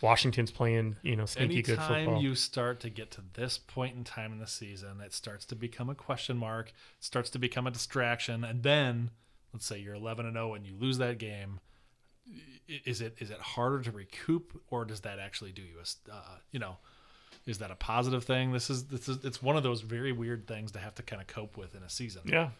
Washington's 0.00 0.50
playing 0.50 0.96
you 1.02 1.16
know 1.16 1.26
sneaky 1.26 1.62
good 1.62 1.78
Anytime 1.78 2.04
football. 2.06 2.22
you 2.22 2.34
start 2.34 2.80
to 2.80 2.90
get 2.90 3.10
to 3.12 3.22
this 3.34 3.58
point 3.58 3.96
in 3.96 4.04
time 4.04 4.32
in 4.32 4.38
the 4.38 4.46
season, 4.46 5.00
it 5.04 5.12
starts 5.12 5.44
to 5.46 5.56
become 5.56 5.88
a 5.90 5.94
question 5.94 6.36
mark, 6.36 6.68
it 6.68 7.04
starts 7.04 7.30
to 7.30 7.38
become 7.38 7.66
a 7.66 7.70
distraction, 7.70 8.44
and 8.44 8.62
then 8.62 9.10
let's 9.52 9.66
say 9.66 9.78
you're 9.78 9.94
11 9.94 10.26
and 10.26 10.34
0 10.34 10.54
and 10.54 10.66
you 10.66 10.74
lose 10.78 10.98
that 10.98 11.18
game. 11.18 11.60
Is 12.84 13.00
it 13.00 13.16
is 13.18 13.30
it 13.30 13.38
harder 13.38 13.80
to 13.82 13.90
recoup, 13.90 14.60
or 14.70 14.84
does 14.84 15.00
that 15.00 15.18
actually 15.18 15.52
do 15.52 15.62
you 15.62 15.78
a 15.78 16.14
uh, 16.14 16.38
you 16.52 16.58
know? 16.58 16.76
Is 17.46 17.58
that 17.58 17.70
a 17.70 17.76
positive 17.76 18.24
thing? 18.24 18.52
This 18.52 18.68
is 18.68 18.84
this 18.88 19.08
is 19.08 19.24
it's 19.24 19.42
one 19.42 19.56
of 19.56 19.62
those 19.62 19.80
very 19.80 20.12
weird 20.12 20.46
things 20.46 20.72
to 20.72 20.78
have 20.78 20.94
to 20.96 21.02
kind 21.02 21.22
of 21.22 21.28
cope 21.28 21.56
with 21.56 21.74
in 21.74 21.82
a 21.82 21.88
season. 21.88 22.22
yeah, 22.26 22.50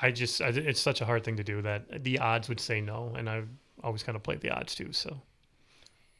I 0.00 0.12
just 0.12 0.40
I, 0.40 0.48
it's 0.48 0.80
such 0.80 1.00
a 1.00 1.04
hard 1.04 1.24
thing 1.24 1.36
to 1.36 1.42
do 1.42 1.62
that 1.62 2.04
the 2.04 2.20
odds 2.20 2.48
would 2.48 2.60
say 2.60 2.80
no, 2.80 3.12
and 3.16 3.28
I've 3.28 3.48
always 3.82 4.04
kind 4.04 4.14
of 4.14 4.22
played 4.22 4.40
the 4.40 4.50
odds 4.50 4.76
too. 4.76 4.92
So 4.92 5.20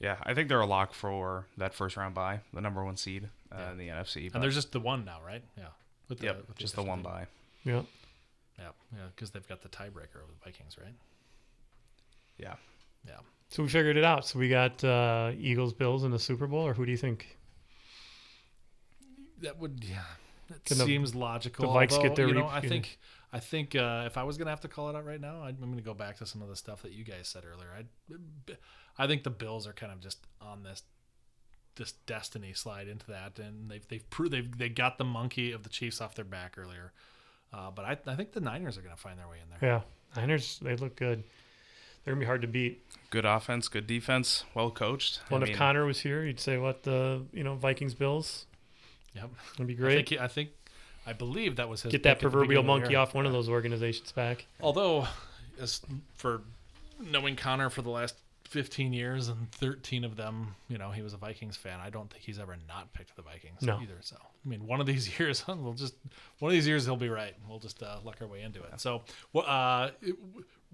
Yeah, 0.00 0.16
I 0.22 0.32
think 0.34 0.48
they're 0.48 0.60
a 0.60 0.66
lock 0.66 0.94
for 0.94 1.46
that 1.58 1.74
first 1.74 1.96
round 1.96 2.14
bye, 2.14 2.40
the 2.54 2.60
number 2.62 2.82
one 2.84 2.96
seed 2.96 3.28
uh, 3.52 3.56
Yeah. 3.58 3.72
in 3.72 3.78
the 3.78 3.88
NFC. 3.88 4.24
And 4.24 4.32
but- 4.32 4.40
there's 4.40 4.54
just 4.54 4.72
the 4.72 4.80
one 4.80 5.04
now, 5.04 5.20
right? 5.24 5.42
Yeah. 5.58 5.64
With 6.08 6.22
yep, 6.22 6.48
with 6.48 6.56
just 6.58 6.74
the 6.74 6.82
one 6.82 7.00
official 7.00 7.12
team. 7.12 7.26
bye. 7.66 7.72
yeah, 7.72 7.82
Yeah, 8.58 8.70
yeah, 8.96 9.06
because 9.14 9.30
they've 9.30 9.46
got 9.46 9.62
the 9.62 9.68
tiebreaker 9.68 10.16
over 10.22 10.32
the 10.32 10.44
Vikings, 10.44 10.76
right? 10.82 10.94
Yeah. 12.38 12.54
Yeah. 13.06 13.18
so 13.48 13.62
we 13.62 13.68
figured 13.68 13.96
it 13.96 14.04
out. 14.04 14.26
So 14.26 14.38
we 14.38 14.48
got 14.48 14.82
uh, 14.82 15.32
Eagles 15.38 15.72
Bills 15.74 16.02
in 16.04 16.10
the 16.10 16.18
Super 16.18 16.46
Bowl, 16.46 16.66
or 16.66 16.74
who 16.74 16.84
do 16.84 16.90
you 16.90 16.96
think? 16.98 17.36
That 19.42 19.58
would 19.58 19.84
yeah. 19.84 20.02
That 20.48 20.64
Can 20.64 20.78
the- 20.78 20.84
seems 20.84 21.14
logical. 21.14 21.72
the 21.72 21.78
Vikes 21.78 21.90
get 21.90 21.98
although, 22.00 22.14
their 22.14 22.28
You 22.28 22.34
know, 22.34 22.40
re- 22.42 22.50
I 22.52 22.60
think 22.60 22.98
I 23.32 23.38
think 23.38 23.76
uh, 23.76 24.02
if 24.06 24.18
I 24.18 24.24
was 24.24 24.36
gonna 24.36 24.50
have 24.50 24.60
to 24.62 24.68
call 24.68 24.90
it 24.90 24.96
out 24.96 25.06
right 25.06 25.20
now, 25.20 25.42
I'd, 25.42 25.56
I'm 25.62 25.70
gonna 25.70 25.80
go 25.82 25.94
back 25.94 26.16
to 26.18 26.26
some 26.26 26.42
of 26.42 26.48
the 26.48 26.56
stuff 26.56 26.82
that 26.82 26.92
you 26.92 27.04
guys 27.04 27.28
said 27.28 27.44
earlier. 27.44 27.68
I 27.78 28.14
I 29.00 29.06
think 29.06 29.24
the 29.24 29.30
Bills 29.30 29.66
are 29.66 29.72
kind 29.72 29.92
of 29.92 30.00
just 30.00 30.18
on 30.40 30.62
this 30.62 30.82
this 31.76 31.92
destiny 32.06 32.52
slide 32.52 32.88
into 32.88 33.06
that, 33.06 33.38
and 33.38 33.70
they've 33.70 33.86
they've 33.88 34.08
proved 34.10 34.32
they've 34.32 34.58
they 34.58 34.68
got 34.68 34.98
the 34.98 35.04
monkey 35.04 35.52
of 35.52 35.62
the 35.62 35.68
Chiefs 35.70 36.00
off 36.00 36.14
their 36.14 36.24
back 36.24 36.56
earlier. 36.58 36.92
Uh, 37.52 37.70
but 37.70 37.84
I, 37.84 37.98
I 38.06 38.14
think 38.14 38.32
the 38.32 38.40
Niners 38.40 38.76
are 38.78 38.82
going 38.82 38.94
to 38.94 39.00
find 39.00 39.18
their 39.18 39.26
way 39.28 39.38
in 39.42 39.48
there. 39.60 39.68
Yeah, 40.16 40.20
Niners 40.20 40.58
they 40.62 40.76
look 40.76 40.96
good. 40.96 41.24
They're 42.04 42.14
gonna 42.14 42.20
be 42.20 42.26
hard 42.26 42.42
to 42.42 42.48
beat. 42.48 42.82
Good 43.10 43.24
offense, 43.24 43.68
good 43.68 43.86
defense, 43.86 44.44
well 44.54 44.70
coached. 44.70 45.20
I 45.30 45.34
Well, 45.34 45.42
if 45.42 45.48
mean, 45.48 45.56
Connor 45.56 45.84
was 45.84 46.00
here, 46.00 46.24
you'd 46.24 46.40
say 46.40 46.58
what 46.58 46.82
the 46.82 47.22
you 47.32 47.42
know 47.44 47.54
Vikings 47.54 47.94
Bills. 47.94 48.46
Yep. 49.14 49.30
It'd 49.54 49.66
be 49.66 49.74
I 49.74 49.76
great. 49.76 49.94
think, 49.96 50.08
he- 50.10 50.18
I 50.18 50.28
think 50.28 50.50
I 51.06 51.12
believe 51.12 51.56
that 51.56 51.68
was 51.68 51.82
his 51.82 51.92
Get 51.92 52.02
that 52.04 52.18
pick 52.18 52.18
at 52.18 52.18
the 52.20 52.30
proverbial 52.30 52.62
beginning 52.62 52.76
of 52.76 52.82
monkey 52.82 52.94
off 52.96 53.14
one 53.14 53.26
of 53.26 53.32
those 53.32 53.48
organizations 53.48 54.12
back. 54.12 54.46
Although, 54.60 55.08
as 55.60 55.80
for 56.14 56.42
knowing 57.00 57.36
Connor 57.36 57.70
for 57.70 57.82
the 57.82 57.90
last 57.90 58.14
15 58.50 58.92
years 58.92 59.28
and 59.28 59.50
13 59.52 60.04
of 60.04 60.16
them, 60.16 60.54
you 60.68 60.76
know, 60.76 60.90
he 60.90 61.02
was 61.02 61.14
a 61.14 61.16
Vikings 61.16 61.56
fan. 61.56 61.78
I 61.80 61.88
don't 61.88 62.10
think 62.10 62.24
he's 62.24 62.38
ever 62.38 62.56
not 62.68 62.92
picked 62.92 63.14
the 63.16 63.22
Vikings 63.22 63.62
No. 63.62 63.78
either. 63.80 63.96
So, 64.00 64.16
I 64.20 64.48
mean, 64.48 64.66
one 64.66 64.80
of 64.80 64.86
these 64.86 65.18
years, 65.18 65.44
we'll 65.46 65.72
just 65.74 65.94
one 66.40 66.50
of 66.50 66.52
these 66.52 66.66
years 66.66 66.84
he'll 66.84 66.96
be 66.96 67.08
right. 67.08 67.34
We'll 67.48 67.60
just 67.60 67.82
uh, 67.82 67.98
luck 68.04 68.16
our 68.20 68.26
way 68.26 68.42
into 68.42 68.60
it. 68.62 68.80
So, 68.80 69.02
uh, 69.36 69.90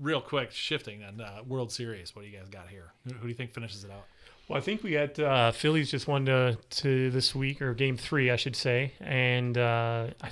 real 0.00 0.20
quick, 0.22 0.50
shifting 0.52 1.02
and 1.02 1.20
uh, 1.20 1.42
World 1.46 1.70
Series. 1.70 2.16
What 2.16 2.22
do 2.22 2.28
you 2.28 2.36
guys 2.36 2.48
got 2.48 2.68
here? 2.68 2.92
Who, 3.04 3.12
who 3.14 3.22
do 3.22 3.28
you 3.28 3.34
think 3.34 3.52
finishes 3.52 3.84
it 3.84 3.90
out? 3.90 4.04
Well, 4.48 4.56
I 4.56 4.60
think 4.62 4.82
we 4.82 4.92
got 4.92 5.18
uh, 5.18 5.52
Phillies 5.52 5.90
just 5.90 6.06
won 6.08 6.24
to, 6.26 6.56
to 6.70 7.10
this 7.10 7.34
week 7.34 7.60
or 7.60 7.74
game 7.74 7.96
three, 7.96 8.30
I 8.30 8.36
should 8.36 8.56
say, 8.56 8.92
and 9.00 9.58
uh, 9.58 10.06
I, 10.22 10.30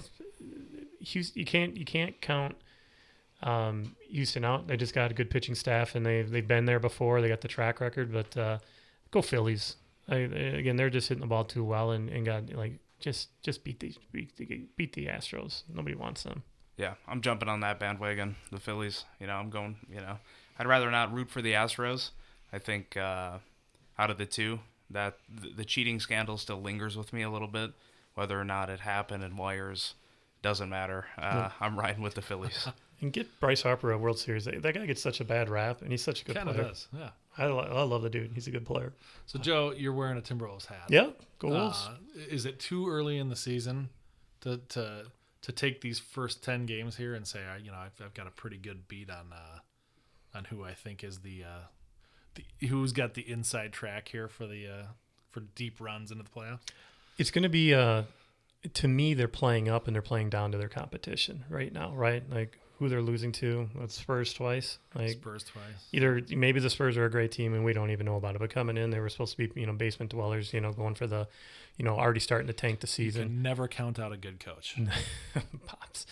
you 1.00 1.44
can't 1.44 1.76
you 1.76 1.84
can't 1.84 2.18
count 2.22 2.54
um, 3.44 3.94
Houston 4.08 4.44
out. 4.44 4.66
They 4.66 4.76
just 4.76 4.94
got 4.94 5.10
a 5.10 5.14
good 5.14 5.30
pitching 5.30 5.54
staff, 5.54 5.94
and 5.94 6.04
they 6.04 6.22
they've 6.22 6.46
been 6.46 6.64
there 6.64 6.80
before. 6.80 7.20
They 7.20 7.28
got 7.28 7.42
the 7.42 7.48
track 7.48 7.80
record, 7.80 8.12
but 8.12 8.36
uh, 8.36 8.58
go 9.10 9.22
Phillies. 9.22 9.76
I, 10.08 10.16
again, 10.16 10.76
they're 10.76 10.90
just 10.90 11.08
hitting 11.08 11.20
the 11.22 11.28
ball 11.28 11.44
too 11.44 11.64
well, 11.64 11.92
and, 11.92 12.08
and 12.08 12.26
got 12.26 12.52
like 12.54 12.78
just 12.98 13.28
just 13.42 13.62
beat 13.62 13.80
the 13.80 13.94
beat 14.12 14.36
the, 14.36 14.66
beat 14.76 14.94
the 14.94 15.06
Astros. 15.06 15.62
Nobody 15.72 15.94
wants 15.94 16.22
them. 16.22 16.42
Yeah, 16.76 16.94
I'm 17.06 17.20
jumping 17.20 17.48
on 17.48 17.60
that 17.60 17.78
bandwagon. 17.78 18.36
The 18.50 18.58
Phillies. 18.58 19.04
You 19.20 19.26
know, 19.26 19.34
I'm 19.34 19.50
going. 19.50 19.76
You 19.88 20.00
know, 20.00 20.18
I'd 20.58 20.66
rather 20.66 20.90
not 20.90 21.12
root 21.12 21.30
for 21.30 21.42
the 21.42 21.52
Astros. 21.52 22.10
I 22.52 22.58
think 22.58 22.96
uh, 22.96 23.38
out 23.98 24.10
of 24.10 24.16
the 24.16 24.26
two, 24.26 24.60
that 24.90 25.18
the, 25.28 25.50
the 25.50 25.64
cheating 25.64 26.00
scandal 26.00 26.38
still 26.38 26.60
lingers 26.62 26.96
with 26.96 27.12
me 27.12 27.22
a 27.22 27.30
little 27.30 27.48
bit. 27.48 27.72
Whether 28.14 28.40
or 28.40 28.44
not 28.44 28.70
it 28.70 28.80
happened 28.80 29.24
in 29.24 29.36
wires 29.36 29.94
doesn't 30.40 30.68
matter. 30.68 31.06
Uh, 31.18 31.50
I'm 31.60 31.78
riding 31.78 32.02
with 32.02 32.14
the 32.14 32.22
Phillies. 32.22 32.68
And 33.00 33.12
get 33.12 33.40
Bryce 33.40 33.62
Harper 33.62 33.92
a 33.92 33.98
World 33.98 34.18
Series. 34.18 34.44
That 34.44 34.62
guy 34.62 34.86
gets 34.86 35.02
such 35.02 35.20
a 35.20 35.24
bad 35.24 35.48
rap, 35.48 35.82
and 35.82 35.90
he's 35.90 36.02
such 36.02 36.22
a 36.22 36.24
good 36.24 36.36
Kind 36.36 36.48
of 36.48 36.54
player. 36.54 36.68
does, 36.68 36.88
yeah. 36.96 37.10
I, 37.36 37.46
lo- 37.46 37.58
I 37.70 37.82
love 37.82 38.02
the 38.02 38.08
dude. 38.08 38.32
He's 38.32 38.46
a 38.46 38.50
good 38.50 38.64
player. 38.64 38.92
So, 39.26 39.38
Joe, 39.38 39.74
you're 39.76 39.92
wearing 39.92 40.16
a 40.16 40.22
Timberwolves 40.22 40.66
hat. 40.66 40.84
Yeah, 40.88 41.10
go 41.38 41.48
Wolves. 41.48 41.88
Uh, 41.90 41.96
is 42.30 42.46
it 42.46 42.60
too 42.60 42.88
early 42.88 43.18
in 43.18 43.28
the 43.28 43.36
season 43.36 43.90
to 44.42 44.58
to 44.70 45.06
to 45.42 45.52
take 45.52 45.80
these 45.80 45.98
first 45.98 46.42
ten 46.42 46.64
games 46.64 46.96
here 46.96 47.14
and 47.14 47.26
say, 47.26 47.40
I 47.44 47.58
you 47.58 47.70
know, 47.70 47.76
I've, 47.76 48.00
I've 48.02 48.14
got 48.14 48.26
a 48.26 48.30
pretty 48.30 48.56
good 48.56 48.88
beat 48.88 49.10
on 49.10 49.32
uh, 49.32 50.38
on 50.38 50.44
who 50.44 50.64
I 50.64 50.72
think 50.72 51.02
is 51.04 51.18
the, 51.18 51.44
uh, 51.44 52.36
the 52.36 52.68
who's 52.68 52.92
got 52.92 53.14
the 53.14 53.28
inside 53.28 53.72
track 53.72 54.08
here 54.08 54.28
for 54.28 54.46
the 54.46 54.66
uh, 54.68 54.86
for 55.30 55.40
deep 55.40 55.80
runs 55.80 56.10
into 56.10 56.22
the 56.24 56.30
playoffs. 56.30 56.60
It's 57.18 57.30
going 57.30 57.42
to 57.42 57.48
be, 57.48 57.74
uh, 57.74 58.04
to 58.72 58.88
me, 58.88 59.14
they're 59.14 59.28
playing 59.28 59.68
up 59.68 59.86
and 59.86 59.94
they're 59.94 60.02
playing 60.02 60.30
down 60.30 60.50
to 60.52 60.58
their 60.58 60.68
competition 60.68 61.44
right 61.50 61.72
now, 61.72 61.92
right? 61.92 62.22
Like 62.30 62.58
who 62.78 62.88
they're 62.88 63.02
losing 63.02 63.30
to. 63.32 63.68
It's 63.80 63.94
Spurs 63.94 64.32
twice. 64.34 64.78
Like 64.94 65.10
Spurs 65.10 65.44
twice. 65.44 65.64
either 65.92 66.20
maybe 66.30 66.58
the 66.60 66.70
Spurs 66.70 66.96
are 66.96 67.04
a 67.04 67.10
great 67.10 67.30
team 67.30 67.54
and 67.54 67.64
we 67.64 67.72
don't 67.72 67.90
even 67.90 68.04
know 68.06 68.16
about 68.16 68.34
it, 68.34 68.40
but 68.40 68.50
coming 68.50 68.76
in, 68.76 68.90
they 68.90 68.98
were 69.00 69.08
supposed 69.08 69.36
to 69.36 69.48
be, 69.48 69.60
you 69.60 69.66
know, 69.66 69.72
basement 69.72 70.10
dwellers, 70.10 70.52
you 70.52 70.60
know, 70.60 70.72
going 70.72 70.94
for 70.94 71.06
the, 71.06 71.28
you 71.76 71.84
know, 71.84 71.96
already 71.96 72.20
starting 72.20 72.46
to 72.48 72.52
tank 72.52 72.80
the 72.80 72.86
You 72.86 73.10
season. 73.10 73.22
can 73.28 73.42
never 73.42 73.68
count 73.68 73.98
out 73.98 74.12
a 74.12 74.16
good 74.16 74.40
coach. 74.40 74.76
pops. 75.66 76.06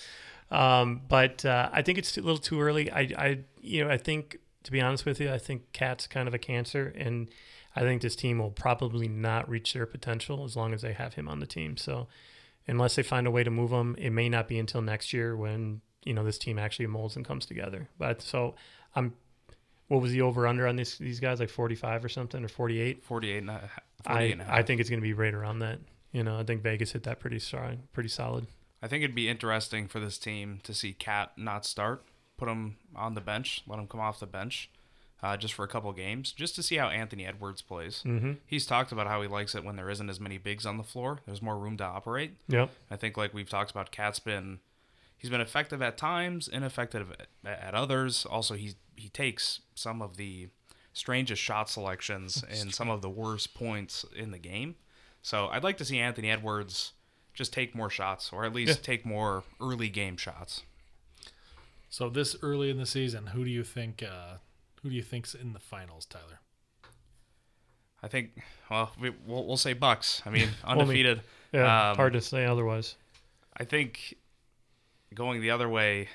Um, 0.51 1.01
but 1.09 1.45
uh, 1.45 1.71
I 1.73 1.83
think 1.83 1.99
it's 1.99 2.17
a 2.17 2.21
little 2.21 2.39
too 2.39 2.61
early. 2.61 2.91
I, 2.91 3.01
I, 3.19 3.39
you 3.61 3.85
know, 3.85 3.91
I 3.91 3.97
think 3.97 4.39
to 4.65 4.71
be 4.71 4.81
honest 4.81 5.05
with 5.05 5.21
you, 5.21 5.33
I 5.33 5.39
think 5.39 5.73
Cat's 5.73 6.07
kind 6.07 6.29
of 6.29 6.35
a 6.35 6.39
cancer, 6.39 6.93
and 6.97 7.29
I 7.75 7.81
think 7.81 8.03
this 8.03 8.15
team 8.15 8.39
will 8.39 8.51
probably 8.51 9.09
not 9.09 9.49
reach 9.49 9.73
their 9.73 9.87
potential 9.87 10.45
as 10.45 10.55
long 10.57 10.73
as 10.73 10.83
they 10.83 10.93
have 10.93 11.15
him 11.15 11.29
on 11.29 11.41
the 11.41 11.47
team. 11.47 11.77
So, 11.77 12.07
unless 12.69 12.95
they 12.95 13.03
find 13.03 13.27
a 13.27 13.31
way 13.31 13.43
to 13.43 13.51
move 13.51 13.73
him, 13.73 13.97
it 13.99 14.11
may 14.11 14.29
not 14.29 14.47
be 14.47 14.59
until 14.59 14.81
next 14.83 15.13
year 15.13 15.37
when 15.37 15.81
you 16.05 16.15
know 16.15 16.25
this 16.25 16.39
team 16.39 16.59
actually 16.59 16.87
molds 16.87 17.17
and 17.17 17.25
comes 17.25 17.47
together. 17.47 17.89
But 17.99 18.23
so 18.23 18.55
I'm. 18.95 19.15
what 19.89 20.01
was 20.01 20.13
the 20.13 20.23
over 20.23 20.47
under 20.47 20.67
on 20.67 20.77
these 20.77 20.99
these 20.99 21.21
guys? 21.21 21.41
Like 21.41 21.51
45 21.51 22.05
or 22.05 22.09
something 22.09 22.45
or 22.45 22.49
48? 22.49 23.05
48 23.05 23.39
and 23.39 23.51
a, 23.51 23.71
48 24.05 24.19
I 24.19 24.23
and 24.33 24.41
a 24.41 24.45
half. 24.45 24.55
I 24.55 24.63
think 24.63 24.81
it's 24.81 24.91
going 24.91 25.01
to 25.01 25.07
be 25.07 25.13
right 25.13 25.35
around 25.35 25.61
that. 25.61 25.79
You 26.13 26.23
know, 26.23 26.39
I 26.39 26.45
think 26.45 26.63
Vegas 26.63 26.93
hit 26.93 27.05
that 27.05 27.21
pretty 27.21 27.39
strong, 27.39 27.85
pretty 27.93 28.11
solid. 28.11 28.47
I 28.83 28.89
think 28.89 29.05
it'd 29.05 29.15
be 29.15 29.29
interesting 29.29 29.87
for 29.87 30.01
this 30.01 30.19
team 30.19 30.61
to 30.65 30.75
see 30.75 30.93
Cat 30.93 31.33
not 31.37 31.65
start, 31.65 32.05
put 32.37 32.49
him 32.49 32.77
on 32.97 33.15
the 33.15 33.21
bench, 33.21 33.63
let 33.67 33.79
him 33.79 33.87
come 33.87 34.01
off 34.01 34.19
the 34.19 34.27
bench, 34.27 34.69
uh, 35.23 35.37
just 35.37 35.55
for 35.55 35.65
a 35.65 35.69
couple 35.69 35.93
games, 35.93 36.33
just 36.33 36.57
to 36.57 36.63
see 36.63 36.77
how 36.77 36.89
Anthony 36.89 37.25
Edwards 37.25 37.63
plays. 37.63 38.03
Mm-hmm. 38.05 38.33
He's 38.45 38.67
talked 38.67 38.91
about 38.91 39.07
how 39.07 39.23
he 39.23 39.29
likes 39.29 39.55
it 39.55 39.65
when 39.65 39.77
there 39.77 39.89
isn't 39.89 40.11
as 40.11 40.19
many 40.19 40.37
bigs 40.37 40.67
on 40.67 40.79
the 40.79 40.83
floor. 40.83 41.21
There's 41.27 41.41
more 41.41 41.57
room 41.57 41.77
to 41.77 41.85
operate. 41.85 42.33
Yep. 42.49 42.71
I 42.91 42.97
think, 42.97 43.17
like 43.17 43.33
we've 43.33 43.49
talked 43.49 43.71
about, 43.71 43.93
Cat's 43.93 44.19
been 44.19 44.59
he's 45.23 45.31
been 45.31 45.41
effective 45.41 45.81
at 45.81 45.97
times, 45.97 46.49
ineffective 46.49 47.13
at, 47.47 47.59
at 47.59 47.75
others. 47.75 48.27
Also, 48.27 48.55
he 48.55 48.75
he 48.97 49.09
takes 49.09 49.61
some 49.75 50.03
of 50.03 50.17
the 50.19 50.49
strangest 50.93 51.41
shot 51.41 51.71
selections 51.71 52.45
and 52.51 52.75
some 52.75 52.91
of 52.91 53.01
the 53.01 53.09
worst 53.09 53.55
points 53.55 54.05
in 54.15 54.33
the 54.33 54.39
game. 54.39 54.75
So 55.23 55.47
I'd 55.47 55.63
like 55.65 55.77
to 55.79 55.85
see 55.85 55.99
Anthony 55.99 56.31
Edwards 56.31 56.93
just 57.33 57.53
take 57.53 57.75
more 57.75 57.89
shots, 57.89 58.31
or 58.33 58.45
at 58.45 58.53
least 58.53 58.81
Yeah. 58.81 58.85
take 58.85 59.07
more 59.07 59.45
early 59.61 59.89
game 59.89 60.17
shots. 60.19 60.65
So 61.89 62.11
this 62.11 62.35
early 62.43 62.69
in 62.71 62.77
the 62.77 62.85
season, 62.87 63.29
who 63.29 63.45
do 63.45 63.51
you 63.51 63.63
think? 63.65 64.03
Uh, 64.03 64.39
who 64.83 64.91
do 64.91 64.97
you 64.97 65.03
think's 65.03 65.33
in 65.35 65.53
the 65.53 65.61
finals, 65.61 66.05
Tyler? 66.07 66.41
I 68.03 68.09
think, 68.09 68.31
well, 68.69 68.91
we, 69.01 69.11
we'll, 69.25 69.47
we'll 69.47 69.57
say 69.57 69.75
Bucks. 69.75 70.23
I 70.27 70.31
mean, 70.31 70.49
undefeated. 70.65 71.21
Yeah. 71.53 71.91
Um, 71.91 71.97
hard 71.97 72.15
to 72.15 72.21
say 72.21 72.45
otherwise. 72.45 72.97
I 73.57 73.65
think 73.65 74.15
going 75.15 75.41
the 75.41 75.51
other 75.51 75.69
way, 75.69 76.09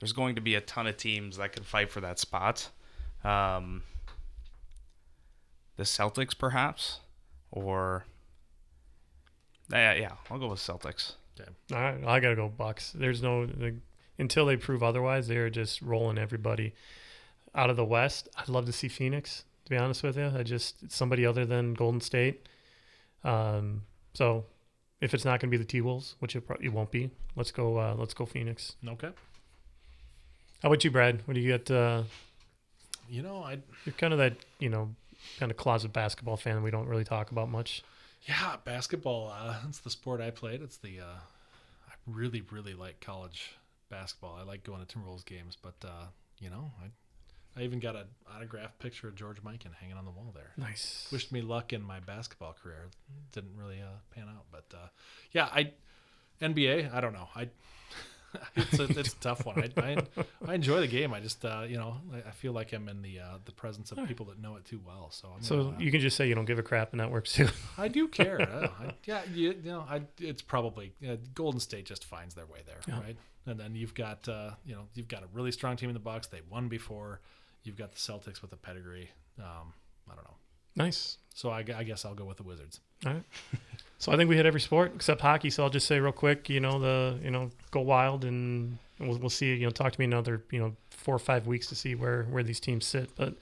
there's 0.00 0.12
going 0.12 0.34
to 0.34 0.40
be 0.40 0.54
a 0.54 0.60
ton 0.60 0.86
of 0.86 0.96
teams 0.96 1.36
that 1.36 1.52
could 1.52 1.64
fight 1.64 1.90
for 1.90 2.00
that 2.00 2.18
spot. 2.18 2.70
Um, 3.24 3.82
the 5.76 5.84
Celtics, 5.84 6.36
perhaps, 6.36 7.00
or 7.50 8.04
yeah, 9.70 9.94
yeah, 9.94 10.12
I'll 10.30 10.38
go 10.38 10.48
with 10.48 10.58
Celtics. 10.58 11.12
All 11.72 11.80
right, 11.80 12.04
I 12.04 12.20
gotta 12.20 12.36
go 12.36 12.48
Bucks. 12.48 12.92
There's 12.92 13.22
no 13.22 13.46
the, 13.46 13.74
until 14.18 14.46
they 14.46 14.56
prove 14.56 14.82
otherwise. 14.82 15.28
They're 15.28 15.50
just 15.50 15.80
rolling 15.82 16.18
everybody 16.18 16.74
out 17.54 17.70
of 17.70 17.76
the 17.76 17.84
West. 17.84 18.28
I'd 18.36 18.48
love 18.48 18.66
to 18.66 18.72
see 18.72 18.88
Phoenix. 18.88 19.44
To 19.64 19.70
be 19.70 19.76
honest 19.76 20.02
with 20.02 20.16
you, 20.16 20.32
I 20.36 20.42
just 20.42 20.90
somebody 20.90 21.24
other 21.24 21.46
than 21.46 21.74
Golden 21.74 22.00
State. 22.00 22.46
Um, 23.24 23.82
so 24.14 24.44
if 25.02 25.12
it's 25.12 25.24
not 25.26 25.38
gonna 25.40 25.50
be 25.50 25.58
the 25.58 25.64
T 25.64 25.82
Wolves, 25.82 26.14
which 26.20 26.34
it 26.34 26.46
probably 26.46 26.70
won't 26.70 26.90
be, 26.90 27.10
let's 27.36 27.50
go. 27.50 27.76
Uh, 27.78 27.94
let's 27.98 28.14
go 28.14 28.24
Phoenix. 28.24 28.76
Okay. 28.86 29.10
How 30.62 30.68
about 30.68 30.82
you, 30.84 30.90
Brad? 30.90 31.20
What 31.26 31.34
do 31.34 31.40
you 31.40 31.58
got? 31.58 31.70
Uh, 31.70 32.02
You 33.10 33.20
know, 33.22 33.42
I 33.42 33.58
you're 33.84 33.92
kind 33.98 34.12
of 34.14 34.18
that 34.20 34.34
you 34.58 34.70
know 34.70 34.94
kind 35.38 35.50
of 35.52 35.58
closet 35.58 35.92
basketball 35.92 36.36
fan. 36.38 36.62
We 36.62 36.70
don't 36.70 36.86
really 36.88 37.04
talk 37.04 37.30
about 37.30 37.48
much. 37.50 37.82
yeah, 38.26 38.56
basketball. 38.64 39.30
Uh, 39.36 39.56
it's 39.68 39.80
the 39.80 39.90
sport 39.90 40.20
I 40.20 40.30
played. 40.30 40.62
It's 40.62 40.78
the 40.78 41.00
uh, 41.00 41.18
I 41.88 41.92
really 42.06 42.42
really 42.50 42.74
like 42.74 43.00
college 43.00 43.52
basketball. 43.90 44.36
I 44.40 44.44
like 44.44 44.62
going 44.64 44.84
to 44.84 44.86
Timberwolves 44.86 45.24
games, 45.26 45.56
but 45.60 45.74
uh, 45.84 46.06
you 46.38 46.48
know, 46.48 46.70
I 46.80 46.86
I 47.56 47.62
even 47.62 47.80
got 47.80 47.96
an 47.96 48.06
autographed 48.34 48.78
picture 48.78 49.08
of 49.08 49.14
George 49.14 49.42
Mikan 49.42 49.74
hanging 49.80 49.96
on 49.96 50.04
the 50.04 50.10
wall 50.10 50.32
there. 50.34 50.52
Nice. 50.56 51.08
wished 51.12 51.32
me 51.32 51.42
luck 51.42 51.72
in 51.72 51.82
my 51.82 52.00
basketball 52.00 52.54
career. 52.62 52.88
Didn't 53.32 53.56
really 53.56 53.80
uh, 53.80 53.98
pan 54.14 54.24
out, 54.28 54.46
but 54.50 54.64
uh, 54.74 54.86
yeah, 55.32 55.48
I 55.52 55.72
NBA. 56.40 56.92
I 56.92 57.00
don't 57.00 57.12
know. 57.12 57.28
I 57.36 57.48
it's 58.56 58.78
a, 58.78 58.84
it's 58.84 59.12
a 59.12 59.16
tough 59.16 59.44
one. 59.44 59.62
I, 59.62 59.80
I 59.82 59.96
I 60.48 60.54
enjoy 60.54 60.80
the 60.80 60.86
game. 60.86 61.12
I 61.12 61.20
just 61.20 61.44
uh, 61.44 61.64
you 61.68 61.76
know 61.76 61.96
I, 62.14 62.28
I 62.28 62.30
feel 62.30 62.52
like 62.52 62.72
I'm 62.72 62.88
in 62.88 63.02
the 63.02 63.20
uh, 63.20 63.38
the 63.44 63.52
presence 63.52 63.92
of 63.92 63.98
people 64.08 64.24
that 64.26 64.40
know 64.40 64.56
it 64.56 64.64
too 64.64 64.80
well. 64.86 65.10
So 65.10 65.28
I'm 65.36 65.42
So 65.42 65.64
gonna, 65.64 65.76
uh, 65.76 65.80
you 65.80 65.90
can 65.90 66.00
just 66.00 66.16
say 66.16 66.26
you 66.28 66.34
don't 66.34 66.46
give 66.46 66.58
a 66.58 66.62
crap, 66.62 66.92
and 66.92 67.00
that 67.00 67.10
works 67.10 67.34
too. 67.34 67.48
I 67.78 67.88
do 67.88 68.08
care. 68.08 68.40
I. 68.40 68.84
I, 68.86 68.94
yeah, 69.04 69.20
you, 69.34 69.50
you 69.62 69.70
know, 69.70 69.84
I 69.88 70.00
it's 70.18 70.40
probably 70.40 70.94
uh, 71.06 71.16
Golden 71.34 71.60
State 71.60 71.84
just 71.84 72.06
finds 72.06 72.34
their 72.34 72.46
way 72.46 72.60
there, 72.66 72.80
Yeah. 72.88 73.00
right? 73.02 73.16
And 73.44 73.60
then 73.60 73.74
you've 73.74 73.92
got 73.94 74.26
uh, 74.28 74.52
you 74.64 74.74
know 74.74 74.84
you've 74.94 75.08
got 75.08 75.22
a 75.22 75.26
really 75.34 75.52
strong 75.52 75.76
team 75.76 75.90
in 75.90 75.94
the 75.94 76.00
Bucks. 76.00 76.28
They 76.28 76.40
won 76.48 76.68
before. 76.68 77.20
You've 77.64 77.76
got 77.78 77.92
the 77.92 77.98
Celtics 77.98 78.42
with 78.42 78.52
a 78.52 78.56
pedigree. 78.56 79.10
Um, 79.38 79.72
I 80.10 80.14
don't 80.14 80.24
know. 80.24 80.34
nice. 80.76 81.18
So 81.34 81.48
I, 81.50 81.58
I 81.76 81.82
guess 81.84 82.04
I'll 82.04 82.14
go 82.14 82.24
with 82.24 82.36
the 82.36 82.42
Wizards. 82.42 82.80
All 83.06 83.12
right. 83.14 83.22
So 83.98 84.12
I 84.12 84.16
think 84.16 84.28
we 84.28 84.36
hit 84.36 84.46
every 84.46 84.60
sport 84.60 84.92
except 84.94 85.20
hockey. 85.20 85.48
So 85.48 85.62
I'll 85.62 85.70
just 85.70 85.86
say 85.86 85.98
real 86.00 86.12
quick, 86.12 86.48
you 86.50 86.60
know, 86.60 86.78
the 86.78 87.18
you 87.22 87.30
know, 87.30 87.50
go 87.70 87.80
wild, 87.80 88.24
and 88.24 88.78
we'll, 88.98 89.16
we'll 89.18 89.30
see. 89.30 89.54
You 89.54 89.64
know, 89.66 89.70
talk 89.70 89.92
to 89.92 89.98
me 90.00 90.04
another 90.04 90.42
you 90.50 90.58
know 90.58 90.76
four 90.90 91.14
or 91.14 91.18
five 91.20 91.46
weeks 91.46 91.68
to 91.68 91.74
see 91.74 91.94
where 91.94 92.24
where 92.24 92.42
these 92.42 92.60
teams 92.60 92.84
sit. 92.84 93.10
But 93.16 93.34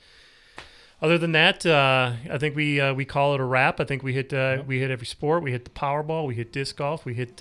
other 1.02 1.16
than 1.18 1.32
that, 1.32 1.64
uh, 1.64 2.12
I 2.30 2.36
think 2.38 2.54
we 2.54 2.78
uh, 2.80 2.92
we 2.94 3.04
call 3.06 3.34
it 3.34 3.40
a 3.40 3.44
wrap. 3.44 3.80
I 3.80 3.84
think 3.84 4.02
we 4.02 4.12
hit 4.12 4.32
uh, 4.34 4.56
Yep. 4.58 4.66
we 4.66 4.78
hit 4.80 4.90
every 4.90 5.06
sport. 5.06 5.42
We 5.42 5.50
hit 5.50 5.64
the 5.64 5.70
Powerball. 5.70 6.26
We 6.26 6.34
hit 6.34 6.52
disc 6.52 6.76
golf. 6.76 7.04
We 7.06 7.14
hit. 7.14 7.40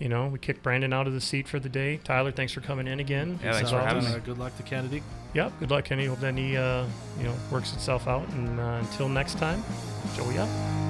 You 0.00 0.08
know, 0.08 0.28
we 0.28 0.38
kicked 0.38 0.62
Brandon 0.62 0.92
out 0.94 1.06
of 1.06 1.12
the 1.12 1.20
seat 1.20 1.46
for 1.46 1.60
the 1.60 1.68
day. 1.68 1.98
Tyler, 2.02 2.32
thanks 2.32 2.54
for 2.54 2.62
coming 2.62 2.88
in 2.88 3.00
again. 3.00 3.38
Yeah, 3.44 3.52
thanks 3.52 3.70
for 3.70 3.78
having 3.78 3.98
always. 3.98 4.08
me. 4.08 4.16
Uh, 4.16 4.24
good 4.24 4.38
luck 4.38 4.56
to 4.56 4.62
Kennedy. 4.62 5.02
Yep. 5.34 5.52
Good 5.60 5.70
luck, 5.70 5.84
Kenny. 5.84 6.06
Hope 6.06 6.20
that 6.20 6.36
he, 6.36 6.56
uh, 6.56 6.86
you 7.18 7.24
know, 7.24 7.34
works 7.52 7.74
itself 7.74 8.08
out. 8.08 8.26
And 8.30 8.58
uh, 8.58 8.80
until 8.80 9.08
next 9.10 9.38
time, 9.38 9.62
Joey 10.16 10.38
up. 10.38 10.89